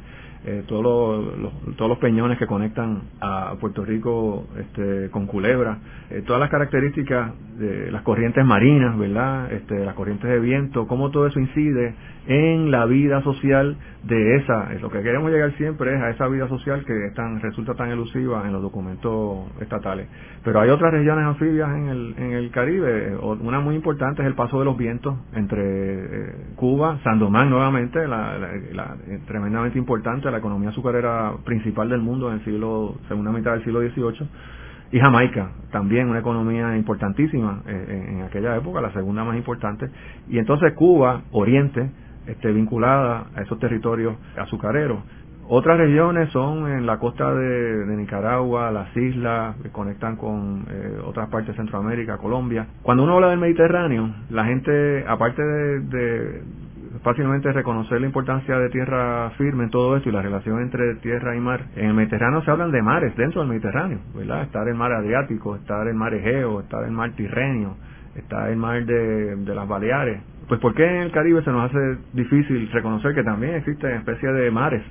eh, 0.47 0.62
todos, 0.68 1.36
los, 1.38 1.53
todos 1.76 1.88
los 1.88 1.99
peñones 1.99 2.38
que 2.38 2.47
conectan 2.47 3.03
a 3.20 3.55
Puerto 3.61 3.84
Rico 3.84 4.47
este, 4.57 5.11
con 5.11 5.26
Culebra, 5.26 5.78
eh, 6.09 6.22
todas 6.24 6.38
las 6.38 6.51
características 6.51 7.32
de 7.59 7.90
las 7.90 8.03
corrientes 8.03 8.44
marinas, 8.44 8.97
¿verdad? 8.97 9.53
Este, 9.53 9.84
las 9.84 9.94
corrientes 9.94 10.30
de 10.30 10.38
viento, 10.38 10.86
cómo 10.86 11.11
todo 11.11 11.26
eso 11.26 11.40
incide 11.40 11.94
en 12.28 12.70
la 12.70 12.86
vida 12.86 13.22
social 13.22 13.76
de 14.05 14.36
esa, 14.36 14.72
lo 14.80 14.90
que 14.90 15.03
queremos 15.03 15.30
llegar 15.30 15.53
siempre 15.57 15.94
es 15.94 16.01
a 16.01 16.11
esa 16.11 16.28
vida 16.28 16.49
social 16.49 16.84
que 16.84 17.12
resulta 17.40 17.74
tan 17.74 17.90
elusiva 17.90 18.44
en 18.47 18.53
los 18.53 18.62
documentos 18.62 19.51
estatales. 19.61 20.09
Pero 20.44 20.61
hay 20.61 20.70
otras 20.70 20.92
regiones 20.92 21.24
anfibias 21.24 21.68
en 21.70 21.88
el, 21.88 22.14
en 22.18 22.32
el 22.32 22.51
Caribe, 22.51 23.16
una 23.16 23.61
muy 23.61 23.74
importante 23.74 24.22
es 24.22 24.28
el 24.28 24.34
paso 24.34 24.59
de 24.59 24.64
los 24.64 24.76
vientos 24.76 25.16
entre 25.34 25.62
eh, 25.62 26.34
Cuba, 26.57 26.99
Sandomán 27.03 27.51
nuevamente, 27.51 27.99
tremendamente 29.26 29.78
importante, 29.78 30.30
la 30.30 30.36
economía 30.39 30.70
azucarera 30.70 31.32
principal 31.45 31.89
del 31.89 32.01
mundo 32.01 32.28
en 32.28 32.39
el 32.39 32.45
siglo, 32.45 32.97
segunda 33.09 33.32
mitad 33.32 33.53
del 33.53 33.64
siglo 33.64 33.80
XVIII, 33.80 34.28
y 34.93 35.01
Jamaica, 35.01 35.51
también 35.72 36.09
una 36.09 36.20
economía 36.20 36.76
importantísima 36.76 37.62
eh, 37.66 38.07
en, 38.09 38.22
aquella 38.22 38.57
época, 38.57 38.80
la 38.80 38.93
segunda 38.93 39.24
más 39.24 39.37
importante, 39.37 39.91
y 40.28 40.39
entonces 40.39 40.72
Cuba, 40.74 41.22
Oriente, 41.32 41.91
este, 42.26 42.53
vinculada 42.53 43.26
a 43.34 43.43
esos 43.43 43.59
territorios 43.59 44.16
azucareros. 44.37 44.99
Otras 45.49 45.78
regiones 45.78 46.28
son 46.30 46.68
en 46.68 46.87
la 46.87 46.99
costa 46.99 47.32
de, 47.32 47.97
Nicaragua, 47.97 48.72
las 48.72 48.97
islas 48.97 49.55
que 49.62 49.70
conectan 49.70 50.16
con 50.16 50.66
eh, 50.68 50.99
otras 51.05 51.28
partes 51.28 51.51
de 51.51 51.55
Centroamérica, 51.55 52.18
Colombia. 52.18 52.66
Cuando 52.82 53.05
uno 53.05 53.14
habla 53.14 53.28
del 53.28 53.39
Mediterráneo, 53.39 54.11
la 54.30 54.45
gente, 54.45 55.05
aparte 55.07 55.43
de, 55.43 56.43
fácilmente 57.07 57.52
reconocer 57.52 58.00
la 58.00 58.09
importancia 58.09 58.59
de 58.59 58.68
tierra 58.68 59.30
firme 59.38 59.62
en 59.62 59.70
todo 59.70 59.96
esto 59.96 60.09
y 60.09 60.12
la 60.12 60.22
relación 60.22 60.61
entre 60.61 60.96
tierra 60.96 61.36
y 61.36 61.40
mar. 61.40 61.61
En 61.76 61.90
el 61.90 61.94
Mediterráneo 61.94 62.42
se 62.42 62.50
hablan 62.50 62.72
de 62.72 62.82
mares 62.82 63.14
dentro 63.14 63.42
del 63.42 63.48
Mediterráneo, 63.48 64.00
¿verdad? 64.12 64.42
Está 64.42 64.64
el 64.64 64.74
mar 64.74 64.90
Adriático, 64.92 65.54
está 65.54 65.84
el 65.84 65.94
mar 65.94 66.12
Egeo, 66.12 66.59
está 66.59 66.84
el 66.84 66.90
mar 66.90 67.12
Tirrenio, 67.12 67.76
está 68.16 68.50
el 68.50 68.57
mar 68.57 68.84
de, 68.84 69.36
de 69.36 69.54
las 69.54 69.68
Baleares. 69.68 70.20
Pues 70.48 70.59
¿por 70.59 70.74
qué 70.74 70.84
en 70.84 71.02
el 71.02 71.12
Caribe 71.12 71.44
se 71.44 71.50
nos 71.52 71.70
hace 71.70 71.98
difícil 72.12 72.68
reconocer 72.72 73.14
que 73.14 73.22
también 73.22 73.54
existen 73.54 73.92
especies 73.92 74.34
de 74.34 74.50
mares 74.50 74.82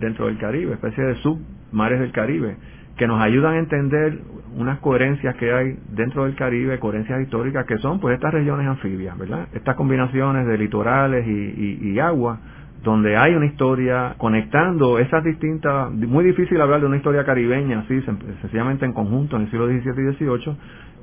dentro 0.00 0.26
del 0.26 0.38
Caribe, 0.38 0.72
especies 0.72 1.06
de 1.06 1.14
submares 1.22 2.00
del 2.00 2.10
Caribe, 2.10 2.56
que 2.96 3.06
nos 3.06 3.20
ayudan 3.20 3.54
a 3.54 3.58
entender 3.58 4.18
unas 4.56 4.78
coherencias 4.80 5.34
que 5.36 5.52
hay 5.52 5.76
dentro 5.90 6.24
del 6.24 6.34
Caribe, 6.34 6.78
coherencias 6.78 7.20
históricas 7.22 7.64
que 7.66 7.78
son 7.78 8.00
pues 8.00 8.14
estas 8.14 8.32
regiones 8.32 8.66
anfibias, 8.66 9.16
¿verdad? 9.16 9.48
Estas 9.54 9.76
combinaciones 9.76 10.46
de 10.46 10.58
litorales 10.58 11.26
y, 11.26 11.98
agua, 11.98 12.38
donde 12.82 13.16
hay 13.16 13.34
una 13.34 13.46
historia 13.46 14.14
conectando 14.18 14.98
esas 14.98 15.22
distintas, 15.22 15.90
muy 15.92 16.24
difícil 16.24 16.60
hablar 16.60 16.80
de 16.80 16.86
una 16.86 16.96
historia 16.96 17.24
caribeña 17.24 17.80
así, 17.80 18.00
sencillamente 18.40 18.86
en 18.86 18.92
conjunto 18.92 19.36
en 19.36 19.42
el 19.42 19.50
siglo 19.50 19.66
XVII 19.66 19.78
y 19.78 20.14
XVIII, 20.14 20.56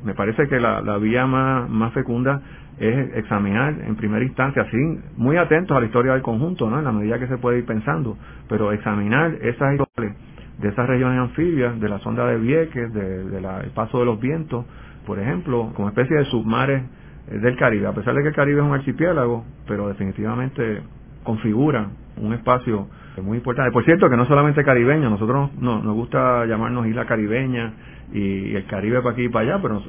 me 0.04 0.14
parece 0.14 0.48
que 0.48 0.60
la, 0.60 0.82
la 0.82 0.98
vía 0.98 1.26
más, 1.26 1.70
más 1.70 1.94
fecunda 1.94 2.42
es 2.80 3.16
examinar 3.16 3.76
en 3.88 3.96
primera 3.96 4.24
instancia, 4.24 4.62
así, 4.62 4.78
muy 5.16 5.38
atentos 5.38 5.76
a 5.76 5.80
la 5.80 5.88
historia 5.88 6.14
del 6.14 6.22
conjunto, 6.22 6.70
¿no? 6.70 6.78
En 6.78 6.86
la 6.86 6.92
medida 6.92 7.18
que 7.18 7.28
se 7.28 7.38
puede 7.38 7.60
ir 7.60 7.66
pensando, 7.66 8.18
pero 8.48 8.72
examinar 8.72 9.34
esas 9.42 9.74
historias 9.74 10.16
de 10.60 10.70
esas 10.70 10.88
regiones 10.88 11.20
anfibias, 11.20 11.80
de 11.80 11.89
la 11.89 11.99
sonda 11.99 12.26
de 12.28 12.38
Vieques, 12.38 12.93
del 12.93 13.32
de, 13.32 13.72
paso 13.74 13.99
de 13.99 14.05
los 14.05 14.20
vientos, 14.20 14.66
por 15.05 15.20
ejemplo, 15.20 15.72
como 15.76 15.88
especie 15.89 16.18
de 16.18 16.26
submares 16.26 16.84
eh, 17.30 17.38
del 17.38 17.55
Caribe, 17.55 17.88
a 17.88 17.93
pesar 17.93 18.14
de 18.16 18.22
que 18.22 18.30
el 18.30 18.36
Caribe 18.36 18.60
es 18.60 18.66
un 18.66 18.74
archipiélago, 18.74 19.45
pero 19.68 19.88
definitivamente 19.88 20.82
configura 21.24 21.88
un 22.18 22.34
espacio 22.34 22.88
muy 23.22 23.38
importante. 23.38 23.72
Por 23.72 23.84
cierto, 23.84 24.10
que 24.10 24.18
no 24.18 24.26
solamente 24.26 24.64
caribeño, 24.64 25.10
nosotros 25.10 25.51
no, 25.60 25.82
nos 25.82 25.95
gusta 25.95 26.45
llamarnos 26.45 26.88
isla 26.88 27.05
caribeña 27.05 27.74
y, 28.14 28.55
el 28.55 28.66
Caribe 28.66 29.01
para 29.01 29.14
aquí 29.14 29.24
y 29.24 29.30
para 29.30 29.53
allá, 29.53 29.62
pero 29.62 29.82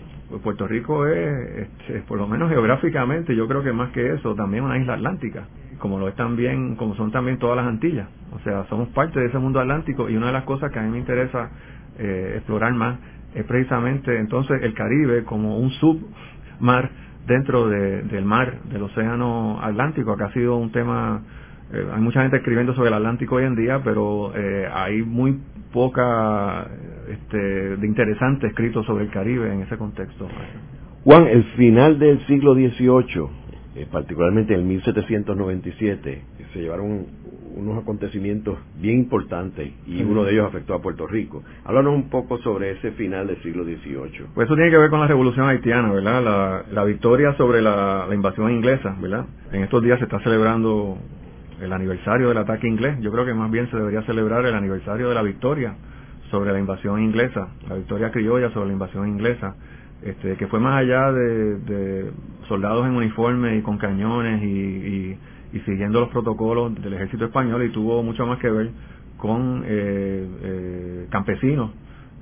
Puerto 0.43 0.67
Rico 0.67 1.07
es, 1.07 1.69
este, 1.89 2.01
por 2.07 2.19
lo 2.19 2.27
menos 2.27 2.51
geográficamente, 2.51 3.35
yo 3.35 3.47
creo 3.47 3.63
que 3.63 3.73
más 3.73 3.91
que 3.91 4.15
eso, 4.15 4.35
también 4.35 4.65
una 4.65 4.79
isla 4.79 4.95
atlántica, 4.95 5.47
como 5.79 5.99
lo 5.99 6.09
es 6.09 6.15
también, 6.15 6.77
como 6.77 6.95
son 6.97 7.11
también 7.11 7.39
todas 7.39 7.57
las 7.57 7.67
Antillas. 7.67 8.09
O 8.33 8.39
sea, 8.41 8.65
somos 8.69 8.89
parte 8.89 9.19
de 9.21 9.27
ese 9.27 9.39
mundo 9.39 9.61
atlántico 9.61 10.09
y 10.09 10.17
una 10.17 10.27
de 10.27 10.33
las 10.33 10.45
cosas 10.45 10.71
que 10.71 10.79
a 10.79 10.83
mí 10.83 10.91
me 10.91 10.99
interesa 10.99 11.51
eh, 11.99 12.35
explorar 12.37 12.73
más 12.75 12.99
es 13.35 13.45
precisamente 13.45 14.19
entonces 14.19 14.63
el 14.63 14.75
Caribe 14.75 15.25
como 15.25 15.59
un 15.59 15.71
submar 15.71 16.91
dentro 17.27 17.69
del 17.69 18.25
mar, 18.25 18.63
del 18.71 18.83
océano 18.83 19.59
Atlántico, 19.63 20.17
que 20.17 20.25
ha 20.25 20.33
sido 20.33 20.57
un 20.57 20.73
tema 20.73 21.23
eh, 21.73 21.87
hay 21.93 22.01
mucha 22.01 22.23
gente 22.23 22.39
escribiendo 22.39 22.75
sobre 22.75 22.89
el 22.89 22.95
Atlántico 22.95 23.37
hoy 23.37 23.45
en 23.45 23.55
día, 23.55 23.83
pero 23.85 24.33
eh, 24.35 24.67
hay 24.73 25.03
muy 25.03 25.39
poca 25.73 26.67
este, 27.11 27.37
de 27.77 27.87
interesante 27.87 28.47
escrito 28.47 28.83
sobre 28.85 29.05
el 29.05 29.11
Caribe 29.11 29.53
en 29.53 29.61
ese 29.63 29.77
contexto. 29.77 30.27
Juan, 31.05 31.27
el 31.27 31.45
final 31.57 31.99
del 31.99 32.27
siglo 32.27 32.55
XVIII, 32.55 33.29
eh, 33.79 33.87
particularmente 33.89 34.55
en 34.55 34.67
1797, 34.67 36.23
se 36.53 36.59
llevaron 36.59 37.07
unos 37.55 37.81
acontecimientos 37.81 38.59
bien 38.81 38.99
importantes 38.99 39.73
y 39.87 40.03
uno 40.03 40.25
de 40.25 40.33
ellos 40.33 40.49
afectó 40.49 40.75
a 40.75 40.83
Puerto 40.83 41.07
Rico. 41.07 41.45
Háblanos 41.65 41.95
un 41.95 42.11
poco 42.11 42.39
sobre 42.39 42.73
ese 42.73 42.91
final 42.93 43.29
del 43.29 43.41
siglo 43.41 43.63
XVIII. 43.63 44.27
Pues 44.35 44.47
eso 44.47 44.57
tiene 44.57 44.73
que 44.73 44.79
ver 44.79 44.91
con 44.91 44.99
la 44.99 45.07
revolución 45.07 45.49
haitiana, 45.49 45.93
¿verdad? 45.93 46.65
La, 46.73 46.85
victoria 46.85 47.35
sobre 47.37 47.63
la, 47.63 48.07
la 48.09 48.15
invasión 48.17 48.51
inglesa, 48.51 48.97
¿verdad? 49.01 49.27
En 49.53 49.63
estos 49.63 49.81
días 49.81 49.99
se 49.99 50.07
está 50.07 50.19
celebrando 50.21 50.99
el 51.61 51.73
aniversario 51.73 52.29
del 52.29 52.39
ataque 52.39 52.67
inglés. 52.67 52.99
Yo 53.01 53.13
creo 53.13 53.27
que 53.27 53.35
más 53.35 53.51
bien 53.51 53.71
se 53.71 53.77
debería 53.77 54.03
celebrar 54.03 54.45
el 54.45 54.55
aniversario 54.57 55.09
de 55.09 55.15
la 55.15 55.23
victoria 55.23 55.77
sobre 56.33 56.53
la 56.53 56.59
invasión 56.59 57.01
inglesa, 57.01 57.49
la 57.69 57.77
victoria 57.77 58.11
criolla 58.11 58.51
sobre 58.51 58.67
la 58.67 58.73
invasión 58.73 59.09
inglesa, 59.09 59.55
este, 60.03 60.37
que 60.37 60.47
fue 60.47 60.61
más 60.61 60.81
allá 60.81 61.13
de, 61.13 62.11
soldados 62.49 62.87
en 62.87 62.93
uniforme 62.93 63.57
y 63.57 63.63
con 63.63 63.79
cañones 63.79 64.43
y, 64.43 65.19
siguiendo 65.65 66.01
los 66.01 66.11
protocolos 66.11 66.75
del 66.81 66.95
ejército 66.95 67.25
español 67.25 67.65
y 67.65 67.71
tuvo 67.71 68.03
mucho 68.03 68.27
más 68.27 68.39
que 68.39 68.51
ver 68.51 68.71
con 69.17 69.65
eh, 69.67 70.29
eh, 70.43 71.07
campesinos 71.11 71.73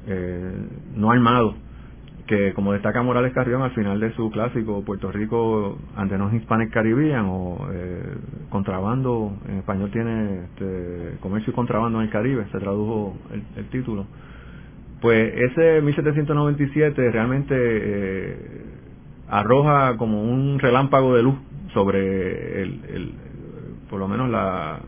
eh, 0.06 0.52
no 0.94 1.10
armados 1.10 1.54
que 2.26 2.52
como 2.54 2.72
destaca 2.72 3.02
Morales 3.02 3.32
Carrión 3.32 3.62
al 3.62 3.70
final 3.70 4.00
de 4.00 4.12
su 4.14 4.30
clásico 4.30 4.82
Puerto 4.84 5.10
Rico 5.12 5.78
ante 5.94 6.18
los 6.18 6.32
Hispanic 6.32 6.72
Caribbean 6.72 7.26
o 7.26 7.68
eh, 7.72 8.16
contrabando, 8.50 9.36
en 9.48 9.58
español 9.58 9.90
tiene 9.92 10.44
este, 10.44 11.18
comercio 11.20 11.52
y 11.52 11.54
contrabando 11.54 11.98
en 12.00 12.06
el 12.06 12.10
Caribe, 12.10 12.46
se 12.50 12.58
tradujo 12.58 13.16
el, 13.56 13.66
título. 13.68 14.06
Pues 15.06 15.34
ese 15.36 15.82
1797 15.82 17.12
realmente 17.12 17.54
eh, 17.56 18.36
arroja 19.28 19.96
como 19.98 20.20
un 20.20 20.58
relámpago 20.58 21.14
de 21.14 21.22
luz 21.22 21.36
sobre 21.72 22.62
el, 22.62 22.80
el, 22.92 23.14
por 23.88 24.00
lo 24.00 24.08
menos 24.08 24.28
la 24.30 24.80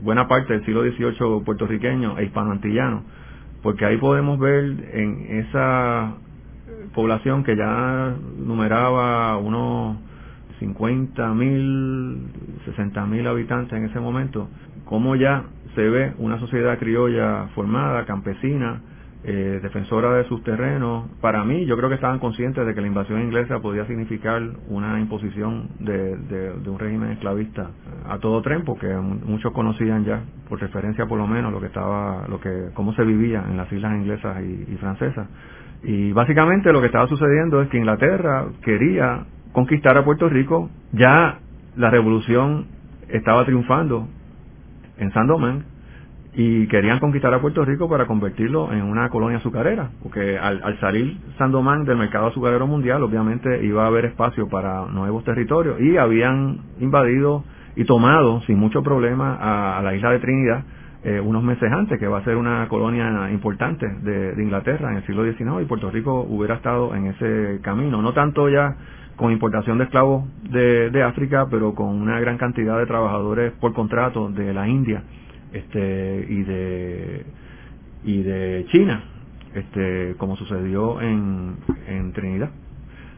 buena 0.00 0.26
parte 0.26 0.54
del 0.54 0.64
siglo 0.64 0.84
XVIII 0.84 1.44
puertorriqueño 1.44 2.18
e 2.18 2.24
hispanoantillano, 2.24 3.02
porque 3.62 3.84
ahí 3.84 3.98
podemos 3.98 4.38
ver 4.38 4.64
en 4.94 5.44
esa 5.44 6.14
población 6.94 7.44
que 7.44 7.54
ya 7.54 8.14
numeraba 8.38 9.36
unos 9.36 9.98
50 10.60 11.34
mil, 11.34 12.22
60 12.64 13.04
mil 13.04 13.26
habitantes 13.26 13.78
en 13.78 13.84
ese 13.84 14.00
momento, 14.00 14.48
como 14.86 15.14
ya 15.14 15.44
se 15.74 15.82
ve 15.82 16.14
una 16.16 16.40
sociedad 16.40 16.78
criolla 16.78 17.48
formada, 17.54 18.06
campesina, 18.06 18.80
eh, 19.24 19.58
defensora 19.62 20.14
de 20.14 20.24
sus 20.24 20.44
terrenos. 20.44 21.10
Para 21.20 21.44
mí, 21.44 21.66
yo 21.66 21.76
creo 21.76 21.88
que 21.88 21.96
estaban 21.96 22.20
conscientes 22.20 22.64
de 22.64 22.74
que 22.74 22.80
la 22.80 22.86
invasión 22.86 23.20
inglesa 23.20 23.58
podía 23.58 23.84
significar 23.86 24.40
una 24.68 25.00
imposición 25.00 25.70
de, 25.80 26.52
un 26.66 26.78
régimen 26.78 27.10
esclavista 27.10 27.70
a 28.08 28.18
todo 28.18 28.40
tren, 28.42 28.62
porque 28.64 28.86
muchos 28.86 29.52
conocían 29.52 30.04
ya, 30.04 30.22
por 30.48 30.60
referencia 30.60 31.06
por 31.06 31.18
lo 31.18 31.26
menos, 31.26 31.52
lo 31.52 31.60
que 31.60 31.66
estaba, 31.66 32.28
lo 32.28 32.40
que, 32.40 32.68
cómo 32.74 32.92
se 32.92 33.02
vivía 33.02 33.44
en 33.48 33.56
las 33.56 33.70
islas 33.72 33.92
inglesas 33.94 34.40
y, 34.40 34.72
y 34.72 34.76
francesas. 34.76 35.28
Y 35.82 36.12
básicamente 36.12 36.72
lo 36.72 36.80
que 36.80 36.86
estaba 36.86 37.08
sucediendo 37.08 37.60
es 37.60 37.68
que 37.70 37.78
Inglaterra 37.78 38.46
quería 38.62 39.26
conquistar 39.52 39.96
a 39.96 40.04
Puerto 40.04 40.28
Rico, 40.28 40.70
ya 40.92 41.40
la 41.76 41.90
revolución 41.90 42.66
estaba 43.08 43.44
triunfando 43.44 44.06
en 44.98 45.12
San 45.12 45.26
Domingo 45.26 45.64
y 46.40 46.68
querían 46.68 47.00
conquistar 47.00 47.34
a 47.34 47.40
Puerto 47.40 47.64
Rico 47.64 47.88
para 47.88 48.06
convertirlo 48.06 48.72
en 48.72 48.84
una 48.84 49.08
colonia 49.08 49.38
azucarera, 49.38 49.90
porque 50.00 50.38
al, 50.38 50.78
salir 50.78 51.18
San 51.36 51.50
Domingo 51.50 51.82
del 51.82 51.96
mercado 51.96 52.28
azucarero 52.28 52.64
mundial, 52.64 53.02
obviamente 53.02 53.66
iba 53.66 53.82
a 53.82 53.88
haber 53.88 54.04
espacio 54.04 54.48
para 54.48 54.86
nuevos 54.86 55.24
territorios 55.24 55.80
y 55.80 55.96
habían 55.96 56.60
invadido 56.78 57.42
y 57.74 57.84
tomado 57.86 58.40
sin 58.42 58.56
mucho 58.56 58.84
problema 58.84 59.36
a, 59.76 59.82
la 59.82 59.96
isla 59.96 60.12
de 60.12 60.20
Trinidad 60.20 60.62
eh, 61.02 61.18
unos 61.18 61.42
meses 61.42 61.72
antes, 61.72 61.98
que 61.98 62.06
va 62.06 62.18
a 62.18 62.24
ser 62.24 62.36
una 62.36 62.68
colonia 62.68 63.32
importante 63.32 63.88
de, 64.02 64.36
de, 64.36 64.40
Inglaterra 64.40 64.92
en 64.92 64.98
el 64.98 65.06
siglo 65.06 65.24
XIX 65.24 65.62
y 65.62 65.64
Puerto 65.64 65.90
Rico 65.90 66.20
hubiera 66.20 66.54
estado 66.54 66.94
en 66.94 67.06
ese 67.06 67.58
camino, 67.62 68.00
no 68.00 68.12
tanto 68.12 68.48
ya 68.48 68.76
con 69.16 69.32
importación 69.32 69.78
de 69.78 69.84
esclavos 69.84 70.24
de, 70.48 70.90
de 70.90 71.02
África, 71.02 71.48
pero 71.50 71.74
con 71.74 72.00
una 72.00 72.20
gran 72.20 72.38
cantidad 72.38 72.78
de 72.78 72.86
trabajadores 72.86 73.54
por 73.54 73.72
contrato 73.72 74.28
de 74.30 74.54
la 74.54 74.68
India 74.68 75.02
este 75.52 76.26
y 76.28 76.42
de 76.42 77.26
y 78.04 78.22
de 78.22 78.66
China 78.70 79.02
este 79.54 80.14
como 80.18 80.36
sucedió 80.36 81.00
en, 81.00 81.56
en 81.86 82.12
Trinidad 82.12 82.50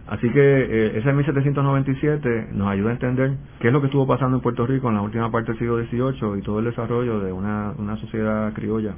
así 0.08 0.28
que 0.30 0.40
eh, 0.40 0.98
ese 0.98 1.12
1797 1.12 2.48
nos 2.52 2.68
ayuda 2.68 2.90
a 2.90 2.92
entender 2.92 3.32
qué 3.60 3.68
es 3.68 3.72
lo 3.72 3.80
que 3.80 3.86
estuvo 3.86 4.06
pasando 4.06 4.36
en 4.36 4.42
Puerto 4.42 4.66
Rico 4.66 4.88
en 4.88 4.94
la 4.94 5.02
última 5.02 5.30
parte 5.30 5.52
del 5.52 5.58
siglo 5.58 5.78
XVIII 5.84 6.38
y 6.38 6.42
todo 6.42 6.60
el 6.60 6.66
desarrollo 6.66 7.20
de 7.20 7.32
una, 7.32 7.72
una 7.78 7.96
sociedad 7.96 8.52
criolla 8.52 8.94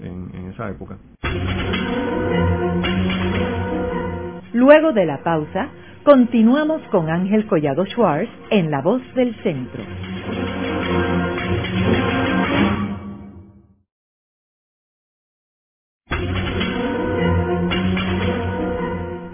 en, 0.00 0.30
en 0.34 0.50
esa 0.50 0.70
época 0.70 0.96
Luego 4.52 4.92
de 4.92 5.06
la 5.06 5.22
pausa, 5.22 5.68
continuamos 6.02 6.82
con 6.90 7.08
Ángel 7.08 7.46
Collado 7.46 7.86
Schwartz 7.86 8.28
en 8.50 8.70
La 8.70 8.82
Voz 8.82 9.00
del 9.14 9.34
Centro. 9.42 9.82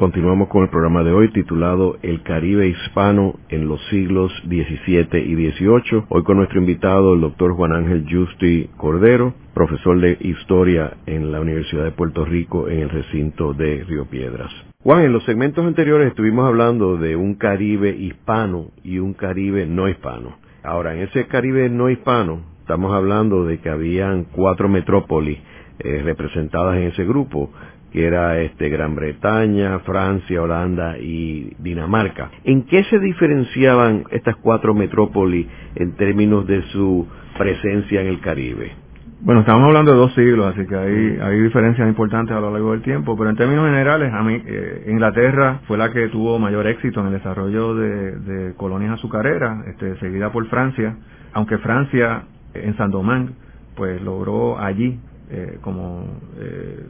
Continuamos 0.00 0.48
con 0.48 0.62
el 0.62 0.70
programa 0.70 1.02
de 1.02 1.12
hoy 1.12 1.30
titulado 1.30 1.98
El 2.00 2.22
Caribe 2.22 2.66
Hispano 2.68 3.34
en 3.50 3.68
los 3.68 3.78
siglos 3.90 4.32
XVII 4.46 5.20
y 5.20 5.50
XVIII. 5.50 6.04
Hoy 6.08 6.22
con 6.22 6.38
nuestro 6.38 6.58
invitado, 6.58 7.12
el 7.12 7.20
doctor 7.20 7.52
Juan 7.52 7.72
Ángel 7.72 8.06
Justi 8.10 8.70
Cordero, 8.78 9.34
profesor 9.52 10.00
de 10.00 10.16
Historia 10.18 10.94
en 11.04 11.30
la 11.30 11.42
Universidad 11.42 11.84
de 11.84 11.90
Puerto 11.90 12.24
Rico 12.24 12.66
en 12.68 12.78
el 12.78 12.88
recinto 12.88 13.52
de 13.52 13.84
Río 13.84 14.06
Piedras. 14.06 14.50
Juan, 14.82 15.02
en 15.02 15.12
los 15.12 15.22
segmentos 15.24 15.66
anteriores 15.66 16.08
estuvimos 16.08 16.46
hablando 16.46 16.96
de 16.96 17.14
un 17.14 17.34
Caribe 17.34 17.90
hispano 17.90 18.68
y 18.82 19.00
un 19.00 19.12
Caribe 19.12 19.66
no 19.66 19.86
hispano. 19.86 20.38
Ahora, 20.62 20.94
en 20.94 21.02
ese 21.02 21.26
Caribe 21.26 21.68
no 21.68 21.90
hispano, 21.90 22.40
estamos 22.60 22.94
hablando 22.94 23.44
de 23.44 23.58
que 23.58 23.68
habían 23.68 24.24
cuatro 24.24 24.66
metrópolis 24.66 25.40
eh, 25.78 26.00
representadas 26.02 26.78
en 26.78 26.84
ese 26.84 27.04
grupo 27.04 27.50
que 27.92 28.06
era 28.06 28.40
este 28.40 28.68
Gran 28.68 28.94
Bretaña, 28.94 29.80
Francia, 29.80 30.42
Holanda 30.42 30.98
y 30.98 31.54
Dinamarca. 31.58 32.30
¿En 32.44 32.62
qué 32.62 32.84
se 32.84 32.98
diferenciaban 32.98 34.04
estas 34.10 34.36
cuatro 34.36 34.74
metrópolis 34.74 35.46
en 35.74 35.96
términos 35.96 36.46
de 36.46 36.62
su 36.72 37.06
presencia 37.36 38.00
en 38.00 38.06
el 38.06 38.20
Caribe? 38.20 38.72
Bueno, 39.22 39.40
estamos 39.40 39.66
hablando 39.66 39.92
de 39.92 39.98
dos 39.98 40.14
siglos, 40.14 40.46
así 40.46 40.66
que 40.66 40.74
hay, 40.74 41.40
diferencias 41.40 41.86
importantes 41.86 42.34
a 42.34 42.40
lo 42.40 42.50
largo 42.50 42.72
del 42.72 42.80
tiempo, 42.80 43.18
pero 43.18 43.28
en 43.28 43.36
términos 43.36 43.66
generales, 43.66 44.10
a 44.14 44.22
mí, 44.22 44.42
eh, 44.46 44.86
Inglaterra 44.88 45.60
fue 45.66 45.76
la 45.76 45.92
que 45.92 46.08
tuvo 46.08 46.38
mayor 46.38 46.66
éxito 46.66 47.00
en 47.00 47.08
el 47.08 47.12
desarrollo 47.12 47.74
de, 47.74 48.54
colonias 48.56 48.94
azucareras, 48.94 49.66
este, 49.66 49.98
seguida 49.98 50.32
por 50.32 50.46
Francia, 50.48 50.96
aunque 51.34 51.58
Francia 51.58 52.22
en 52.54 52.74
San 52.78 52.90
Domingue, 52.90 53.34
pues 53.76 54.00
logró 54.00 54.58
allí 54.58 54.98
eh, 55.30 55.58
como 55.60 56.06
eh, 56.38 56.82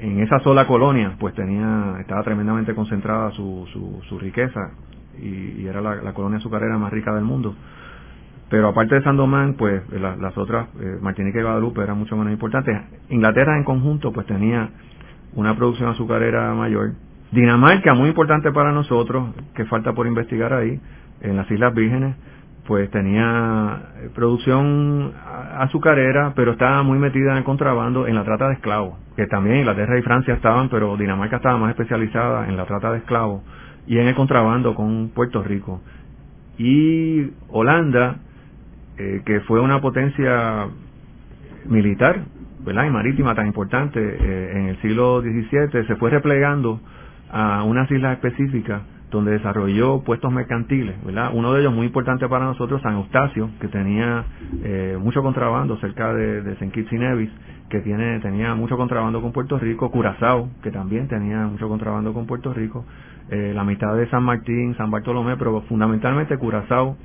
en 0.00 0.20
esa 0.20 0.38
sola 0.40 0.66
colonia 0.66 1.16
pues 1.18 1.34
tenía 1.34 1.96
estaba 2.00 2.22
tremendamente 2.22 2.74
concentrada 2.74 3.30
su, 3.32 3.66
su, 4.08 4.18
riqueza 4.18 4.72
y, 5.20 5.66
era 5.66 5.80
la, 5.80 6.12
colonia 6.12 6.38
azucarera 6.38 6.78
más 6.78 6.92
rica 6.92 7.14
del 7.14 7.24
mundo. 7.24 7.54
Pero 8.50 8.68
aparte 8.68 8.94
de 8.94 9.02
San 9.02 9.16
Domingo 9.16 9.56
pues 9.58 9.82
las 9.92 10.36
otras 10.38 10.68
eh, 10.80 10.98
y 11.00 11.42
Guadalupe 11.42 11.82
eran 11.82 11.98
mucho 11.98 12.16
menos 12.16 12.32
importantes. 12.32 12.80
Inglaterra 13.10 13.56
en 13.56 13.64
conjunto 13.64 14.12
pues 14.12 14.26
tenía 14.26 14.70
una 15.34 15.54
producción 15.56 15.90
azucarera 15.90 16.54
mayor. 16.54 16.92
Dinamarca 17.30 17.92
muy 17.94 18.08
importante 18.08 18.50
para 18.52 18.72
nosotros 18.72 19.34
que 19.54 19.66
falta 19.66 19.92
por 19.92 20.06
investigar 20.06 20.52
ahí 20.52 20.80
en 21.20 21.36
las 21.36 21.50
Islas 21.50 21.74
Vírgenes 21.74 22.16
pues 22.68 22.90
tenía 22.90 23.80
eh, 23.96 24.10
producción 24.14 25.14
azucarera, 25.58 26.34
pero 26.36 26.52
estaba 26.52 26.82
muy 26.82 26.98
metida 26.98 27.32
en 27.32 27.38
el 27.38 27.44
contrabando 27.44 28.06
en 28.06 28.14
la 28.14 28.24
trata 28.24 28.48
de 28.48 28.54
esclavos, 28.56 28.98
que 29.16 29.26
también 29.26 29.56
Inglaterra 29.56 29.98
y 29.98 30.02
Francia 30.02 30.34
estaban, 30.34 30.68
pero 30.68 30.94
Dinamarca 30.98 31.36
estaba 31.36 31.56
más 31.56 31.70
especializada 31.70 32.46
en 32.46 32.58
la 32.58 32.66
trata 32.66 32.92
de 32.92 32.98
esclavos 32.98 33.42
y 33.86 33.96
en 33.96 34.08
el 34.08 34.14
contrabando 34.14 34.74
con 34.74 35.08
Puerto 35.14 35.42
Rico. 35.42 35.80
Y 36.58 37.30
Holanda, 37.48 38.16
eh, 38.98 39.22
que 39.24 39.40
fue 39.40 39.60
una 39.60 39.80
potencia 39.80 40.66
militar 41.64 42.20
¿verdad? 42.66 42.84
y 42.84 42.90
marítima 42.90 43.34
tan 43.34 43.46
importante 43.46 43.98
eh, 43.98 44.52
en 44.56 44.68
el 44.68 44.82
siglo 44.82 45.22
XVII, 45.22 45.86
se 45.86 45.96
fue 45.96 46.10
replegando 46.10 46.82
a 47.32 47.62
unas 47.64 47.90
islas 47.90 48.12
específicas 48.12 48.82
donde 49.10 49.32
desarrolló 49.32 50.02
puestos 50.02 50.32
mercantiles, 50.32 51.02
¿verdad? 51.04 51.30
Uno 51.32 51.52
de 51.52 51.60
ellos 51.60 51.74
muy 51.74 51.86
importante 51.86 52.28
para 52.28 52.44
nosotros, 52.44 52.82
San 52.82 52.94
Eustacio, 52.94 53.50
que 53.60 53.68
tenía 53.68 54.24
eh, 54.62 54.98
mucho 55.00 55.22
contrabando 55.22 55.78
cerca 55.78 56.12
de, 56.12 56.42
de 56.42 56.52
St. 56.52 56.86
Y 56.90 56.98
Nevis, 56.98 57.30
que 57.70 57.80
tiene, 57.80 58.20
tenía 58.20 58.54
mucho 58.54 58.76
contrabando 58.76 59.20
con 59.20 59.32
Puerto 59.32 59.58
Rico, 59.58 59.90
Curazao, 59.90 60.50
que 60.62 60.70
también 60.70 61.08
tenía 61.08 61.46
mucho 61.46 61.68
contrabando 61.68 62.12
con 62.12 62.26
Puerto 62.26 62.52
Rico, 62.52 62.84
eh, 63.30 63.52
la 63.54 63.64
mitad 63.64 63.94
de 63.94 64.08
San 64.10 64.22
Martín, 64.22 64.74
San 64.76 64.90
Bartolomé, 64.90 65.36
pero 65.36 65.60
fundamentalmente 65.62 66.36
Curazao 66.38 66.96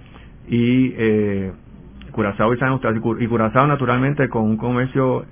y 0.47 0.93
eh, 0.97 1.51
Curazao 2.12 2.54
y 2.54 2.58
San 2.58 2.72
Eustacio, 2.74 3.01
y 3.20 3.28
Curazao 3.28 3.68
naturalmente 3.68 4.30
con 4.30 4.43
un 4.43 4.58
comercio 4.58 5.26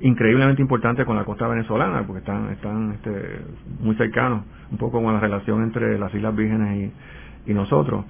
increíblemente 0.00 0.62
importante 0.62 1.04
con 1.04 1.16
la 1.16 1.24
costa 1.24 1.48
venezolana, 1.48 2.04
porque 2.06 2.20
están, 2.20 2.50
están 2.50 2.92
este, 2.92 3.40
muy 3.80 3.96
cercanos, 3.96 4.44
un 4.70 4.78
poco 4.78 5.02
con 5.02 5.12
la 5.12 5.20
relación 5.20 5.62
entre 5.62 5.98
las 5.98 6.14
Islas 6.14 6.34
Vírgenes 6.36 6.92
y, 7.46 7.54
nosotros. 7.54 8.04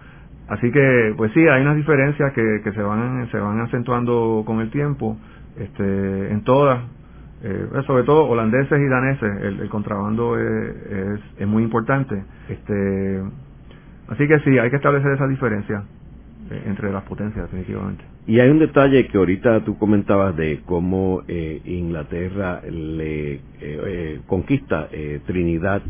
Así 0.48 0.72
que, 0.72 1.14
pues 1.16 1.32
sí, 1.32 1.46
hay 1.46 1.62
unas 1.62 1.76
diferencias 1.76 2.32
que, 2.32 2.60
que 2.64 2.72
se 2.72 2.82
van 2.82 3.28
se 3.30 3.38
van 3.38 3.60
acentuando 3.60 4.42
con 4.44 4.60
el 4.60 4.68
tiempo, 4.70 5.16
este, 5.56 6.32
en 6.32 6.42
todas, 6.42 6.80
eh, 7.44 7.68
sobre 7.86 8.02
todo 8.02 8.24
holandeses 8.24 8.80
y 8.80 8.88
daneses, 8.88 9.42
el, 9.42 9.68
contrabando 9.68 10.36
es, 10.36 11.20
es, 11.38 11.46
muy 11.46 11.62
importante. 11.62 12.20
Este, 12.48 13.22
así 14.08 14.26
que 14.26 14.40
sí, 14.40 14.58
hay 14.58 14.70
que 14.70 14.76
establecer 14.76 15.12
esa 15.12 15.28
diferencia 15.28 15.84
eh, 16.50 16.62
entre 16.66 16.90
las 16.90 17.04
potencias, 17.04 17.44
definitivamente. 17.44 18.17
Y 18.28 18.40
hay 18.40 18.50
un 18.50 18.58
detalle 18.58 19.06
que 19.06 19.16
ahorita 19.16 19.64
tú 19.64 19.78
comentabas 19.78 20.36
de 20.36 20.60
cómo 20.66 21.22
eh, 21.26 21.62
Inglaterra 21.64 22.60
le 22.70 23.32
eh, 23.32 23.40
eh, 23.60 24.20
conquista 24.26 24.90
Trinidad 25.26 25.80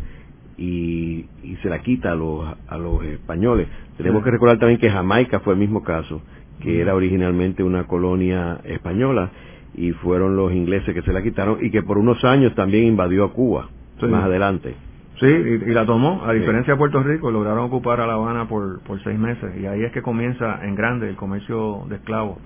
y, 0.57 1.27
se 1.63 1.69
la 1.69 1.81
quita 1.81 2.13
a 2.13 2.15
los, 2.15 2.49
a 2.69 2.79
los 2.79 3.03
españoles. 3.05 3.67
Tenemos 3.97 4.23
que 4.23 4.31
recordar 4.31 4.61
también 4.61 4.79
que 4.79 4.89
Jamaica 4.89 5.41
fue 5.41 5.55
el 5.55 5.59
mismo 5.59 5.83
caso, 5.83 6.23
que 6.61 6.81
era 6.81 6.95
originalmente 6.95 7.65
una 7.65 7.89
colonia 7.89 8.61
española 8.63 9.33
y 9.75 9.91
fueron 9.91 10.37
los 10.37 10.53
ingleses 10.53 10.95
que 10.95 11.03
se 11.03 11.13
la 11.13 11.25
quitaron 11.25 11.59
y 11.61 11.73
que 11.73 11.83
por 11.83 11.99
unos 11.99 12.25
años 12.25 12.55
también 12.55 12.85
invadió 12.85 13.25
a 13.25 13.33
Cuba, 13.33 13.69
más 14.03 14.25
adelante. 14.25 14.77
Sí, 15.21 15.27
y, 15.27 15.73
la 15.73 15.85
tomó, 15.85 16.25
a 16.25 16.33
diferencia 16.33 16.75
de 16.75 16.79
Puerto 16.79 17.03
Rico, 17.03 17.31
lograron 17.33 17.65
ocupar 17.65 18.01
a 18.01 18.07
La 18.07 18.15
Habana 18.15 18.47
por, 18.47 18.81
por 18.83 19.03
seis 19.03 19.19
meses 19.19 19.51
y 19.61 19.67
ahí 19.67 19.83
es 19.83 19.91
que 19.91 20.01
comienza 20.01 20.65
en 20.65 20.77
grande 20.77 21.09
el 21.09 21.17
comercio 21.17 21.83
de 21.89 21.97
esclavos. 21.97 22.39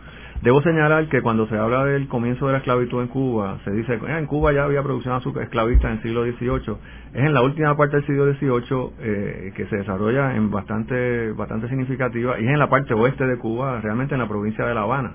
Debo 0.42 0.60
señalar 0.62 1.08
que 1.08 1.22
cuando 1.22 1.46
se 1.46 1.56
habla 1.56 1.84
del 1.84 2.08
comienzo 2.08 2.46
de 2.46 2.52
la 2.52 2.58
esclavitud 2.58 3.00
en 3.00 3.08
Cuba, 3.08 3.60
se 3.64 3.70
dice 3.70 3.96
que 3.98 4.06
ah, 4.10 4.18
en 4.18 4.26
Cuba 4.26 4.52
ya 4.52 4.64
había 4.64 4.82
producción 4.82 5.20
esclavista 5.40 5.88
en 5.88 5.98
el 5.98 6.02
siglo 6.02 6.24
XVIII. 6.24 6.76
Es 7.14 7.24
en 7.26 7.34
la 7.34 7.42
última 7.42 7.76
parte 7.76 7.96
del 7.96 8.06
siglo 8.06 8.32
XVIII 8.32 8.90
eh, 9.00 9.52
que 9.54 9.66
se 9.66 9.76
desarrolla 9.76 10.34
en 10.34 10.50
bastante, 10.50 11.30
bastante 11.32 11.68
significativa 11.68 12.40
y 12.40 12.44
es 12.46 12.50
en 12.50 12.58
la 12.58 12.68
parte 12.68 12.92
oeste 12.92 13.24
de 13.24 13.36
Cuba, 13.36 13.80
realmente 13.82 14.14
en 14.14 14.20
la 14.20 14.26
provincia 14.26 14.64
de 14.64 14.74
La 14.74 14.80
Habana, 14.80 15.12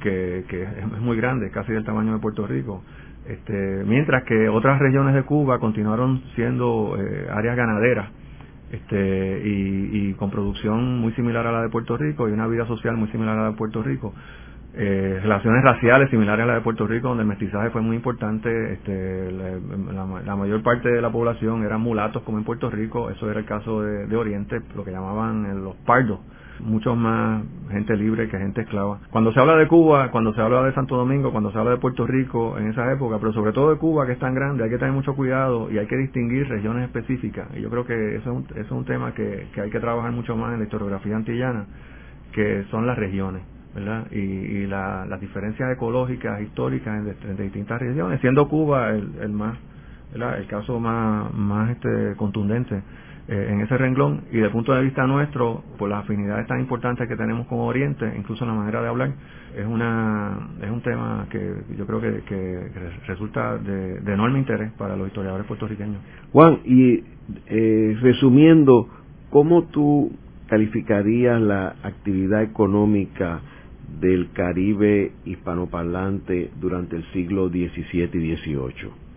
que, 0.00 0.44
que 0.48 0.62
es 0.62 1.00
muy 1.00 1.16
grande, 1.16 1.50
casi 1.50 1.72
del 1.72 1.84
tamaño 1.84 2.14
de 2.14 2.18
Puerto 2.18 2.46
Rico. 2.46 2.82
Este, 3.28 3.84
mientras 3.84 4.24
que 4.24 4.48
otras 4.48 4.78
regiones 4.78 5.14
de 5.14 5.22
Cuba 5.22 5.58
continuaron 5.58 6.22
siendo 6.34 6.96
eh, 6.98 7.28
áreas 7.30 7.56
ganaderas 7.56 8.10
este, 8.72 9.42
y, 9.44 10.14
con 10.14 10.30
producción 10.30 10.98
muy 10.98 11.12
similar 11.12 11.46
a 11.46 11.52
la 11.52 11.62
de 11.62 11.68
Puerto 11.68 11.96
Rico 11.96 12.28
y 12.28 12.32
una 12.32 12.46
vida 12.46 12.66
social 12.66 12.96
muy 12.96 13.08
similar 13.08 13.38
a 13.38 13.42
la 13.42 13.50
de 13.50 13.56
Puerto 13.56 13.82
Rico 13.82 14.14
eh, 14.74 15.18
relaciones 15.22 15.64
raciales 15.64 16.10
similares 16.10 16.44
a 16.44 16.46
la 16.46 16.54
de 16.54 16.60
Puerto 16.60 16.86
Rico, 16.86 17.08
donde 17.08 17.22
el 17.22 17.28
mestizaje 17.28 17.70
fue 17.70 17.80
muy 17.80 17.96
importante. 17.96 18.74
Este, 18.74 19.32
la, 19.32 20.36
mayor 20.36 20.62
parte 20.62 20.88
de 20.88 21.00
la 21.00 21.10
población 21.10 21.64
eran 21.64 21.80
mulatos, 21.80 22.22
como 22.22 22.38
en 22.38 22.44
Puerto 22.44 22.70
Rico. 22.70 23.10
Eso 23.10 23.30
era 23.30 23.40
el 23.40 23.46
caso 23.46 23.82
de, 23.82 24.14
Oriente, 24.16 24.60
lo 24.76 24.84
que 24.84 24.92
llamaban 24.92 25.46
eh, 25.46 25.54
los 25.54 25.74
pardos. 25.76 26.20
Mucho 26.60 26.96
más 26.96 27.42
gente 27.70 27.96
libre 27.96 28.28
que 28.28 28.38
gente 28.38 28.62
esclava. 28.62 28.98
Cuando 29.10 29.32
se 29.32 29.40
habla 29.40 29.56
de 29.56 29.68
Cuba, 29.68 30.10
cuando 30.10 30.32
se 30.34 30.40
habla 30.40 30.62
de 30.62 30.72
Santo 30.72 30.96
Domingo, 30.96 31.30
cuando 31.30 31.52
se 31.52 31.58
habla 31.58 31.72
de 31.72 31.76
Puerto 31.78 32.06
Rico 32.06 32.58
en 32.58 32.68
esa 32.68 32.90
época, 32.92 33.18
pero 33.18 33.32
sobre 33.32 33.52
todo 33.52 33.70
de 33.70 33.76
Cuba, 33.76 34.06
que 34.06 34.12
es 34.12 34.18
tan 34.18 34.34
grande, 34.34 34.64
hay 34.64 34.70
que 34.70 34.78
tener 34.78 34.92
mucho 34.92 35.14
cuidado 35.14 35.70
y 35.70 35.78
hay 35.78 35.86
que 35.86 35.96
distinguir 35.96 36.48
regiones 36.48 36.84
específicas. 36.84 37.48
Y 37.56 37.60
yo 37.60 37.70
creo 37.70 37.84
que 37.84 38.16
eso 38.16 38.30
es 38.30 38.36
un, 38.36 38.44
eso 38.50 38.60
es 38.60 38.70
un 38.70 38.84
tema 38.84 39.12
que, 39.12 39.46
hay 39.60 39.70
que 39.70 39.80
trabajar 39.80 40.12
mucho 40.12 40.36
más 40.36 40.52
en 40.52 40.60
la 40.60 40.64
historiografía 40.64 41.16
antillana, 41.16 41.66
que 42.32 42.64
son 42.70 42.86
las 42.86 42.98
regiones 42.98 43.42
y, 44.10 44.66
las 44.66 45.20
diferencias 45.20 45.70
ecológicas, 45.72 46.40
históricas 46.40 47.04
en, 47.24 47.36
distintas 47.36 47.80
regiones, 47.80 48.20
siendo 48.20 48.48
Cuba 48.48 48.90
el, 48.90 49.30
más, 49.30 49.56
el 50.14 50.46
caso 50.46 50.80
más, 50.80 51.32
más 51.34 51.70
este, 51.70 52.16
contundente 52.16 52.82
eh, 53.28 53.48
en 53.50 53.60
ese 53.60 53.76
renglón 53.76 54.22
y 54.30 54.36
desde 54.36 54.46
el 54.46 54.52
punto 54.52 54.72
de 54.72 54.82
vista 54.82 55.06
nuestro, 55.06 55.62
por 55.76 55.90
las 55.90 56.02
afinidades 56.04 56.46
tan 56.46 56.60
importantes 56.60 57.06
que 57.06 57.14
tenemos 57.14 57.46
con 57.46 57.60
Oriente, 57.60 58.10
incluso 58.16 58.44
en 58.44 58.48
la 58.48 58.56
manera 58.56 58.80
de 58.80 58.88
hablar, 58.88 59.12
es 59.54 59.66
una 59.66 60.48
es 60.62 60.70
un 60.70 60.80
tema 60.80 61.26
que 61.30 61.56
yo 61.76 61.86
creo 61.86 62.00
que, 62.00 62.70
resulta 63.06 63.58
de, 63.58 63.98
enorme 63.98 64.38
interés 64.38 64.72
para 64.78 64.96
los 64.96 65.08
historiadores 65.08 65.46
puertorriqueños. 65.46 66.00
Juan, 66.32 66.60
y 66.64 67.04
eh, 67.48 67.98
resumiendo, 68.00 68.88
¿cómo 69.28 69.64
tú 69.64 70.10
calificarías 70.46 71.38
la 71.38 71.76
actividad 71.82 72.42
económica 72.42 73.42
del 74.00 74.30
Caribe 74.32 75.12
hispanoparlante 75.26 76.50
durante 76.58 76.96
el 76.96 77.04
siglo 77.12 77.50
XVII 77.50 78.04
y 78.04 78.36
XVIII? 78.36 79.08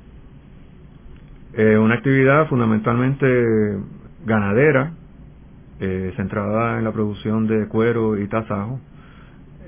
Eh, 1.54 1.78
una 1.78 1.96
actividad 1.96 2.48
fundamentalmente 2.48 3.26
ganadera, 4.26 4.94
eh, 5.80 6.14
centrada 6.16 6.78
en 6.78 6.84
la 6.84 6.92
producción 6.92 7.48
de 7.48 7.68
cuero 7.68 8.18
y 8.18 8.28
tasajo, 8.28 8.80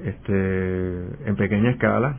este, 0.03 1.29
en 1.29 1.35
pequeña 1.35 1.71
escala. 1.71 2.17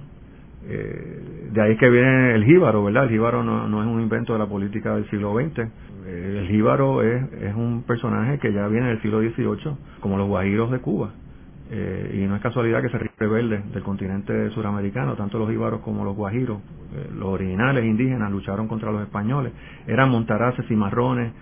Eh, 0.67 1.51
de 1.53 1.63
ahí 1.63 1.73
es 1.73 1.79
que 1.79 1.91
viene 1.91 2.35
el 2.35 2.45
jíbaro, 2.45 2.85
¿verdad? 2.85 3.05
El 3.05 3.11
jíbaro 3.11 3.43
no, 3.45 3.69
no, 3.69 3.83
es 3.83 3.89
un 3.89 4.01
invento 4.01 4.33
de 4.33 4.39
la 4.39 4.47
política 4.47 4.95
del 4.95 5.09
siglo 5.11 5.35
XX. 5.35 5.69
el 6.07 6.47
jíbaro 6.49 7.03
es, 7.03 7.33
es 7.33 7.55
un 7.55 7.83
personaje 7.87 8.39
que 8.39 8.53
ya 8.53 8.69
viene 8.69 8.89
del 8.89 9.01
siglo 9.03 9.21
XVIII, 9.21 9.77
como 10.01 10.19
los 10.19 10.29
guajiros 10.29 10.71
de 10.71 10.79
Cuba. 10.79 11.13
Eh, 11.71 12.21
y 12.23 12.27
no 12.27 12.37
es 12.37 12.43
casualidad 12.43 12.83
que 12.83 12.91
se 12.91 12.99
rebelde 12.99 13.63
del 13.73 13.83
continente 13.83 14.51
suramericano, 14.51 15.17
tanto 15.17 15.39
los 15.39 15.51
íbaros 15.51 15.81
como 15.81 16.05
los 16.05 16.15
guajiros, 16.15 16.59
eh, 16.95 17.09
los 17.15 17.29
originales 17.29 17.85
indígenas 17.87 18.31
lucharon 18.31 18.69
contra 18.69 18.93
los 18.93 19.01
españoles, 19.03 19.53
eran 19.87 20.11
montaraces 20.11 20.71
y 20.71 20.77
marrones, 20.77 21.33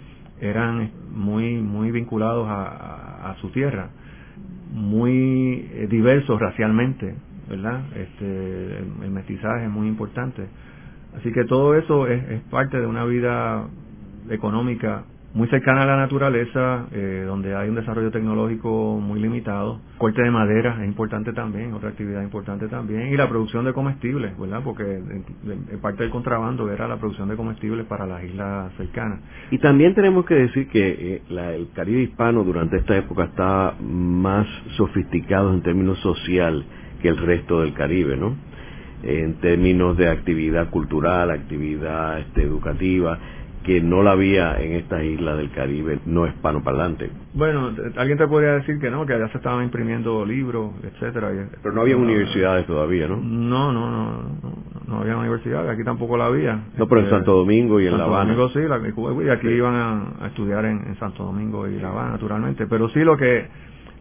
eran 0.42 0.90
muy 1.14 1.56
muy 1.56 1.90
vinculados 1.90 2.46
a, 2.48 3.36
su 3.40 3.48
tierra, 3.50 3.88
muy 4.72 5.68
eh, 5.72 5.86
diversos 5.88 6.38
racialmente, 6.38 7.14
¿verdad? 7.48 7.80
Este, 7.96 8.78
el, 8.78 9.10
mestizaje 9.10 9.64
es 9.64 9.70
muy 9.70 9.88
importante. 9.88 10.46
Así 11.16 11.32
que 11.32 11.44
todo 11.44 11.74
eso 11.74 12.06
es 12.06 12.40
parte 12.50 12.78
de 12.78 12.86
una 12.86 13.04
vida 13.04 13.66
económica 14.28 15.04
muy 15.34 15.48
cercana 15.48 15.82
a 15.82 15.86
la 15.86 15.96
naturaleza, 15.96 16.88
eh, 16.92 17.24
donde 17.26 17.56
hay 17.56 17.68
un 17.68 17.74
desarrollo 17.74 18.10
tecnológico 18.10 19.00
muy 19.00 19.18
limitado. 19.18 19.80
Corte 19.96 20.22
de 20.22 20.30
madera 20.30 20.76
es 20.80 20.86
importante 20.86 21.32
también, 21.32 21.72
otra 21.72 21.88
actividad 21.88 22.22
importante 22.22 22.68
también. 22.68 23.08
Y 23.08 23.16
la 23.16 23.28
producción 23.28 23.64
de 23.64 23.72
comestibles, 23.72 24.38
¿verdad? 24.38 24.60
Porque 24.62 25.00
parte 25.80 26.02
del 26.02 26.12
contrabando 26.12 26.70
era 26.70 26.86
la 26.86 26.98
producción 26.98 27.28
de 27.28 27.36
comestibles 27.36 27.86
para 27.86 28.06
las 28.06 28.22
islas 28.24 28.72
cercanas. 28.76 29.20
Y 29.50 29.58
también 29.58 29.94
tenemos 29.94 30.26
que 30.26 30.34
decir 30.34 30.68
que 30.68 31.16
eh, 31.16 31.22
el 31.30 31.68
Caribe 31.74 32.02
hispano 32.02 32.44
durante 32.44 32.76
esta 32.76 32.96
época 32.96 33.24
está 33.24 33.74
más 33.80 34.46
sofisticado 34.76 35.54
en 35.54 35.62
términos 35.62 35.98
social 36.00 36.62
que 37.00 37.08
el 37.08 37.16
resto 37.16 37.62
del 37.62 37.72
Caribe, 37.72 38.18
¿no? 38.18 38.36
En 39.02 39.34
términos 39.40 39.96
de 39.96 40.08
actividad 40.08 40.70
cultural, 40.70 41.30
actividad 41.30 42.20
este, 42.20 42.42
educativa 42.42 43.18
que 43.62 43.80
no 43.80 44.02
la 44.02 44.12
había 44.12 44.60
en 44.60 44.72
estas 44.72 45.02
islas 45.04 45.36
del 45.38 45.50
Caribe 45.52 46.00
no 46.06 46.26
hispanoparlante. 46.26 47.10
Bueno, 47.34 47.70
alguien 47.96 48.18
te 48.18 48.26
podría 48.26 48.54
decir 48.54 48.78
que 48.78 48.90
no, 48.90 49.06
que 49.06 49.14
allá 49.14 49.28
se 49.28 49.38
estaban 49.38 49.64
imprimiendo 49.64 50.24
libros, 50.24 50.72
etcétera. 50.82 51.30
Pero 51.62 51.74
no 51.74 51.82
había 51.82 51.96
universidades 51.96 52.66
todavía, 52.66 53.06
¿no? 53.08 53.16
No, 53.16 53.72
no, 53.72 53.90
no, 53.90 54.22
no, 54.86 54.98
había 55.00 55.16
universidades, 55.16 55.70
aquí 55.70 55.84
tampoco 55.84 56.16
la 56.16 56.26
había. 56.26 56.64
No, 56.76 56.88
pero 56.88 57.00
en 57.00 57.06
este, 57.06 57.16
Santo 57.16 57.32
Domingo 57.32 57.80
y 57.80 57.86
en 57.86 57.96
La 57.96 58.04
Habana. 58.04 58.34
Domingo 58.34 58.48
sí, 58.50 58.60
y 59.24 59.30
aquí 59.30 59.48
iban 59.48 59.74
a, 59.74 60.26
estudiar 60.26 60.64
en, 60.64 60.78
en 60.86 60.98
Santo 60.98 61.24
Domingo 61.24 61.68
y 61.68 61.78
La 61.78 61.88
Habana, 61.88 62.12
naturalmente. 62.12 62.66
Pero 62.66 62.88
sí 62.90 63.00
lo 63.00 63.16
que 63.16 63.46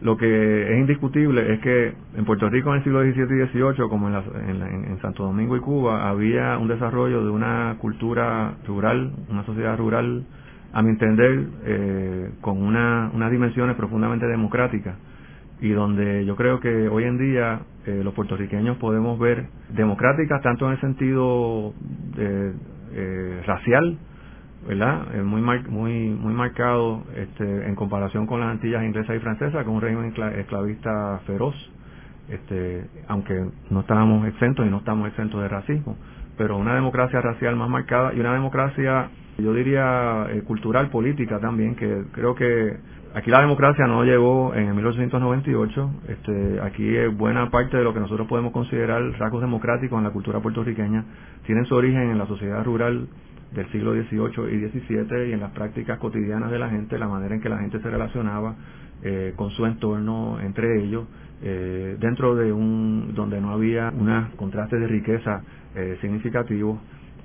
lo 0.02 0.16
que 0.16 0.72
es 0.72 0.78
indiscutible 0.78 1.54
es 1.54 1.60
que 1.60 1.92
en 2.16 2.24
Puerto 2.24 2.48
Rico 2.48 2.70
en 2.70 2.78
el 2.78 2.84
siglo 2.84 3.02
XVII 3.02 3.22
y 3.22 3.48
XVIII, 3.48 3.88
como 3.88 4.08
en, 4.08 4.98
Santo 5.00 5.24
Domingo 5.24 5.56
y 5.56 5.60
Cuba, 5.60 6.08
había 6.08 6.58
un 6.58 6.68
desarrollo 6.68 7.24
de 7.24 7.30
una 7.30 7.76
cultura 7.78 8.54
rural, 8.66 9.12
una 9.28 9.44
sociedad 9.44 9.76
rural, 9.76 10.24
a 10.72 10.82
mi 10.82 10.90
entender, 10.90 11.46
eh, 11.64 12.30
con 12.40 12.62
una, 12.62 13.10
unas 13.14 13.30
dimensiones 13.30 13.76
profundamente 13.76 14.26
democráticas 14.26 14.96
y 15.60 15.70
donde 15.70 16.24
yo 16.24 16.34
creo 16.34 16.58
que 16.58 16.88
hoy 16.88 17.04
en 17.04 17.18
día 17.18 17.60
eh, 17.86 18.00
los 18.02 18.12
puertorriqueños 18.14 18.78
podemos 18.78 19.16
ver 19.18 19.46
democráticas 19.68 20.42
tanto 20.42 20.66
en 20.66 20.72
el 20.72 20.80
sentido 20.80 21.72
de, 22.16 22.52
eh, 22.94 23.42
racial, 23.46 23.96
¿verdad? 24.66 25.06
muy 25.24 25.40
muy 25.40 26.10
muy 26.10 26.32
marcado 26.34 27.02
este, 27.16 27.66
en 27.66 27.74
comparación 27.74 28.26
con 28.26 28.40
las 28.40 28.50
Antillas 28.50 28.84
inglesas 28.84 29.16
y 29.16 29.18
francesas, 29.20 29.64
con 29.64 29.74
un 29.74 29.80
régimen 29.80 30.14
esclavista 30.38 31.20
feroz, 31.26 31.54
este, 32.28 32.84
aunque 33.08 33.46
no 33.70 33.80
estábamos 33.80 34.26
exentos 34.28 34.66
y 34.66 34.70
no 34.70 34.78
estamos 34.78 35.08
exentos 35.08 35.42
de 35.42 35.48
racismo, 35.48 35.96
pero 36.36 36.56
una 36.56 36.74
democracia 36.74 37.20
racial 37.20 37.56
más 37.56 37.68
marcada 37.68 38.14
y 38.14 38.20
una 38.20 38.32
democracia, 38.32 39.10
yo 39.38 39.52
diría, 39.52 40.26
eh, 40.30 40.42
cultural, 40.42 40.88
política 40.90 41.40
también, 41.40 41.74
que 41.74 42.04
creo 42.12 42.34
que 42.34 42.76
aquí 43.14 43.30
la 43.30 43.40
democracia 43.40 43.86
no 43.86 44.04
llegó 44.04 44.54
en 44.54 44.74
1898, 44.74 45.90
este, 46.08 46.60
aquí 46.62 46.96
buena 47.08 47.50
parte 47.50 47.76
de 47.76 47.84
lo 47.84 47.92
que 47.92 48.00
nosotros 48.00 48.28
podemos 48.28 48.52
considerar 48.52 49.02
rasgos 49.18 49.40
democráticos 49.40 49.98
en 49.98 50.04
la 50.04 50.10
cultura 50.10 50.40
puertorriqueña 50.40 51.04
tienen 51.44 51.64
su 51.66 51.74
origen 51.74 52.10
en 52.10 52.18
la 52.18 52.26
sociedad 52.26 52.64
rural 52.64 53.08
del 53.54 53.70
siglo 53.70 53.92
XVIII 53.92 54.54
y 54.54 54.68
XVII 54.68 55.28
y 55.28 55.32
en 55.32 55.40
las 55.40 55.52
prácticas 55.52 55.98
cotidianas 55.98 56.50
de 56.50 56.58
la 56.58 56.70
gente, 56.70 56.98
la 56.98 57.08
manera 57.08 57.34
en 57.34 57.40
que 57.40 57.48
la 57.48 57.58
gente 57.58 57.80
se 57.80 57.90
relacionaba 57.90 58.54
eh, 59.02 59.32
con 59.36 59.50
su 59.50 59.66
entorno 59.66 60.38
entre 60.40 60.82
ellos, 60.82 61.06
eh, 61.42 61.96
dentro 61.98 62.34
de 62.36 62.52
un 62.52 63.14
donde 63.14 63.40
no 63.40 63.50
había 63.50 63.90
unos 63.90 64.32
contrastes 64.36 64.80
de 64.80 64.86
riqueza 64.86 65.42
eh, 65.74 65.98
significativos. 66.00 66.78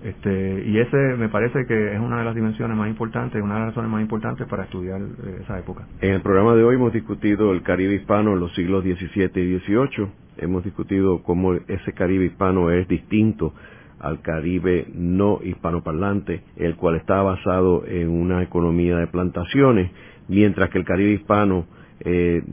Este, 0.04 0.64
y 0.66 0.78
ese 0.78 0.98
me 1.18 1.28
parece 1.28 1.66
que 1.66 1.94
es 1.94 2.00
una 2.00 2.20
de 2.20 2.26
las 2.26 2.36
dimensiones 2.36 2.78
más 2.78 2.88
importantes, 2.88 3.42
una 3.42 3.56
de 3.56 3.60
las 3.62 3.70
razones 3.70 3.90
más 3.90 4.02
importantes 4.02 4.48
para 4.48 4.66
estudiar 4.66 5.02
esa 5.42 5.58
época. 5.58 5.88
En 6.02 6.14
el 6.14 6.22
programa 6.22 6.56
de 6.56 6.64
hoy 6.64 6.76
hemos 6.76 6.94
discutido 6.94 7.52
el 7.52 7.64
Caribe 7.64 7.96
hispano 7.96 8.34
en 8.34 8.40
los 8.40 8.54
siglos 8.54 8.84
XVII 8.84 9.42
y 9.42 9.60
XVIII. 9.60 10.08
Hemos 10.38 10.64
discutido 10.64 11.24
cómo 11.24 11.54
ese 11.54 11.94
Caribe 11.94 12.26
hispano 12.26 12.70
es 12.70 12.88
distinto 12.88 13.54
al 14.00 14.22
Caribe 14.22 14.88
no 14.93 15.39
hispanoparlante, 15.43 16.41
el 16.56 16.76
cual 16.76 16.95
está 16.95 17.22
basado 17.22 17.86
en 17.88 18.10
una 18.10 18.43
economía 18.43 18.98
de 18.98 19.08
plantaciones, 19.08 19.91
mientras 20.28 20.70
que 20.70 20.78
el 20.78 20.86
Caribe 20.86 21.12
hispano 21.12 21.66
eh, 22.00 22.43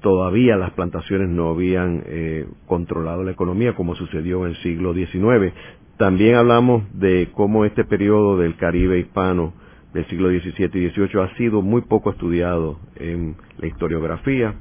todavía 0.00 0.56
las 0.56 0.70
plantaciones 0.72 1.28
no 1.28 1.50
habían 1.50 2.04
eh, 2.06 2.46
controlado 2.66 3.24
la 3.24 3.32
economía 3.32 3.74
como 3.74 3.96
sucedió 3.96 4.44
en 4.44 4.52
el 4.52 4.56
siglo 4.58 4.94
XIX. 4.94 5.52
También 5.96 6.36
hablamos 6.36 6.84
de 6.92 7.28
cómo 7.32 7.64
este 7.64 7.84
periodo 7.84 8.38
del 8.38 8.56
Caribe 8.56 8.98
hispano 8.98 9.52
del 9.92 10.06
siglo 10.06 10.28
XVII 10.28 10.66
y 10.74 10.90
XVIII 10.90 11.22
ha 11.22 11.36
sido 11.36 11.62
muy 11.62 11.82
poco 11.82 12.10
estudiado 12.10 12.78
en 12.96 13.36
la 13.58 13.66
historiografía. 13.68 14.54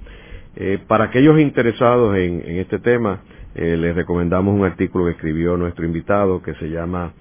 Eh, 0.56 0.78
para 0.88 1.06
aquellos 1.06 1.40
interesados 1.40 2.16
en, 2.16 2.44
este 2.60 2.78
tema, 2.78 3.22
eh, 3.56 3.78
les 3.78 3.96
recomendamos 3.96 4.56
un 4.56 4.66
artículo 4.66 5.06
que 5.06 5.12
escribió 5.12 5.58
nuestro 5.58 5.86
invitado 5.86 6.42
que 6.42 6.56
se 6.56 6.70
llama, 6.70 7.14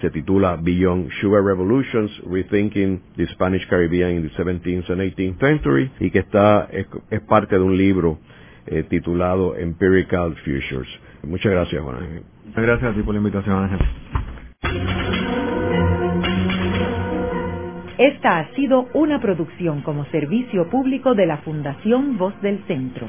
se 0.00 0.10
titula 0.10 0.56
Beyond 0.60 1.10
Sugar 1.20 1.42
Revolutions, 1.42 2.10
Rethinking 2.30 3.00
the 3.16 3.26
Spanish 3.28 3.66
Caribbean 3.68 4.16
in 4.16 4.28
the 4.28 4.34
17th 4.34 4.90
and 4.90 5.00
18th 5.00 5.40
Century, 5.40 5.90
y 6.00 6.10
que 6.10 6.18
está, 6.18 6.68
es, 6.70 7.20
parte 7.22 7.56
de 7.56 7.62
un 7.62 7.76
libro 7.76 8.18
eh, 8.66 8.84
titulado 8.88 9.56
Empirical 9.56 10.36
Futures. 10.44 10.88
Muchas 11.22 11.52
gracias, 11.52 11.82
Juan 11.82 11.96
Ángel. 11.96 12.22
Muchas 12.46 12.62
gracias 12.62 12.92
a 12.92 12.94
ti 12.94 13.02
por 13.02 13.14
la 13.14 13.18
invitación, 13.18 13.56
Ángel. 13.56 13.78
Esta 17.98 18.38
ha 18.38 18.54
sido 18.54 18.86
una 18.94 19.20
producción 19.20 19.82
como 19.82 20.04
servicio 20.06 20.68
público 20.70 21.14
de 21.14 21.26
la 21.26 21.38
Fundación 21.38 22.16
Voz 22.16 22.40
del 22.42 22.62
Centro. 22.66 23.08